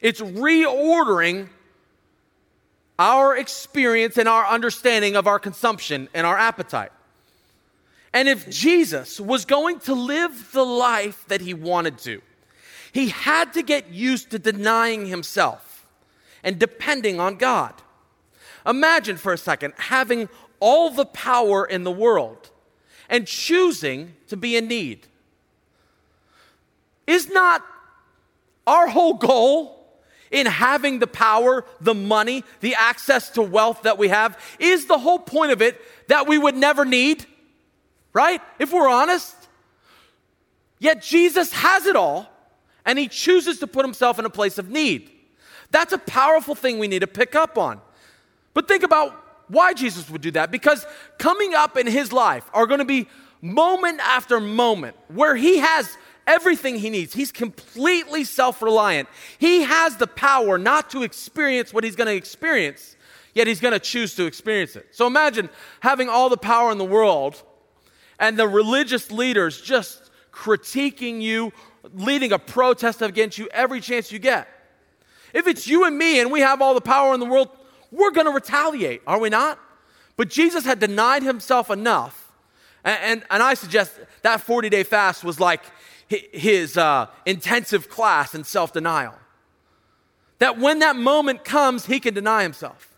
It's 0.00 0.20
reordering 0.20 1.48
our 3.00 3.36
experience 3.36 4.16
and 4.16 4.28
our 4.28 4.46
understanding 4.46 5.16
of 5.16 5.26
our 5.26 5.40
consumption 5.40 6.08
and 6.14 6.24
our 6.24 6.38
appetite. 6.38 6.92
And 8.12 8.28
if 8.28 8.48
Jesus 8.48 9.18
was 9.18 9.44
going 9.44 9.80
to 9.80 9.94
live 9.94 10.52
the 10.52 10.64
life 10.64 11.24
that 11.26 11.40
he 11.40 11.52
wanted 11.52 11.98
to, 11.98 12.22
he 12.92 13.08
had 13.08 13.54
to 13.54 13.62
get 13.62 13.90
used 13.90 14.30
to 14.30 14.38
denying 14.38 15.06
himself 15.06 15.84
and 16.44 16.60
depending 16.60 17.18
on 17.18 17.38
God. 17.38 17.74
Imagine 18.66 19.16
for 19.16 19.32
a 19.32 19.38
second 19.38 19.74
having 19.76 20.28
all 20.60 20.90
the 20.90 21.06
power 21.06 21.64
in 21.64 21.84
the 21.84 21.90
world 21.90 22.50
and 23.08 23.26
choosing 23.26 24.14
to 24.28 24.36
be 24.36 24.56
in 24.56 24.68
need. 24.68 25.06
Is 27.06 27.28
not 27.28 27.62
our 28.66 28.88
whole 28.88 29.14
goal 29.14 29.86
in 30.30 30.46
having 30.46 30.98
the 30.98 31.06
power, 31.06 31.64
the 31.80 31.94
money, 31.94 32.44
the 32.60 32.74
access 32.74 33.30
to 33.30 33.42
wealth 33.42 33.82
that 33.82 33.98
we 33.98 34.08
have? 34.08 34.38
Is 34.58 34.86
the 34.86 34.98
whole 34.98 35.18
point 35.18 35.52
of 35.52 35.60
it 35.60 35.80
that 36.08 36.26
we 36.26 36.38
would 36.38 36.56
never 36.56 36.84
need? 36.84 37.26
right? 38.14 38.40
If 38.58 38.72
we're 38.72 38.88
honest. 38.88 39.34
Yet 40.78 41.02
Jesus 41.02 41.52
has 41.52 41.84
it 41.86 41.96
all, 41.96 42.30
and 42.86 42.98
he 42.98 43.08
chooses 43.08 43.58
to 43.58 43.66
put 43.66 43.84
himself 43.84 44.18
in 44.18 44.24
a 44.24 44.30
place 44.30 44.56
of 44.56 44.70
need. 44.70 45.10
That's 45.70 45.92
a 45.92 45.98
powerful 45.98 46.54
thing 46.54 46.78
we 46.78 46.88
need 46.88 47.00
to 47.00 47.06
pick 47.06 47.34
up 47.34 47.58
on. 47.58 47.80
But 48.54 48.68
think 48.68 48.82
about 48.82 49.23
why 49.48 49.72
Jesus 49.74 50.08
would 50.10 50.20
do 50.20 50.30
that. 50.32 50.50
Because 50.50 50.86
coming 51.18 51.54
up 51.54 51.76
in 51.76 51.86
his 51.86 52.12
life 52.12 52.48
are 52.52 52.66
going 52.66 52.78
to 52.78 52.84
be 52.84 53.08
moment 53.40 54.00
after 54.00 54.40
moment 54.40 54.96
where 55.08 55.36
he 55.36 55.58
has 55.58 55.96
everything 56.26 56.76
he 56.76 56.90
needs. 56.90 57.12
He's 57.12 57.32
completely 57.32 58.24
self 58.24 58.62
reliant. 58.62 59.08
He 59.38 59.62
has 59.62 59.96
the 59.96 60.06
power 60.06 60.58
not 60.58 60.90
to 60.90 61.02
experience 61.02 61.72
what 61.72 61.84
he's 61.84 61.96
going 61.96 62.08
to 62.08 62.14
experience, 62.14 62.96
yet 63.34 63.46
he's 63.46 63.60
going 63.60 63.72
to 63.72 63.80
choose 63.80 64.14
to 64.16 64.24
experience 64.24 64.76
it. 64.76 64.88
So 64.92 65.06
imagine 65.06 65.50
having 65.80 66.08
all 66.08 66.28
the 66.28 66.36
power 66.36 66.72
in 66.72 66.78
the 66.78 66.84
world 66.84 67.42
and 68.18 68.38
the 68.38 68.48
religious 68.48 69.10
leaders 69.10 69.60
just 69.60 70.10
critiquing 70.32 71.20
you, 71.20 71.52
leading 71.94 72.32
a 72.32 72.38
protest 72.38 73.02
against 73.02 73.38
you 73.38 73.48
every 73.52 73.80
chance 73.80 74.10
you 74.10 74.18
get. 74.18 74.48
If 75.32 75.46
it's 75.46 75.66
you 75.66 75.84
and 75.84 75.98
me 75.98 76.20
and 76.20 76.30
we 76.30 76.40
have 76.40 76.62
all 76.62 76.74
the 76.74 76.80
power 76.80 77.12
in 77.12 77.20
the 77.20 77.26
world, 77.26 77.48
we're 77.94 78.10
going 78.10 78.26
to 78.26 78.32
retaliate, 78.32 79.02
are 79.06 79.18
we 79.18 79.30
not? 79.30 79.58
But 80.16 80.28
Jesus 80.28 80.64
had 80.64 80.80
denied 80.80 81.22
himself 81.22 81.70
enough. 81.70 82.32
And, 82.84 82.98
and, 83.02 83.24
and 83.30 83.42
I 83.42 83.54
suggest 83.54 83.92
that 84.22 84.40
40 84.40 84.68
day 84.68 84.82
fast 84.82 85.24
was 85.24 85.40
like 85.40 85.62
his 86.08 86.76
uh, 86.76 87.06
intensive 87.24 87.88
class 87.88 88.34
in 88.34 88.44
self 88.44 88.72
denial. 88.72 89.14
That 90.38 90.58
when 90.58 90.80
that 90.80 90.96
moment 90.96 91.44
comes, 91.44 91.86
he 91.86 92.00
can 92.00 92.14
deny 92.14 92.42
himself. 92.42 92.90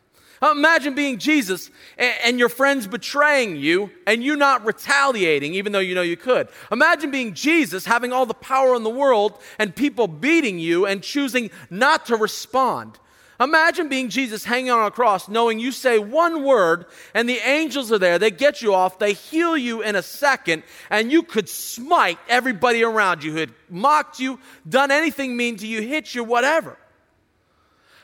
Imagine 0.43 0.95
being 0.95 1.19
Jesus 1.19 1.71
and, 1.97 2.15
and, 2.25 2.39
your 2.39 2.51
friends 2.51 2.87
betraying 2.87 3.57
you 3.57 3.91
and 4.07 4.23
you 4.23 4.37
not 4.37 4.67
retaliating, 4.67 5.55
even 5.55 5.73
though 5.73 5.79
you 5.79 5.95
know 5.95 6.03
you 6.03 6.17
could. 6.17 6.49
Imagine 6.71 7.11
being 7.11 7.33
Jesus, 7.33 7.87
having 7.87 8.13
all 8.13 8.27
the 8.27 8.35
power 8.35 8.75
in 8.75 8.83
the 8.83 8.91
world, 8.91 9.41
and 9.59 9.75
people 9.75 10.07
beating 10.07 10.59
you 10.59 10.85
and 10.85 11.03
choosing 11.03 11.51
not 11.71 12.07
to 12.07 12.17
respond. 12.17 12.99
Imagine 13.39 13.89
being 13.89 14.09
Jesus 14.09 14.45
hanging 14.45 14.71
on 14.71 14.87
a 14.87 14.91
cross, 14.91 15.29
knowing 15.29 15.59
you 15.59 15.71
say 15.71 15.99
one 15.99 16.43
word 16.43 16.87
and 17.13 17.29
the 17.29 17.39
angels 17.39 17.93
are 17.93 17.99
there. 17.99 18.19
They 18.19 18.31
get 18.31 18.63
you 18.63 18.73
off, 18.73 18.99
they 18.99 19.13
heal 19.13 19.57
you 19.59 19.83
in 19.83 19.95
a 19.95 20.03
second, 20.03 20.63
and 20.89 21.13
you 21.13 21.23
could 21.23 21.49
smite 21.49 22.19
everybody 22.29 22.83
around 22.83 23.23
you 23.23 23.33
who 23.33 23.39
had 23.39 23.53
mocked 23.69 24.19
you, 24.19 24.39
done 24.67 24.91
anything 24.91 25.37
mean 25.37 25.57
to 25.59 25.67
you, 25.67 25.83
hit 25.83 26.15
you, 26.15 26.25
whatever. 26.25 26.79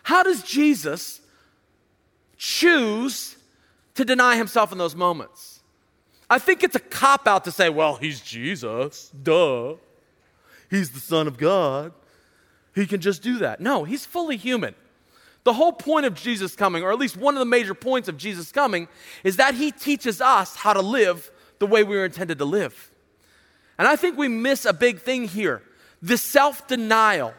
How 0.03 0.23
does 0.23 0.43
Jesus 0.43 1.21
choose 2.37 3.37
to 3.95 4.05
deny 4.05 4.37
himself 4.37 4.71
in 4.71 4.79
those 4.79 4.97
moments? 4.97 5.61
I 6.29 6.39
think 6.39 6.63
it's 6.63 6.77
a 6.77 6.81
cop 6.81 7.27
out 7.27 7.45
to 7.45 7.53
say, 7.53 7.69
well, 7.71 7.97
he's 7.97 8.21
Jesus, 8.21 9.11
duh. 9.11 9.75
He's 10.69 10.91
the 10.91 11.01
Son 11.01 11.27
of 11.27 11.37
God. 11.37 11.93
He 12.75 12.87
can 12.87 13.01
just 13.01 13.23
do 13.23 13.39
that. 13.39 13.61
No, 13.61 13.85
he's 13.85 14.07
fully 14.07 14.37
human. 14.39 14.75
The 15.45 15.53
whole 15.53 15.73
point 15.73 16.07
of 16.07 16.15
Jesus 16.15 16.55
coming, 16.55 16.85
or 16.85 16.93
at 16.93 16.99
least 16.99 17.17
one 17.17 17.35
of 17.35 17.41
the 17.41 17.45
major 17.45 17.75
points 17.75 18.09
of 18.09 18.17
Jesus 18.17 18.53
coming, 18.53 18.89
is 19.25 19.37
that 19.37 19.55
he 19.55 19.73
teaches 19.73 20.21
us 20.21 20.55
how 20.55 20.73
to 20.73 20.81
live 20.81 21.31
the 21.59 21.67
way 21.67 21.83
we 21.83 21.97
were 21.97 22.05
intended 22.05 22.39
to 22.39 22.45
live. 22.45 22.91
And 23.79 23.89
I 23.89 23.97
think 23.97 24.17
we 24.17 24.29
miss 24.29 24.65
a 24.65 24.73
big 24.73 25.01
thing 25.01 25.27
here 25.27 25.63
the 26.01 26.17
self 26.17 26.67
denial, 26.69 27.35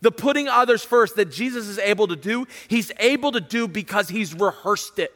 the 0.00 0.12
putting 0.12 0.48
others 0.48 0.82
first 0.82 1.16
that 1.16 1.30
Jesus 1.30 1.66
is 1.66 1.78
able 1.78 2.06
to 2.08 2.16
do, 2.16 2.46
he's 2.68 2.92
able 2.98 3.32
to 3.32 3.40
do 3.40 3.66
because 3.66 4.08
he's 4.08 4.34
rehearsed 4.34 4.98
it. 4.98 5.12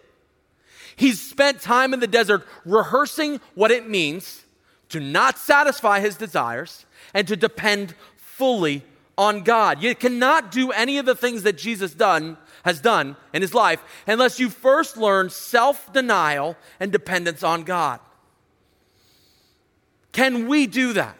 He's 0.96 1.20
spent 1.20 1.60
time 1.60 1.94
in 1.94 2.00
the 2.00 2.06
desert 2.06 2.46
rehearsing 2.64 3.40
what 3.54 3.70
it 3.70 3.88
means 3.88 4.42
to 4.90 5.00
not 5.00 5.38
satisfy 5.38 6.00
his 6.00 6.16
desires 6.16 6.84
and 7.14 7.26
to 7.28 7.36
depend 7.36 7.94
fully 8.16 8.82
on 9.16 9.42
God. 9.42 9.82
You 9.82 9.94
cannot 9.94 10.50
do 10.50 10.70
any 10.70 10.98
of 10.98 11.06
the 11.06 11.14
things 11.14 11.42
that 11.42 11.58
Jesus 11.58 11.94
done 11.94 12.36
has 12.64 12.80
done 12.80 13.16
in 13.32 13.42
his 13.42 13.54
life 13.54 13.82
unless 14.06 14.38
you 14.38 14.48
first 14.48 14.96
learn 14.96 15.30
self-denial 15.30 16.56
and 16.80 16.92
dependence 16.92 17.42
on 17.42 17.64
God. 17.64 18.00
Can 20.12 20.46
we 20.48 20.66
do 20.66 20.92
that? 20.92 21.18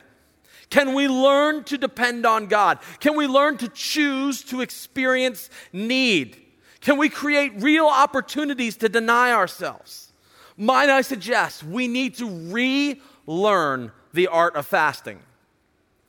Can 0.71 0.95
we 0.95 1.07
learn 1.09 1.65
to 1.65 1.77
depend 1.77 2.25
on 2.25 2.47
God? 2.47 2.79
Can 3.01 3.17
we 3.17 3.27
learn 3.27 3.59
to 3.59 3.69
choose 3.69 4.43
to 4.45 4.63
experience 4.63 5.51
need? 5.73 6.39
Can 6.81 6.97
we 6.97 7.09
create 7.11 7.53
real 7.57 7.87
opportunities 7.87 8.77
to 8.79 8.89
deny 8.89 9.33
ourselves? 9.33 10.13
Might 10.57 10.89
I 10.89 11.03
suggest 11.03 11.63
we 11.63 11.89
need 11.89 12.15
to 12.17 12.97
relearn 13.27 13.93
the 14.13 14.29
art 14.29 14.57
of 14.57 14.67
fasting? 14.67 15.21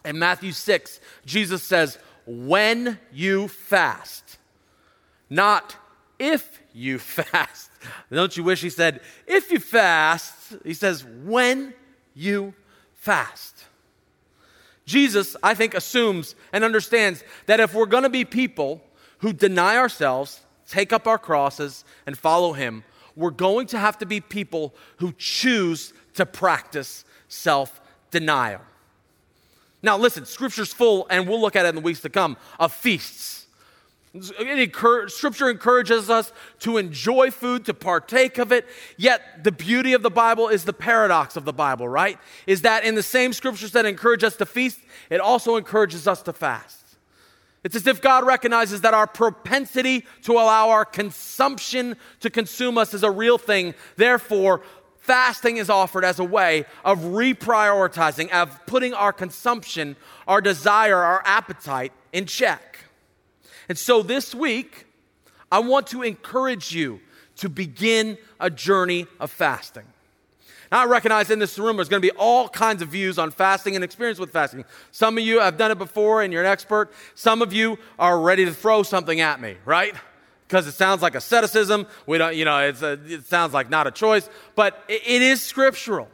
In 0.05 0.19
Matthew 0.19 0.51
6, 0.51 0.99
Jesus 1.25 1.63
says, 1.63 1.97
when 2.25 2.99
you 3.11 3.47
fast, 3.47 4.37
not 5.29 5.75
if 6.19 6.61
you 6.73 6.99
fast. 6.99 7.69
Don't 8.11 8.35
you 8.35 8.43
wish 8.43 8.61
he 8.61 8.69
said, 8.69 9.01
if 9.27 9.51
you 9.51 9.59
fast? 9.59 10.55
He 10.63 10.73
says, 10.73 11.03
when 11.03 11.73
you 12.13 12.53
fast. 12.93 13.65
Jesus, 14.85 15.35
I 15.41 15.53
think, 15.53 15.73
assumes 15.73 16.35
and 16.51 16.63
understands 16.63 17.23
that 17.45 17.59
if 17.59 17.73
we're 17.73 17.85
going 17.85 18.03
to 18.03 18.09
be 18.09 18.25
people 18.25 18.81
who 19.19 19.31
deny 19.31 19.77
ourselves, 19.77 20.41
take 20.67 20.91
up 20.91 21.07
our 21.07 21.17
crosses, 21.17 21.85
and 22.05 22.17
follow 22.17 22.53
him, 22.53 22.83
we're 23.15 23.31
going 23.31 23.67
to 23.67 23.79
have 23.79 23.97
to 23.99 24.05
be 24.05 24.19
people 24.19 24.73
who 24.97 25.13
choose 25.17 25.93
to 26.15 26.25
practice 26.25 27.05
self 27.27 27.79
denial. 28.11 28.61
Now, 29.83 29.97
listen, 29.97 30.25
scripture's 30.25 30.73
full, 30.73 31.05
and 31.09 31.27
we'll 31.27 31.41
look 31.41 31.57
at 31.57 31.65
it 31.65 31.69
in 31.69 31.75
the 31.75 31.81
weeks 31.81 31.99
to 32.01 32.09
come, 32.09 32.37
of 32.57 32.71
feasts. 32.71 33.45
scripture 34.17 35.49
encourages 35.49 36.09
us 36.09 36.31
to 36.59 36.77
enjoy 36.77 37.29
food, 37.29 37.65
to 37.65 37.73
partake 37.73 38.37
of 38.37 38.53
it. 38.53 38.65
Yet, 38.97 39.43
the 39.43 39.51
beauty 39.51 39.91
of 39.91 40.01
the 40.01 40.09
Bible 40.09 40.47
is 40.47 40.63
the 40.63 40.73
paradox 40.73 41.35
of 41.35 41.43
the 41.43 41.51
Bible, 41.51 41.87
right? 41.89 42.17
Is 42.47 42.61
that 42.61 42.85
in 42.85 42.95
the 42.95 43.03
same 43.03 43.33
scriptures 43.33 43.73
that 43.73 43.85
encourage 43.85 44.23
us 44.23 44.37
to 44.37 44.45
feast, 44.45 44.79
it 45.09 45.19
also 45.19 45.57
encourages 45.57 46.07
us 46.07 46.21
to 46.23 46.33
fast. 46.33 46.79
It's 47.65 47.75
as 47.75 47.87
if 47.87 48.01
God 48.01 48.25
recognizes 48.25 48.81
that 48.81 48.93
our 48.93 49.07
propensity 49.07 50.05
to 50.23 50.33
allow 50.33 50.69
our 50.69 50.85
consumption 50.85 51.95
to 52.21 52.29
consume 52.29 52.77
us 52.77 52.93
is 52.93 53.03
a 53.03 53.11
real 53.11 53.37
thing. 53.37 53.73
Therefore, 53.95 54.61
fasting 55.03 55.57
is 55.57 55.69
offered 55.69 56.05
as 56.05 56.17
a 56.19 56.23
way 56.23 56.65
of 56.83 56.99
reprioritizing, 56.99 58.31
of 58.31 58.65
putting 58.65 58.93
our 58.93 59.13
consumption, 59.13 59.95
our 60.27 60.41
desire, 60.41 60.97
our 60.97 61.21
appetite 61.25 61.91
in 62.13 62.25
check. 62.25 62.79
And 63.67 63.77
so 63.77 64.01
this 64.01 64.33
week, 64.33 64.85
I 65.51 65.59
want 65.59 65.87
to 65.87 66.03
encourage 66.03 66.73
you 66.73 67.01
to 67.37 67.49
begin 67.49 68.17
a 68.39 68.49
journey 68.49 69.07
of 69.19 69.29
fasting. 69.29 69.83
Now, 70.71 70.81
I 70.81 70.85
recognize 70.85 71.29
in 71.29 71.37
this 71.37 71.59
room 71.59 71.75
there's 71.75 71.89
going 71.89 72.01
to 72.01 72.07
be 72.07 72.17
all 72.17 72.49
kinds 72.49 72.81
of 72.81 72.89
views 72.89 73.19
on 73.19 73.29
fasting 73.29 73.75
and 73.75 73.83
experience 73.83 74.19
with 74.19 74.31
fasting. 74.31 74.63
Some 74.91 75.17
of 75.17 75.23
you 75.23 75.39
have 75.39 75.57
done 75.57 75.69
it 75.69 75.77
before 75.77 76.21
and 76.21 76.31
you're 76.31 76.41
an 76.41 76.49
expert. 76.49 76.91
Some 77.13 77.41
of 77.41 77.53
you 77.53 77.77
are 77.99 78.19
ready 78.19 78.45
to 78.45 78.53
throw 78.53 78.83
something 78.83 79.19
at 79.19 79.39
me, 79.39 79.57
right? 79.65 79.93
Because 80.47 80.67
it 80.67 80.73
sounds 80.73 81.01
like 81.01 81.15
asceticism. 81.15 81.87
We 82.05 82.17
don't, 82.17 82.35
you 82.35 82.45
know, 82.45 82.57
a, 82.57 82.93
it 83.05 83.25
sounds 83.25 83.53
like 83.53 83.69
not 83.69 83.87
a 83.87 83.91
choice, 83.91 84.29
but 84.55 84.83
it, 84.87 85.01
it 85.05 85.21
is 85.21 85.41
scriptural. 85.41 86.09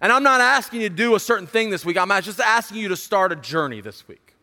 And 0.00 0.12
I'm 0.12 0.22
not 0.22 0.40
asking 0.40 0.82
you 0.82 0.88
to 0.88 0.94
do 0.94 1.14
a 1.14 1.20
certain 1.20 1.46
thing 1.46 1.70
this 1.70 1.84
week. 1.84 1.96
I'm 1.96 2.08
just 2.22 2.40
asking 2.40 2.78
you 2.78 2.88
to 2.88 2.96
start 2.96 3.32
a 3.32 3.36
journey 3.36 3.80
this 3.80 4.06
week. 4.06 4.34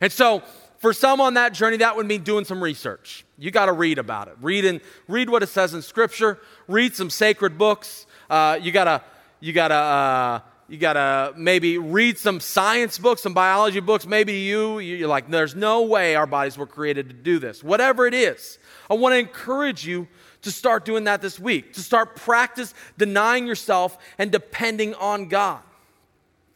And 0.00 0.12
so, 0.12 0.42
for 0.78 0.92
some 0.92 1.20
on 1.20 1.34
that 1.34 1.54
journey, 1.54 1.78
that 1.78 1.96
would 1.96 2.06
mean 2.06 2.22
doing 2.22 2.44
some 2.44 2.62
research. 2.62 3.24
You 3.36 3.50
got 3.50 3.66
to 3.66 3.72
read 3.72 3.98
about 3.98 4.28
it. 4.28 4.36
Read 4.40 4.64
and 4.64 4.80
read 5.08 5.28
what 5.28 5.42
it 5.42 5.48
says 5.48 5.74
in 5.74 5.82
Scripture. 5.82 6.38
Read 6.68 6.94
some 6.94 7.10
sacred 7.10 7.58
books. 7.58 8.06
Uh, 8.30 8.58
you 8.62 8.70
got 8.70 8.84
to 8.84 9.02
you 9.40 9.52
got 9.52 9.68
to 9.68 9.74
uh, 9.74 10.40
you 10.68 10.76
got 10.76 10.92
to 10.92 11.32
maybe 11.36 11.78
read 11.78 12.18
some 12.18 12.40
science 12.40 12.98
books, 12.98 13.22
some 13.22 13.32
biology 13.32 13.80
books. 13.80 14.06
Maybe 14.06 14.34
you, 14.34 14.78
you're 14.80 15.08
like, 15.08 15.30
there's 15.30 15.54
no 15.54 15.82
way 15.82 16.14
our 16.14 16.26
bodies 16.26 16.58
were 16.58 16.66
created 16.66 17.08
to 17.08 17.14
do 17.14 17.38
this. 17.38 17.64
Whatever 17.64 18.06
it 18.06 18.12
is, 18.12 18.58
I 18.90 18.94
want 18.94 19.14
to 19.14 19.18
encourage 19.18 19.86
you 19.86 20.06
to 20.42 20.50
start 20.50 20.84
doing 20.84 21.04
that 21.04 21.22
this 21.22 21.38
week, 21.38 21.72
to 21.72 21.80
start 21.80 22.16
practice 22.16 22.74
denying 22.98 23.46
yourself 23.46 23.96
and 24.18 24.30
depending 24.30 24.94
on 24.96 25.28
God. 25.28 25.60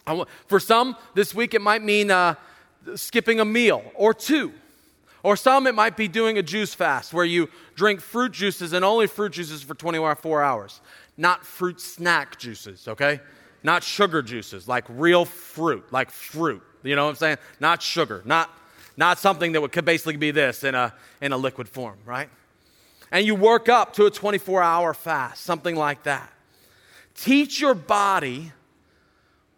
Want, 0.07 0.29
for 0.47 0.61
some, 0.61 0.97
this 1.15 1.35
week 1.35 1.55
it 1.55 1.63
might 1.63 1.83
mean 1.83 2.11
uh, 2.11 2.35
skipping 2.95 3.41
a 3.41 3.45
meal 3.45 3.83
or 3.95 4.13
two. 4.13 4.53
Or 5.23 5.37
some, 5.37 5.67
it 5.67 5.75
might 5.75 5.97
be 5.97 6.09
doing 6.09 6.37
a 6.37 6.43
juice 6.43 6.75
fast 6.75 7.15
where 7.15 7.25
you 7.25 7.49
drink 7.77 8.01
fruit 8.01 8.33
juices 8.33 8.73
and 8.73 8.85
only 8.85 9.07
fruit 9.07 9.33
juices 9.33 9.63
for 9.63 9.75
24 9.75 10.43
hours, 10.43 10.81
not 11.17 11.47
fruit 11.47 11.81
snack 11.81 12.39
juices, 12.39 12.89
okay? 12.89 13.21
Not 13.63 13.83
sugar 13.83 14.23
juices, 14.23 14.67
like 14.67 14.85
real 14.89 15.25
fruit, 15.25 15.85
like 15.93 16.11
fruit. 16.11 16.63
You 16.83 16.97
know 16.97 17.05
what 17.05 17.11
I'm 17.11 17.17
saying? 17.17 17.37
Not 17.61 17.83
sugar, 17.83 18.23
not, 18.25 18.51
not 18.97 19.19
something 19.19 19.53
that 19.53 19.61
would, 19.61 19.73
could 19.73 19.85
basically 19.85 20.17
be 20.17 20.31
this 20.31 20.65
in 20.65 20.75
a, 20.75 20.93
in 21.21 21.33
a 21.33 21.37
liquid 21.37 21.69
form, 21.69 21.99
right? 22.05 22.29
And 23.11 23.27
you 23.27 23.35
work 23.35 23.69
up 23.69 23.95
to 23.95 24.07
a 24.07 24.11
24 24.11 24.63
hour 24.63 24.95
fast, 24.95 25.45
something 25.45 25.77
like 25.77 26.05
that. 26.05 26.33
Teach 27.15 27.61
your 27.61 27.75
body 27.75 28.53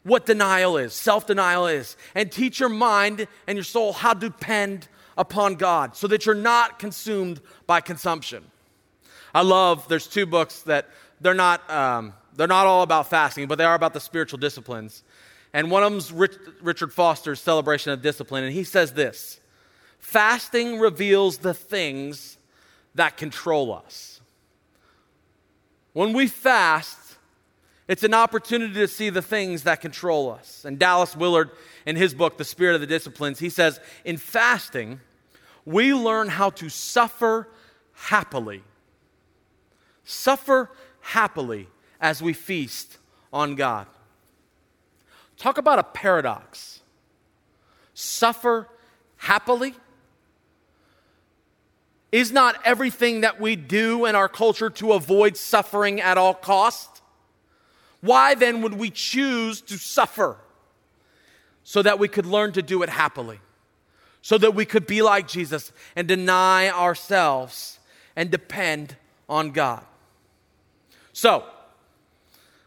what 0.02 0.26
denial 0.26 0.76
is, 0.76 0.92
self 0.92 1.26
denial 1.26 1.66
is, 1.66 1.96
and 2.14 2.30
teach 2.30 2.60
your 2.60 2.68
mind 2.68 3.26
and 3.46 3.56
your 3.56 3.64
soul 3.64 3.92
how 3.92 4.12
to 4.12 4.20
depend 4.20 4.88
upon 5.16 5.54
God 5.54 5.96
so 5.96 6.06
that 6.08 6.26
you're 6.26 6.34
not 6.34 6.78
consumed 6.78 7.40
by 7.66 7.80
consumption. 7.80 8.44
I 9.34 9.42
love, 9.42 9.88
there's 9.88 10.06
two 10.06 10.26
books 10.26 10.62
that 10.62 10.88
they're 11.20 11.32
not. 11.32 11.68
Um, 11.70 12.12
they're 12.36 12.46
not 12.46 12.66
all 12.66 12.82
about 12.82 13.08
fasting, 13.08 13.46
but 13.46 13.58
they 13.58 13.64
are 13.64 13.74
about 13.74 13.94
the 13.94 14.00
spiritual 14.00 14.38
disciplines. 14.38 15.02
and 15.52 15.70
one 15.70 15.82
of 15.82 15.92
them's 15.92 16.12
Rich, 16.12 16.36
Richard 16.60 16.92
Foster's 16.92 17.40
celebration 17.40 17.92
of 17.92 18.02
discipline, 18.02 18.44
and 18.44 18.52
he 18.52 18.64
says 18.64 18.92
this 18.92 19.40
fasting 19.98 20.78
reveals 20.78 21.38
the 21.38 21.54
things 21.54 22.36
that 22.94 23.16
control 23.16 23.72
us. 23.72 24.20
When 25.92 26.12
we 26.12 26.26
fast, 26.26 26.98
it's 27.86 28.02
an 28.02 28.14
opportunity 28.14 28.74
to 28.74 28.88
see 28.88 29.10
the 29.10 29.22
things 29.22 29.62
that 29.64 29.80
control 29.80 30.32
us. 30.32 30.64
And 30.64 30.78
Dallas 30.78 31.16
Willard, 31.16 31.50
in 31.86 31.96
his 31.96 32.14
book, 32.14 32.38
The 32.38 32.44
Spirit 32.44 32.74
of 32.74 32.80
the 32.80 32.86
Disciplines, 32.86 33.38
he 33.38 33.50
says, 33.50 33.78
In 34.04 34.16
fasting, 34.16 35.00
we 35.64 35.94
learn 35.94 36.28
how 36.28 36.50
to 36.50 36.68
suffer 36.68 37.48
happily. 37.92 38.62
Suffer 40.04 40.70
happily 41.00 41.68
as 42.04 42.22
we 42.22 42.34
feast 42.34 42.98
on 43.32 43.54
God. 43.54 43.86
Talk 45.38 45.56
about 45.56 45.78
a 45.78 45.82
paradox. 45.82 46.80
Suffer 47.94 48.68
happily? 49.16 49.74
Is 52.12 52.30
not 52.30 52.56
everything 52.62 53.22
that 53.22 53.40
we 53.40 53.56
do 53.56 54.04
in 54.04 54.14
our 54.14 54.28
culture 54.28 54.68
to 54.68 54.92
avoid 54.92 55.38
suffering 55.38 55.98
at 55.98 56.18
all 56.18 56.34
costs? 56.34 57.00
Why 58.02 58.34
then 58.34 58.60
would 58.60 58.74
we 58.74 58.90
choose 58.90 59.62
to 59.62 59.78
suffer? 59.78 60.36
So 61.62 61.80
that 61.80 61.98
we 61.98 62.06
could 62.06 62.26
learn 62.26 62.52
to 62.52 62.60
do 62.60 62.82
it 62.82 62.90
happily, 62.90 63.40
so 64.20 64.36
that 64.36 64.54
we 64.54 64.66
could 64.66 64.86
be 64.86 65.00
like 65.00 65.26
Jesus 65.26 65.72
and 65.96 66.06
deny 66.06 66.68
ourselves 66.68 67.78
and 68.14 68.30
depend 68.30 68.96
on 69.26 69.52
God. 69.52 69.82
So, 71.14 71.46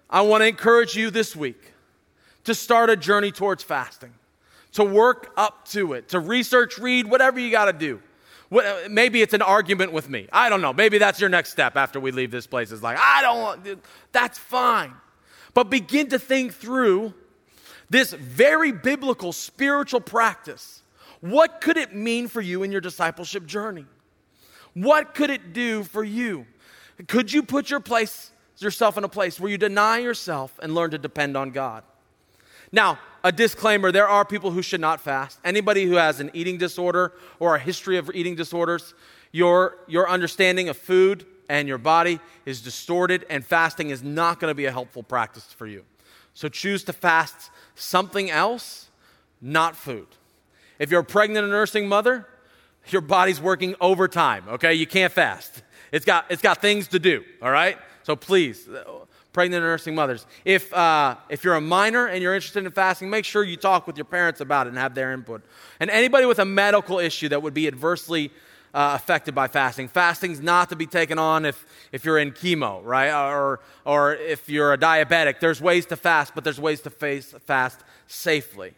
I 0.09 0.21
want 0.21 0.41
to 0.41 0.47
encourage 0.47 0.95
you 0.95 1.09
this 1.09 1.35
week 1.35 1.73
to 2.45 2.55
start 2.55 2.89
a 2.89 2.95
journey 2.95 3.31
towards 3.31 3.63
fasting, 3.63 4.13
to 4.73 4.83
work 4.83 5.33
up 5.35 5.67
to 5.69 5.93
it, 5.93 6.09
to 6.09 6.19
research, 6.19 6.77
read, 6.77 7.09
whatever 7.09 7.39
you 7.39 7.51
got 7.51 7.65
to 7.65 7.73
do. 7.73 8.01
Maybe 8.89 9.21
it's 9.21 9.33
an 9.33 9.41
argument 9.41 9.91
with 9.91 10.09
me. 10.09 10.27
I 10.31 10.47
don't 10.47 10.61
know. 10.61 10.71
Maybe 10.71 10.97
that's 10.97 11.19
your 11.19 11.29
next 11.29 11.51
step 11.51 11.75
after 11.75 11.99
we 11.99 12.11
leave 12.11 12.31
this 12.31 12.47
place. 12.47 12.71
Is 12.71 12.81
like, 12.81 12.97
I 12.97 13.21
don't 13.21 13.41
want, 13.41 13.83
that's 14.13 14.37
fine. 14.37 14.93
But 15.53 15.69
begin 15.69 16.07
to 16.09 16.19
think 16.19 16.53
through 16.53 17.13
this 17.89 18.13
very 18.13 18.71
biblical 18.71 19.33
spiritual 19.33 19.99
practice. 19.99 20.81
What 21.19 21.59
could 21.59 21.75
it 21.75 21.93
mean 21.93 22.29
for 22.29 22.39
you 22.39 22.63
in 22.63 22.71
your 22.71 22.79
discipleship 22.79 23.45
journey? 23.45 23.85
What 24.73 25.13
could 25.13 25.29
it 25.29 25.51
do 25.51 25.83
for 25.83 26.03
you? 26.03 26.45
Could 27.07 27.33
you 27.33 27.43
put 27.43 27.69
your 27.69 27.79
place, 27.79 28.31
yourself 28.65 28.97
in 28.97 29.03
a 29.03 29.09
place 29.09 29.39
where 29.39 29.51
you 29.51 29.57
deny 29.57 29.99
yourself 29.99 30.59
and 30.61 30.73
learn 30.73 30.91
to 30.91 30.97
depend 30.97 31.37
on 31.37 31.51
God? 31.51 31.83
Now, 32.71 32.99
a 33.23 33.31
disclaimer 33.31 33.91
there 33.91 34.07
are 34.07 34.25
people 34.25 34.51
who 34.51 34.61
should 34.61 34.81
not 34.81 35.01
fast. 35.01 35.39
Anybody 35.43 35.85
who 35.85 35.95
has 35.95 36.19
an 36.19 36.31
eating 36.33 36.57
disorder 36.57 37.13
or 37.39 37.55
a 37.55 37.59
history 37.59 37.97
of 37.97 38.09
eating 38.13 38.35
disorders, 38.35 38.93
your, 39.31 39.77
your 39.87 40.09
understanding 40.09 40.69
of 40.69 40.77
food 40.77 41.25
and 41.49 41.67
your 41.67 41.77
body 41.77 42.19
is 42.45 42.61
distorted, 42.61 43.25
and 43.29 43.45
fasting 43.45 43.89
is 43.89 44.03
not 44.03 44.39
going 44.39 44.51
to 44.51 44.55
be 44.55 44.65
a 44.65 44.71
helpful 44.71 45.03
practice 45.03 45.45
for 45.45 45.65
you. 45.65 45.85
So 46.33 46.49
choose 46.49 46.83
to 46.85 46.93
fast 46.93 47.49
something 47.75 48.29
else, 48.29 48.89
not 49.41 49.75
food. 49.75 50.07
If 50.77 50.91
you're 50.91 51.01
a 51.01 51.05
pregnant 51.05 51.45
or 51.45 51.49
nursing 51.49 51.87
mother, 51.87 52.27
your 52.89 53.01
body's 53.01 53.41
working 53.41 53.75
overtime, 53.81 54.43
okay? 54.49 54.73
You 54.73 54.87
can't 54.87 55.11
fast. 55.11 55.63
It's 55.91 56.05
got, 56.05 56.25
it's 56.29 56.41
got 56.41 56.61
things 56.61 56.89
to 56.89 56.99
do, 56.99 57.23
all 57.41 57.51
right? 57.51 57.77
So 58.07 58.15
please, 58.15 58.69
pregnant 59.33 59.63
and 59.63 59.69
nursing 59.69 59.93
mothers. 59.93 60.25
If, 60.45 60.73
uh, 60.73 61.17
if 61.27 61.43
you're 61.43 61.55
a 61.55 61.59
minor 61.59 62.07
and 62.07 62.23
you're 62.23 62.35
interested 62.35 62.65
in 62.65 62.71
fasting, 62.71 63.09
make 63.09 63.25
sure 63.25 63.43
you 63.43 63.57
talk 63.57 63.85
with 63.85 63.97
your 63.97 64.05
parents 64.05 64.39
about 64.39 64.65
it 64.65 64.69
and 64.69 64.77
have 64.77 64.95
their 64.95 65.11
input. 65.11 65.43
And 65.81 65.89
anybody 65.89 66.25
with 66.25 66.39
a 66.39 66.45
medical 66.45 66.99
issue 66.99 67.27
that 67.27 67.41
would 67.41 67.53
be 67.53 67.67
adversely 67.67 68.31
uh, 68.73 68.93
affected 68.95 69.35
by 69.35 69.49
fasting, 69.49 69.89
fasting's 69.89 70.39
not 70.39 70.69
to 70.69 70.77
be 70.77 70.85
taken 70.85 71.19
on 71.19 71.43
if, 71.43 71.65
if 71.91 72.05
you're 72.05 72.17
in 72.17 72.31
chemo, 72.31 72.79
right? 72.81 73.11
Or, 73.11 73.59
or 73.83 74.15
if 74.15 74.47
you're 74.47 74.71
a 74.71 74.77
diabetic. 74.77 75.41
There's 75.41 75.59
ways 75.59 75.85
to 75.87 75.97
fast, 75.97 76.33
but 76.33 76.45
there's 76.45 76.61
ways 76.61 76.79
to 76.83 76.89
face, 76.89 77.35
fast 77.45 77.81
safely. 78.07 78.73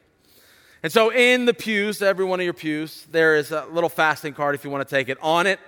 And 0.81 0.91
so 0.91 1.11
in 1.11 1.45
the 1.45 1.53
pews, 1.53 2.01
every 2.01 2.25
one 2.25 2.39
of 2.39 2.45
your 2.45 2.53
pews, 2.53 3.05
there 3.11 3.35
is 3.35 3.51
a 3.51 3.67
little 3.71 3.89
fasting 3.89 4.33
card 4.33 4.55
if 4.55 4.63
you 4.63 4.71
want 4.71 4.89
to 4.89 4.95
take 4.95 5.07
it. 5.07 5.19
On 5.21 5.45
it 5.45 5.59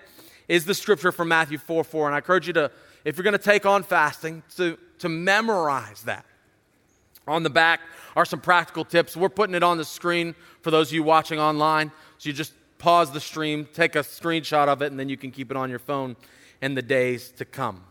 is 0.48 0.66
the 0.66 0.74
scripture 0.74 1.12
from 1.12 1.28
Matthew 1.28 1.60
4 1.60 1.84
4. 1.84 2.08
And 2.08 2.16
I 2.16 2.18
encourage 2.18 2.48
you 2.48 2.54
to 2.54 2.72
if 3.04 3.18
you're 3.18 3.24
going 3.24 3.34
to 3.34 3.38
take 3.38 3.66
on 3.66 3.84
fasting, 3.84 4.44
to, 4.56 4.78
to 5.00 5.10
memorize 5.10 6.04
that. 6.04 6.26
On 7.28 7.44
the 7.44 7.50
back 7.50 7.82
are 8.16 8.26
some 8.26 8.42
practical 8.42 8.84
tips. 8.84 9.16
We're 9.16 9.30
putting 9.30 9.56
it 9.56 9.64
on 9.64 9.78
the 9.78 9.86
screen 9.86 10.36
for 10.62 10.72
those 10.72 10.90
of 10.90 10.94
you 10.94 11.04
watching 11.04 11.40
online. 11.40 11.92
So 12.18 12.30
you 12.30 12.34
just 12.34 12.54
pause 12.78 13.12
the 13.12 13.20
stream, 13.20 13.68
take 13.74 13.96
a 13.96 14.00
screenshot 14.00 14.68
of 14.68 14.82
it, 14.82 14.88
and 14.88 15.00
then 15.00 15.08
you 15.08 15.18
can 15.18 15.32
keep 15.32 15.52
it 15.52 15.58
on 15.58 15.70
your 15.70 15.80
phone 15.80 16.16
in 16.62 16.74
the 16.74 16.82
days 16.82 17.32
to 17.38 17.46
come. 17.46 17.84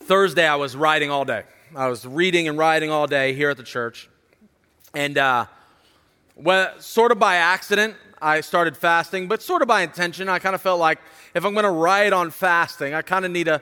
Thursday, 0.00 0.46
I 0.46 0.56
was 0.56 0.76
writing 0.76 1.10
all 1.10 1.24
day. 1.24 1.44
I 1.74 1.88
was 1.88 2.04
reading 2.06 2.48
and 2.48 2.58
writing 2.58 2.90
all 2.90 3.06
day 3.06 3.32
here 3.32 3.50
at 3.50 3.56
the 3.56 3.62
church. 3.62 4.10
And 4.94 5.16
uh, 5.16 5.46
well, 6.36 6.78
sort 6.80 7.12
of 7.12 7.18
by 7.18 7.36
accident, 7.36 7.94
I 8.22 8.40
started 8.40 8.76
fasting, 8.76 9.26
but 9.26 9.42
sort 9.42 9.62
of 9.62 9.68
by 9.68 9.82
intention. 9.82 10.28
I 10.28 10.38
kind 10.38 10.54
of 10.54 10.62
felt 10.62 10.78
like 10.78 10.98
if 11.34 11.44
I'm 11.44 11.52
going 11.52 11.64
to 11.64 11.70
write 11.70 12.12
on 12.12 12.30
fasting, 12.30 12.94
I 12.94 13.02
kind 13.02 13.24
of 13.24 13.30
need 13.30 13.44
to 13.44 13.60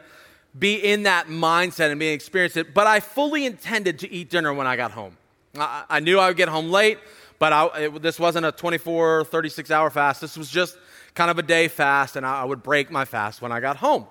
be 0.58 0.74
in 0.74 1.04
that 1.04 1.28
mindset 1.28 1.90
and 1.90 1.98
be 1.98 2.08
experience 2.08 2.56
it. 2.56 2.74
But 2.74 2.86
I 2.86 3.00
fully 3.00 3.46
intended 3.46 4.00
to 4.00 4.10
eat 4.10 4.30
dinner 4.30 4.52
when 4.52 4.66
I 4.66 4.76
got 4.76 4.90
home. 4.90 5.16
I, 5.56 5.84
I 5.88 6.00
knew 6.00 6.18
I 6.18 6.28
would 6.28 6.36
get 6.36 6.48
home 6.48 6.70
late, 6.70 6.98
but 7.38 7.52
I, 7.52 7.66
it, 7.84 8.02
this 8.02 8.20
wasn't 8.20 8.46
a 8.46 8.52
24, 8.52 9.24
36 9.24 9.70
hour 9.70 9.88
fast. 9.90 10.20
This 10.20 10.36
was 10.36 10.50
just 10.50 10.76
kind 11.14 11.30
of 11.30 11.38
a 11.38 11.42
day 11.42 11.68
fast, 11.68 12.16
and 12.16 12.26
I, 12.26 12.42
I 12.42 12.44
would 12.44 12.62
break 12.62 12.90
my 12.90 13.04
fast 13.04 13.40
when 13.40 13.52
I 13.52 13.60
got 13.60 13.76
home. 13.76 14.06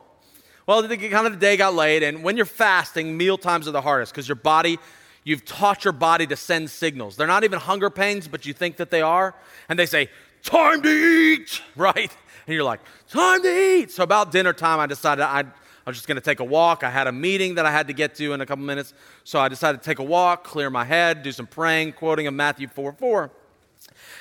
Well, 0.65 0.81
the, 0.81 0.97
kind 0.97 1.27
of 1.27 1.33
the 1.33 1.39
day 1.39 1.57
got 1.57 1.75
late, 1.75 2.03
and 2.03 2.23
when 2.23 2.37
you're 2.37 2.45
fasting, 2.45 3.17
meal 3.17 3.37
times 3.37 3.67
are 3.67 3.71
the 3.71 3.81
hardest 3.81 4.13
because 4.13 4.27
your 4.27 4.35
body 4.35 4.79
you've 5.23 5.45
taught 5.45 5.83
your 5.83 5.93
body 5.93 6.25
to 6.27 6.35
send 6.35 6.69
signals. 6.69 7.15
They're 7.15 7.27
not 7.27 7.43
even 7.43 7.59
hunger 7.59 7.89
pains, 7.89 8.27
but 8.27 8.45
you 8.45 8.53
think 8.53 8.77
that 8.77 8.89
they 8.89 9.01
are. 9.01 9.35
And 9.67 9.77
they 9.77 9.85
say, 9.85 10.09
time 10.43 10.81
to 10.81 10.89
eat, 10.89 11.61
right? 11.75 12.11
And 12.47 12.55
you're 12.55 12.63
like, 12.63 12.81
time 13.09 13.41
to 13.43 13.47
eat. 13.49 13.91
So 13.91 14.03
about 14.03 14.31
dinner 14.31 14.53
time, 14.53 14.79
I 14.79 14.87
decided 14.87 15.23
I, 15.23 15.39
I 15.41 15.89
was 15.89 15.97
just 15.97 16.07
going 16.07 16.15
to 16.15 16.21
take 16.21 16.39
a 16.39 16.43
walk. 16.43 16.83
I 16.83 16.89
had 16.89 17.07
a 17.07 17.11
meeting 17.11 17.55
that 17.55 17.65
I 17.65 17.71
had 17.71 17.87
to 17.87 17.93
get 17.93 18.15
to 18.15 18.33
in 18.33 18.41
a 18.41 18.45
couple 18.45 18.65
minutes. 18.65 18.93
So 19.23 19.39
I 19.39 19.49
decided 19.49 19.81
to 19.81 19.85
take 19.85 19.99
a 19.99 20.03
walk, 20.03 20.43
clear 20.43 20.69
my 20.69 20.85
head, 20.85 21.23
do 21.23 21.31
some 21.31 21.47
praying, 21.47 21.93
quoting 21.93 22.27
of 22.27 22.33
Matthew 22.33 22.67
4 22.67 22.93
4. 22.93 23.31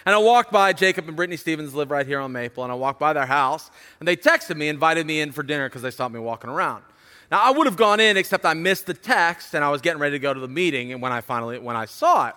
And 0.06 0.14
I 0.14 0.18
walked 0.18 0.52
by, 0.52 0.72
Jacob 0.72 1.08
and 1.08 1.16
Brittany 1.16 1.36
Stevens 1.36 1.74
live 1.74 1.90
right 1.90 2.06
here 2.06 2.20
on 2.20 2.32
Maple, 2.32 2.62
and 2.62 2.72
I 2.72 2.76
walked 2.76 3.00
by 3.00 3.12
their 3.12 3.26
house, 3.26 3.70
and 3.98 4.08
they 4.08 4.16
texted 4.16 4.56
me, 4.56 4.68
invited 4.68 5.06
me 5.06 5.20
in 5.20 5.32
for 5.32 5.42
dinner 5.42 5.68
because 5.68 5.82
they 5.82 5.90
saw 5.90 6.08
me 6.08 6.18
walking 6.20 6.50
around. 6.50 6.84
Now 7.30 7.42
I 7.42 7.50
would 7.50 7.66
have 7.66 7.76
gone 7.76 8.00
in, 8.00 8.16
except 8.16 8.44
I 8.46 8.54
missed 8.54 8.86
the 8.86 8.94
text, 8.94 9.54
and 9.54 9.64
I 9.64 9.68
was 9.68 9.82
getting 9.82 10.00
ready 10.00 10.14
to 10.14 10.18
go 10.18 10.32
to 10.32 10.40
the 10.40 10.48
meeting, 10.48 10.92
and 10.92 11.02
when 11.02 11.12
I 11.12 11.20
finally 11.20 11.58
when 11.58 11.76
I 11.76 11.84
saw 11.84 12.28
it, 12.28 12.34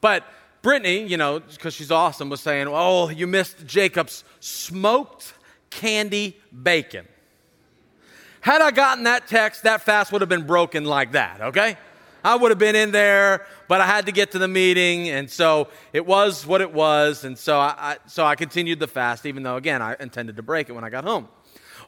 but 0.00 0.24
Brittany, 0.62 1.06
you 1.06 1.16
know, 1.16 1.40
because 1.40 1.74
she's 1.74 1.90
awesome, 1.90 2.28
was 2.28 2.40
saying, 2.40 2.68
Oh, 2.68 3.08
you 3.08 3.26
missed 3.26 3.66
Jacob's 3.66 4.24
smoked 4.40 5.32
candy 5.70 6.36
bacon. 6.62 7.06
Had 8.40 8.62
I 8.62 8.70
gotten 8.70 9.04
that 9.04 9.28
text, 9.28 9.64
that 9.64 9.82
fast 9.82 10.12
would 10.12 10.22
have 10.22 10.28
been 10.28 10.46
broken 10.46 10.84
like 10.84 11.12
that, 11.12 11.40
okay? 11.40 11.76
I 12.22 12.36
would 12.36 12.50
have 12.50 12.58
been 12.58 12.76
in 12.76 12.90
there, 12.90 13.46
but 13.68 13.80
I 13.80 13.86
had 13.86 14.06
to 14.06 14.12
get 14.12 14.32
to 14.32 14.38
the 14.38 14.48
meeting, 14.48 15.08
and 15.08 15.30
so 15.30 15.68
it 15.92 16.04
was 16.04 16.46
what 16.46 16.60
it 16.60 16.72
was, 16.72 17.24
and 17.24 17.38
so 17.38 17.58
I, 17.58 17.74
I, 17.78 17.96
so 18.06 18.24
I 18.24 18.34
continued 18.34 18.78
the 18.78 18.86
fast, 18.86 19.24
even 19.24 19.42
though, 19.42 19.56
again, 19.56 19.80
I 19.80 19.96
intended 20.00 20.36
to 20.36 20.42
break 20.42 20.68
it 20.68 20.72
when 20.72 20.84
I 20.84 20.90
got 20.90 21.04
home. 21.04 21.28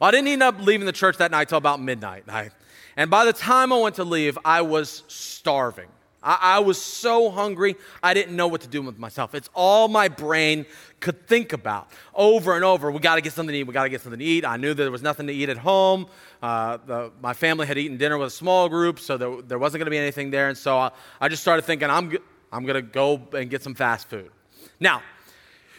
Well, 0.00 0.08
I 0.08 0.10
didn't 0.10 0.28
end 0.28 0.42
up 0.42 0.58
leaving 0.58 0.86
the 0.86 0.92
church 0.92 1.18
that 1.18 1.30
night 1.30 1.48
till 1.48 1.58
about 1.58 1.80
midnight. 1.80 2.24
I, 2.28 2.50
and 2.96 3.10
by 3.10 3.24
the 3.24 3.32
time 3.32 3.72
I 3.72 3.78
went 3.78 3.96
to 3.96 4.04
leave, 4.04 4.38
I 4.44 4.62
was 4.62 5.02
starving. 5.08 5.88
I, 6.22 6.38
I 6.40 6.58
was 6.60 6.80
so 6.80 7.30
hungry, 7.30 7.76
I 8.02 8.14
didn't 8.14 8.36
know 8.36 8.46
what 8.46 8.60
to 8.62 8.68
do 8.68 8.82
with 8.82 8.98
myself. 8.98 9.34
It's 9.34 9.50
all 9.54 9.88
my 9.88 10.08
brain 10.08 10.66
could 11.00 11.26
think 11.26 11.52
about 11.52 11.90
over 12.14 12.54
and 12.54 12.64
over. 12.64 12.90
We 12.90 13.00
got 13.00 13.16
to 13.16 13.20
get 13.20 13.32
something 13.32 13.52
to 13.52 13.58
eat. 13.58 13.64
We 13.64 13.72
got 13.72 13.84
to 13.84 13.88
get 13.88 14.00
something 14.00 14.20
to 14.20 14.24
eat. 14.24 14.44
I 14.44 14.56
knew 14.56 14.74
that 14.74 14.82
there 14.82 14.92
was 14.92 15.02
nothing 15.02 15.26
to 15.26 15.32
eat 15.32 15.48
at 15.48 15.58
home. 15.58 16.06
Uh, 16.40 16.78
the, 16.86 17.12
my 17.20 17.34
family 17.34 17.66
had 17.66 17.76
eaten 17.78 17.96
dinner 17.96 18.18
with 18.18 18.28
a 18.28 18.30
small 18.30 18.68
group, 18.68 19.00
so 19.00 19.16
there, 19.16 19.42
there 19.42 19.58
wasn't 19.58 19.80
going 19.80 19.86
to 19.86 19.90
be 19.90 19.98
anything 19.98 20.30
there. 20.30 20.48
And 20.48 20.56
so 20.56 20.78
I, 20.78 20.92
I 21.20 21.28
just 21.28 21.42
started 21.42 21.62
thinking, 21.62 21.90
I'm, 21.90 22.16
I'm 22.52 22.64
going 22.64 22.76
to 22.76 22.82
go 22.82 23.20
and 23.32 23.50
get 23.50 23.62
some 23.62 23.74
fast 23.74 24.08
food. 24.08 24.30
Now, 24.78 25.02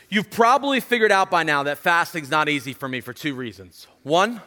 you've 0.10 0.30
probably 0.30 0.80
figured 0.80 1.12
out 1.12 1.32
by 1.32 1.44
now 1.44 1.64
that 1.64 1.78
fasting's 1.78 2.30
not 2.30 2.50
easy 2.50 2.74
for 2.74 2.88
me 2.90 3.02
for 3.02 3.14
two 3.14 3.34
reasons. 3.36 3.88
One, 4.04 4.42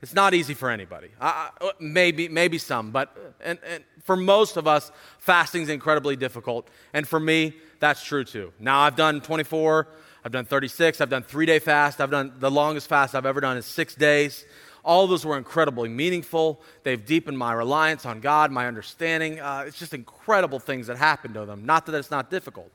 it's 0.00 0.14
not 0.14 0.32
easy 0.32 0.54
for 0.54 0.70
anybody. 0.70 1.08
Uh, 1.20 1.50
maybe, 1.80 2.28
maybe 2.28 2.58
some, 2.58 2.90
but 2.90 3.16
and, 3.40 3.58
and 3.66 3.82
for 4.04 4.16
most 4.16 4.56
of 4.56 4.66
us, 4.66 4.92
fasting 5.18 5.62
is 5.62 5.68
incredibly 5.68 6.14
difficult. 6.14 6.68
And 6.92 7.06
for 7.06 7.18
me, 7.18 7.54
that's 7.80 8.04
true 8.04 8.24
too. 8.24 8.52
Now, 8.60 8.80
I've 8.80 8.96
done 8.96 9.20
24, 9.20 9.88
I've 10.24 10.32
done 10.32 10.44
36, 10.44 11.00
I've 11.00 11.10
done 11.10 11.24
three 11.24 11.46
day 11.46 11.58
fast, 11.58 12.00
I've 12.00 12.10
done 12.10 12.32
the 12.38 12.50
longest 12.50 12.88
fast 12.88 13.14
I've 13.14 13.26
ever 13.26 13.40
done 13.40 13.56
is 13.56 13.66
six 13.66 13.94
days. 13.94 14.44
All 14.84 15.06
those 15.06 15.26
were 15.26 15.36
incredibly 15.36 15.88
meaningful. 15.88 16.62
They've 16.84 17.04
deepened 17.04 17.36
my 17.36 17.52
reliance 17.52 18.06
on 18.06 18.20
God, 18.20 18.50
my 18.50 18.66
understanding. 18.66 19.40
Uh, 19.40 19.64
it's 19.66 19.78
just 19.78 19.92
incredible 19.92 20.58
things 20.60 20.86
that 20.86 20.96
happened 20.96 21.34
to 21.34 21.44
them. 21.44 21.66
Not 21.66 21.84
that 21.86 21.94
it's 21.94 22.10
not 22.10 22.30
difficult. 22.30 22.70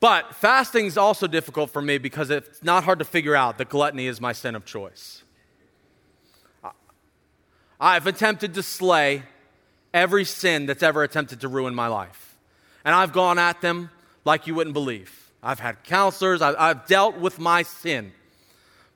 But 0.00 0.34
fasting 0.34 0.86
is 0.86 0.96
also 0.96 1.26
difficult 1.26 1.70
for 1.70 1.82
me 1.82 1.98
because 1.98 2.30
it's 2.30 2.64
not 2.64 2.84
hard 2.84 2.98
to 2.98 3.04
figure 3.04 3.36
out 3.36 3.58
that 3.58 3.68
gluttony 3.68 4.06
is 4.06 4.20
my 4.20 4.32
sin 4.32 4.54
of 4.54 4.64
choice. 4.64 5.22
I've 7.80 8.06
attempted 8.06 8.54
to 8.54 8.62
slay 8.62 9.22
every 9.94 10.24
sin 10.24 10.66
that's 10.66 10.82
ever 10.82 11.02
attempted 11.02 11.40
to 11.40 11.48
ruin 11.48 11.74
my 11.74 11.86
life. 11.86 12.36
And 12.84 12.94
I've 12.94 13.12
gone 13.12 13.38
at 13.38 13.60
them 13.60 13.90
like 14.24 14.46
you 14.46 14.54
wouldn't 14.54 14.74
believe. 14.74 15.30
I've 15.42 15.60
had 15.60 15.82
counselors, 15.84 16.42
I've, 16.42 16.56
I've 16.58 16.86
dealt 16.86 17.16
with 17.16 17.38
my 17.38 17.62
sin. 17.62 18.12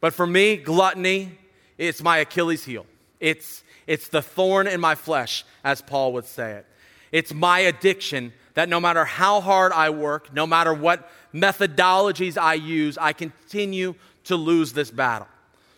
But 0.01 0.13
for 0.13 0.27
me, 0.27 0.57
gluttony, 0.57 1.39
it's 1.79 2.03
my 2.03 2.19
Achilles 2.19 2.65
heel. 2.65 2.85
It's, 3.21 3.65
it's 3.87 4.09
the 4.09 4.21
thorn 4.21 4.67
in 4.67 4.81
my 4.81 4.95
flesh, 4.95 5.45
as 5.65 5.81
Paul 5.81 6.13
would 6.13 6.27
say 6.27 6.53
it. 6.53 6.67
It's 7.11 7.33
my 7.33 7.61
addiction 7.61 8.33
that 8.53 8.69
no 8.69 8.81
matter 8.81 9.05
how 9.05 9.41
hard 9.41 9.73
I 9.73 9.91
work, 9.91 10.33
no 10.35 10.47
matter 10.47 10.75
what 10.75 11.11
methodologies 11.33 12.37
I 12.37 12.55
use, 12.55 12.99
I 12.99 13.13
continue 13.13 13.95
to 14.25 14.37
lose 14.37 14.73
this 14.73 14.91
battle. 14.91 15.29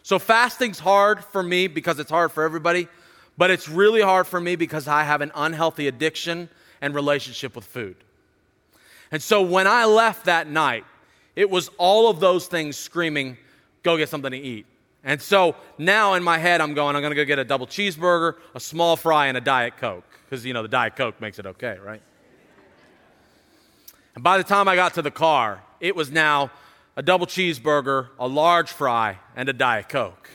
So 0.06 0.20
fasting's 0.20 0.78
hard 0.78 1.24
for 1.24 1.42
me 1.42 1.66
because 1.66 1.98
it's 1.98 2.12
hard 2.12 2.30
for 2.30 2.44
everybody, 2.44 2.86
but 3.36 3.50
it's 3.50 3.68
really 3.68 4.00
hard 4.00 4.28
for 4.28 4.40
me 4.40 4.54
because 4.54 4.86
I 4.86 5.02
have 5.02 5.20
an 5.20 5.32
unhealthy 5.34 5.88
addiction 5.88 6.48
and 6.80 6.94
relationship 6.94 7.56
with 7.56 7.64
food. 7.64 7.96
And 9.10 9.20
so 9.20 9.42
when 9.42 9.66
I 9.66 9.84
left 9.84 10.26
that 10.26 10.48
night, 10.48 10.84
it 11.34 11.50
was 11.50 11.70
all 11.76 12.08
of 12.08 12.20
those 12.20 12.46
things 12.46 12.76
screaming, 12.76 13.36
go 13.82 13.96
get 13.96 14.08
something 14.08 14.30
to 14.30 14.38
eat. 14.38 14.66
And 15.02 15.20
so 15.20 15.56
now 15.76 16.14
in 16.14 16.22
my 16.22 16.38
head, 16.38 16.60
I'm 16.60 16.74
going, 16.74 16.94
I'm 16.94 17.02
going 17.02 17.10
to 17.10 17.16
go 17.16 17.24
get 17.24 17.40
a 17.40 17.44
double 17.44 17.66
cheeseburger, 17.66 18.34
a 18.54 18.60
small 18.60 18.94
fry, 18.94 19.26
and 19.26 19.36
a 19.36 19.40
Diet 19.40 19.76
Coke. 19.76 20.04
Because, 20.24 20.46
you 20.46 20.54
know, 20.54 20.62
the 20.62 20.68
Diet 20.68 20.94
Coke 20.94 21.20
makes 21.20 21.40
it 21.40 21.46
okay, 21.46 21.78
right? 21.84 22.00
And 24.14 24.22
by 24.22 24.38
the 24.38 24.44
time 24.44 24.68
I 24.68 24.76
got 24.76 24.94
to 24.94 25.02
the 25.02 25.10
car, 25.10 25.64
it 25.80 25.96
was 25.96 26.12
now 26.12 26.52
a 26.96 27.02
double 27.02 27.26
cheeseburger, 27.26 28.08
a 28.18 28.26
large 28.26 28.70
fry, 28.70 29.18
and 29.34 29.48
a 29.48 29.52
Diet 29.52 29.88
Coke. 29.88 30.30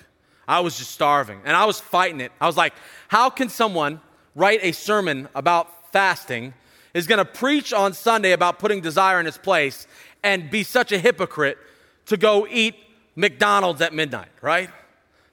I 0.47 0.59
was 0.59 0.78
just 0.78 0.91
starving 0.91 1.41
and 1.45 1.55
I 1.55 1.66
was 1.66 1.80
fighting 1.80 2.22
it. 2.22 2.32
I 2.39 2.47
was 2.47 2.57
like, 2.57 2.74
how 3.07 3.30
can 3.30 3.49
someone 3.49 4.01
write 4.36 4.59
a 4.64 4.72
sermon 4.72 5.28
about 5.36 5.91
fasting, 5.91 6.53
is 6.93 7.07
going 7.07 7.20
to 7.20 7.26
preach 7.26 7.74
on 7.74 7.93
Sunday 7.93 8.32
about 8.32 8.59
putting 8.59 8.82
desire 8.82 9.20
in 9.20 9.28
its 9.28 9.38
place, 9.38 9.88
and 10.24 10.49
be 10.49 10.64
such 10.64 10.91
a 10.91 10.97
hypocrite 10.97 11.57
to 12.05 12.18
go 12.18 12.47
eat 12.49 12.76
McDonald's 13.16 13.82
at 13.82 13.93
midnight, 13.93 14.30
right? 14.41 14.70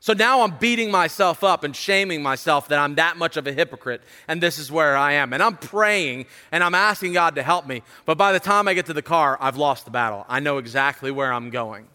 So 0.08 0.14
now 0.14 0.40
I'm 0.40 0.56
beating 0.56 0.90
myself 0.90 1.44
up 1.44 1.64
and 1.64 1.76
shaming 1.76 2.22
myself 2.22 2.68
that 2.68 2.78
I'm 2.78 2.94
that 2.94 3.18
much 3.18 3.36
of 3.36 3.46
a 3.46 3.52
hypocrite, 3.52 4.00
and 4.26 4.42
this 4.42 4.58
is 4.58 4.72
where 4.72 4.96
I 4.96 5.12
am. 5.12 5.34
And 5.34 5.42
I'm 5.42 5.58
praying 5.58 6.24
and 6.50 6.64
I'm 6.64 6.74
asking 6.74 7.12
God 7.12 7.34
to 7.34 7.42
help 7.42 7.66
me. 7.66 7.82
But 8.06 8.16
by 8.16 8.32
the 8.32 8.40
time 8.40 8.68
I 8.68 8.72
get 8.72 8.86
to 8.86 8.94
the 8.94 9.02
car, 9.02 9.36
I've 9.38 9.58
lost 9.58 9.84
the 9.84 9.90
battle. 9.90 10.24
I 10.26 10.40
know 10.40 10.56
exactly 10.56 11.10
where 11.10 11.30
I'm 11.30 11.50
going. 11.50 11.88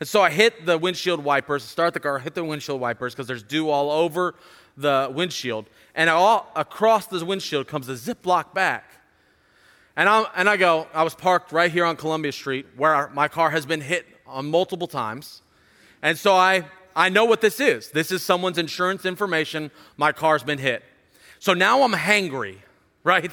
And 0.00 0.08
so 0.08 0.20
I 0.20 0.30
hit 0.30 0.66
the 0.66 0.76
windshield 0.76 1.22
wipers, 1.22 1.62
start 1.62 1.94
the 1.94 2.00
car, 2.00 2.18
hit 2.18 2.34
the 2.34 2.42
windshield 2.42 2.80
wipers 2.80 3.14
because 3.14 3.28
there's 3.28 3.44
dew 3.44 3.70
all 3.70 3.88
over 3.88 4.34
the 4.76 5.08
windshield. 5.14 5.66
And 5.94 6.10
all, 6.10 6.50
across 6.56 7.06
the 7.06 7.24
windshield 7.24 7.68
comes 7.68 7.88
a 7.88 7.92
Ziploc 7.92 8.52
bag. 8.52 8.82
And 9.94 10.08
I, 10.08 10.24
and 10.34 10.50
I 10.50 10.56
go, 10.56 10.88
I 10.92 11.04
was 11.04 11.14
parked 11.14 11.52
right 11.52 11.70
here 11.70 11.84
on 11.84 11.94
Columbia 11.94 12.32
Street 12.32 12.66
where 12.76 13.08
my 13.10 13.28
car 13.28 13.50
has 13.50 13.64
been 13.64 13.80
hit 13.80 14.06
on 14.26 14.50
multiple 14.50 14.88
times. 14.88 15.42
And 16.02 16.18
so 16.18 16.34
I 16.34 16.64
I 16.96 17.08
know 17.08 17.24
what 17.24 17.40
this 17.40 17.60
is. 17.60 17.90
This 17.90 18.10
is 18.10 18.22
someone's 18.22 18.58
insurance 18.58 19.04
information. 19.04 19.70
My 19.96 20.12
car's 20.12 20.42
been 20.42 20.58
hit. 20.58 20.82
So 21.38 21.54
now 21.54 21.82
I'm 21.82 21.92
hangry, 21.92 22.58
right? 23.04 23.32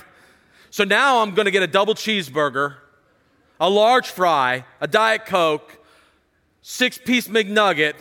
So 0.70 0.84
now 0.84 1.22
I'm 1.22 1.34
going 1.34 1.46
to 1.46 1.52
get 1.52 1.64
a 1.64 1.68
double 1.68 1.96
cheeseburger, 1.96 2.76
a 3.60 3.70
large 3.70 4.10
fry, 4.10 4.66
a 4.80 4.88
Diet 4.88 5.26
Coke, 5.26 5.78
six 6.62 6.98
piece 6.98 7.28
McNugget, 7.28 7.94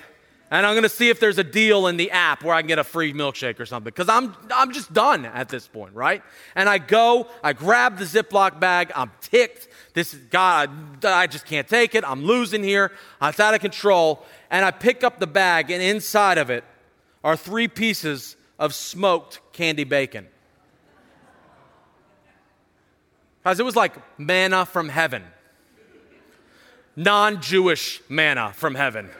and 0.53 0.67
I'm 0.67 0.75
going 0.75 0.83
to 0.83 0.89
see 0.89 1.11
if 1.11 1.21
there's 1.21 1.39
a 1.39 1.45
deal 1.45 1.87
in 1.87 1.97
the 1.97 2.11
app 2.11 2.43
where 2.43 2.55
I 2.55 2.61
can 2.61 2.67
get 2.67 2.81
a 2.81 2.85
free 2.85 3.13
milkshake 3.13 3.61
or 3.61 3.67
something 3.67 3.85
because 3.85 4.09
I'm, 4.09 4.35
I'm 4.53 4.73
just 4.73 4.93
done 4.93 5.25
at 5.25 5.49
this 5.49 5.69
point, 5.69 5.95
right? 5.95 6.25
And 6.57 6.69
I 6.69 6.79
go, 6.79 7.29
I 7.43 7.53
grab 7.53 7.99
the 7.99 8.05
Ziploc 8.05 8.59
bag, 8.59 8.91
I'm 8.97 9.13
ticked. 9.21 9.69
This 10.01 10.15
is, 10.15 10.21
God, 10.31 11.05
I 11.05 11.27
just 11.27 11.45
can't 11.45 11.69
take 11.69 11.95
it. 11.95 12.05
I'm 12.07 12.25
losing 12.25 12.63
here. 12.65 12.91
It's 13.21 13.39
out 13.39 13.53
of 13.53 13.61
control 13.61 14.25
and 14.51 14.65
I 14.65 14.71
pick 14.71 15.05
up 15.05 15.21
the 15.21 15.27
bag, 15.27 15.71
and 15.71 15.83
inside 15.83 16.39
of 16.39 16.49
it 16.49 16.65
are 17.23 17.37
three 17.37 17.69
pieces 17.69 18.35
of 18.59 18.73
smoked 18.73 19.41
candy 19.53 19.85
bacon. 19.85 20.27
Guys, 23.45 23.61
it 23.61 23.65
was 23.67 23.77
like 23.77 23.95
manna 24.19 24.65
from 24.65 24.89
heaven, 24.89 25.23
non 26.97 27.43
Jewish 27.43 28.01
manna 28.09 28.55
from 28.55 28.77
heaven. 28.77 29.11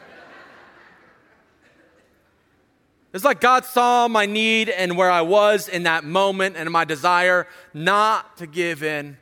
It's 3.13 3.23
like 3.23 3.39
God 3.39 3.65
saw 3.65 4.07
my 4.07 4.25
need 4.25 4.67
and 4.67 4.97
where 4.97 5.11
I 5.11 5.21
was 5.21 5.67
in 5.67 5.83
that 5.83 6.05
moment 6.05 6.55
and 6.57 6.71
my 6.71 6.85
desire 6.85 7.45
not 7.71 8.37
to 8.37 8.47
give 8.47 8.81
in. 8.81 9.17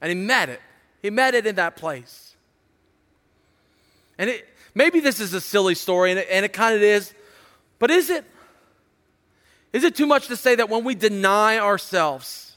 And 0.00 0.10
He 0.10 0.14
met 0.14 0.48
it. 0.48 0.60
He 1.02 1.10
met 1.10 1.34
it 1.34 1.46
in 1.46 1.56
that 1.56 1.76
place. 1.76 2.36
And 4.18 4.30
it, 4.30 4.48
Maybe 4.78 5.00
this 5.00 5.18
is 5.18 5.34
a 5.34 5.40
silly 5.40 5.74
story, 5.74 6.12
and 6.12 6.20
it, 6.20 6.28
and 6.30 6.44
it 6.44 6.52
kind 6.52 6.76
of 6.76 6.82
is, 6.82 7.12
but 7.80 7.90
is 7.90 8.10
it? 8.10 8.24
Is 9.72 9.82
it 9.82 9.96
too 9.96 10.06
much 10.06 10.28
to 10.28 10.36
say 10.36 10.54
that 10.54 10.68
when 10.68 10.84
we 10.84 10.94
deny 10.94 11.58
ourselves 11.58 12.56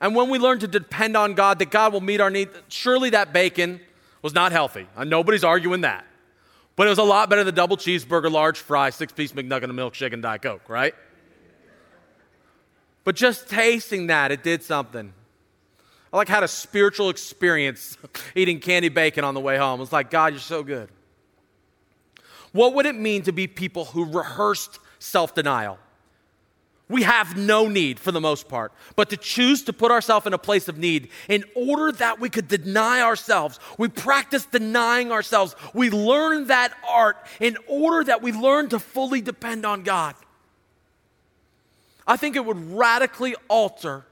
and 0.00 0.16
when 0.16 0.28
we 0.28 0.40
learn 0.40 0.58
to 0.58 0.66
depend 0.66 1.16
on 1.16 1.34
God, 1.34 1.60
that 1.60 1.70
God 1.70 1.92
will 1.92 2.00
meet 2.00 2.20
our 2.20 2.28
need? 2.28 2.48
Surely 2.66 3.10
that 3.10 3.32
bacon 3.32 3.78
was 4.20 4.34
not 4.34 4.50
healthy. 4.50 4.88
Uh, 4.96 5.04
nobody's 5.04 5.44
arguing 5.44 5.82
that. 5.82 6.04
But 6.74 6.88
it 6.88 6.90
was 6.90 6.98
a 6.98 7.04
lot 7.04 7.30
better 7.30 7.44
than 7.44 7.54
double 7.54 7.76
cheeseburger, 7.76 8.28
large 8.28 8.58
fry, 8.58 8.90
six 8.90 9.12
piece 9.12 9.30
McNugget, 9.30 9.62
and 9.62 9.78
a 9.78 9.82
milkshake, 9.82 10.12
and 10.12 10.22
Diet 10.22 10.42
Coke, 10.42 10.68
right? 10.68 10.94
But 13.04 13.14
just 13.14 13.48
tasting 13.48 14.08
that, 14.08 14.32
it 14.32 14.42
did 14.42 14.64
something. 14.64 15.12
I 16.16 16.20
like 16.20 16.28
had 16.28 16.44
a 16.44 16.48
spiritual 16.48 17.10
experience 17.10 17.98
eating 18.34 18.58
candy 18.58 18.88
bacon 18.88 19.22
on 19.22 19.34
the 19.34 19.40
way 19.40 19.58
home. 19.58 19.82
It's 19.82 19.92
like, 19.92 20.10
God, 20.10 20.32
you're 20.32 20.40
so 20.40 20.62
good. 20.62 20.88
What 22.52 22.72
would 22.72 22.86
it 22.86 22.94
mean 22.94 23.20
to 23.24 23.32
be 23.32 23.46
people 23.46 23.84
who 23.84 24.06
rehearsed 24.06 24.78
self 24.98 25.34
denial? 25.34 25.78
We 26.88 27.02
have 27.02 27.36
no 27.36 27.68
need 27.68 28.00
for 28.00 28.12
the 28.12 28.20
most 28.20 28.48
part, 28.48 28.72
but 28.94 29.10
to 29.10 29.18
choose 29.18 29.64
to 29.64 29.74
put 29.74 29.90
ourselves 29.90 30.26
in 30.26 30.32
a 30.32 30.38
place 30.38 30.68
of 30.68 30.78
need 30.78 31.10
in 31.28 31.44
order 31.54 31.92
that 31.92 32.18
we 32.18 32.30
could 32.30 32.48
deny 32.48 33.02
ourselves. 33.02 33.60
We 33.76 33.88
practice 33.88 34.46
denying 34.46 35.12
ourselves. 35.12 35.54
We 35.74 35.90
learn 35.90 36.46
that 36.46 36.72
art 36.88 37.18
in 37.40 37.58
order 37.66 38.04
that 38.04 38.22
we 38.22 38.32
learn 38.32 38.70
to 38.70 38.78
fully 38.78 39.20
depend 39.20 39.66
on 39.66 39.82
God. 39.82 40.14
I 42.06 42.16
think 42.16 42.36
it 42.36 42.44
would 42.46 42.72
radically 42.72 43.34
alter 43.48 44.06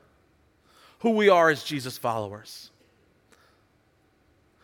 who 1.05 1.11
we 1.11 1.29
are 1.29 1.51
as 1.51 1.63
Jesus 1.63 1.99
followers. 1.99 2.71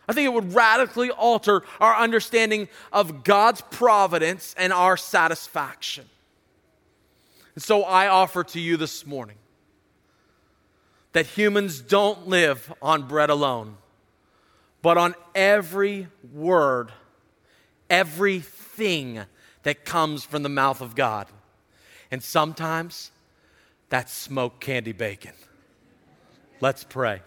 I 0.09 0.13
think 0.13 0.25
it 0.25 0.33
would 0.33 0.55
radically 0.55 1.11
alter 1.11 1.61
our 1.79 1.95
understanding 1.95 2.67
of 2.91 3.23
God's 3.23 3.61
providence 3.61 4.55
and 4.57 4.73
our 4.73 4.97
satisfaction. 4.97 6.05
And 7.53 7.63
so 7.63 7.83
I 7.83 8.07
offer 8.07 8.43
to 8.43 8.59
you 8.59 8.75
this 8.75 9.05
morning 9.05 9.35
that 11.13 11.27
humans 11.27 11.79
don't 11.79 12.27
live 12.27 12.73
on 12.81 13.03
bread 13.03 13.29
alone, 13.29 13.77
but 14.81 14.97
on 14.97 15.13
every 15.35 16.07
word, 16.33 16.91
everything 17.87 19.21
that 19.61 19.85
comes 19.85 20.23
from 20.23 20.41
the 20.41 20.49
mouth 20.49 20.81
of 20.81 20.95
God. 20.95 21.27
And 22.09 22.23
sometimes 22.23 23.11
that's 23.89 24.11
smoked 24.11 24.59
candy 24.59 24.91
bacon. 24.91 25.33
Let's 26.61 26.83
pray. 26.83 27.21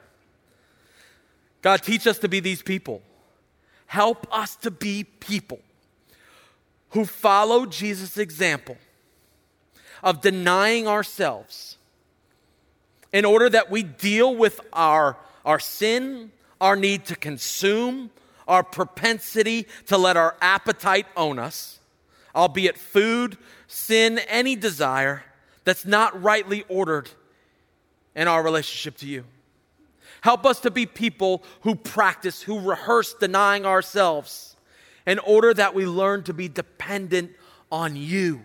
God, 1.60 1.82
teach 1.82 2.06
us 2.06 2.18
to 2.18 2.28
be 2.28 2.40
these 2.40 2.62
people. 2.62 3.02
Help 3.86 4.26
us 4.32 4.56
to 4.56 4.70
be 4.70 5.04
people 5.04 5.60
who 6.90 7.04
follow 7.04 7.66
Jesus' 7.66 8.16
example 8.16 8.76
of 10.02 10.20
denying 10.20 10.86
ourselves 10.86 11.76
in 13.12 13.24
order 13.24 13.50
that 13.50 13.70
we 13.70 13.82
deal 13.82 14.34
with 14.34 14.60
our, 14.72 15.16
our 15.44 15.58
sin, 15.58 16.30
our 16.60 16.76
need 16.76 17.04
to 17.06 17.16
consume, 17.16 18.10
our 18.46 18.62
propensity 18.62 19.66
to 19.86 19.96
let 19.96 20.16
our 20.16 20.36
appetite 20.40 21.06
own 21.16 21.38
us, 21.38 21.80
albeit 22.34 22.76
food, 22.76 23.36
sin, 23.66 24.20
any 24.28 24.54
desire 24.54 25.24
that's 25.64 25.84
not 25.84 26.22
rightly 26.22 26.64
ordered 26.68 27.10
in 28.14 28.28
our 28.28 28.42
relationship 28.42 28.96
to 28.98 29.06
you. 29.06 29.24
Help 30.20 30.46
us 30.46 30.60
to 30.60 30.70
be 30.70 30.86
people 30.86 31.42
who 31.62 31.74
practice, 31.74 32.42
who 32.42 32.58
rehearse 32.60 33.14
denying 33.14 33.66
ourselves 33.66 34.56
in 35.06 35.18
order 35.18 35.52
that 35.52 35.74
we 35.74 35.86
learn 35.86 36.22
to 36.22 36.32
be 36.32 36.48
dependent 36.48 37.32
on 37.70 37.96
you. 37.96 38.42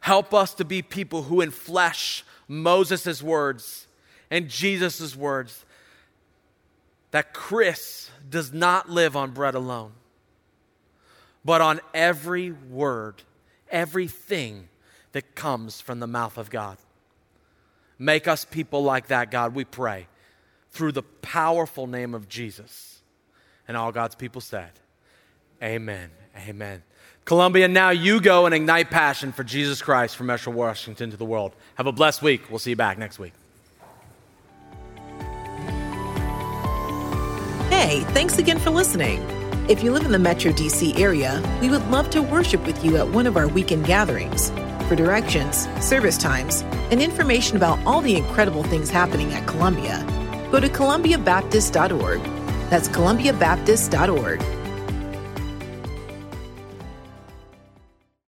Help 0.00 0.34
us 0.34 0.54
to 0.54 0.64
be 0.64 0.82
people 0.82 1.22
who 1.22 1.36
enflesh 1.36 2.22
Moses' 2.48 3.22
words 3.22 3.86
and 4.30 4.48
Jesus' 4.48 5.14
words 5.14 5.64
that 7.12 7.32
Chris 7.32 8.10
does 8.28 8.52
not 8.52 8.90
live 8.90 9.16
on 9.16 9.30
bread 9.30 9.54
alone, 9.54 9.92
but 11.44 11.60
on 11.60 11.80
every 11.94 12.50
word, 12.50 13.22
everything 13.70 14.68
that 15.12 15.36
comes 15.36 15.80
from 15.80 16.00
the 16.00 16.06
mouth 16.06 16.36
of 16.36 16.50
God. 16.50 16.78
Make 18.02 18.26
us 18.26 18.44
people 18.44 18.82
like 18.82 19.06
that, 19.06 19.30
God, 19.30 19.54
we 19.54 19.64
pray, 19.64 20.08
through 20.70 20.90
the 20.90 21.04
powerful 21.04 21.86
name 21.86 22.16
of 22.16 22.28
Jesus. 22.28 23.00
And 23.68 23.76
all 23.76 23.92
God's 23.92 24.16
people 24.16 24.40
said, 24.40 24.72
Amen. 25.62 26.10
Amen. 26.48 26.82
Columbia, 27.24 27.68
now 27.68 27.90
you 27.90 28.20
go 28.20 28.44
and 28.46 28.54
ignite 28.56 28.90
passion 28.90 29.30
for 29.30 29.44
Jesus 29.44 29.80
Christ 29.80 30.16
from 30.16 30.26
Metro 30.26 30.52
Washington 30.52 31.12
to 31.12 31.16
the 31.16 31.24
world. 31.24 31.54
Have 31.76 31.86
a 31.86 31.92
blessed 31.92 32.22
week. 32.22 32.50
We'll 32.50 32.58
see 32.58 32.70
you 32.70 32.76
back 32.76 32.98
next 32.98 33.20
week. 33.20 33.34
Hey, 37.70 38.00
thanks 38.08 38.36
again 38.36 38.58
for 38.58 38.70
listening. 38.70 39.22
If 39.68 39.84
you 39.84 39.92
live 39.92 40.04
in 40.04 40.10
the 40.10 40.18
Metro 40.18 40.50
DC 40.50 40.98
area, 40.98 41.40
we 41.60 41.70
would 41.70 41.88
love 41.88 42.10
to 42.10 42.20
worship 42.20 42.66
with 42.66 42.84
you 42.84 42.96
at 42.96 43.06
one 43.06 43.28
of 43.28 43.36
our 43.36 43.46
weekend 43.46 43.86
gatherings. 43.86 44.50
For 44.88 44.96
directions, 44.96 45.68
service 45.80 46.18
times, 46.18 46.62
and 46.90 47.00
information 47.00 47.56
about 47.56 47.78
all 47.86 48.00
the 48.00 48.16
incredible 48.16 48.62
things 48.62 48.90
happening 48.90 49.32
at 49.32 49.46
Columbia, 49.46 50.04
go 50.50 50.60
to 50.60 50.68
columbiabaptist.org. 50.68 52.22
That's 52.70 52.88
columbiabaptist.org 52.88 54.61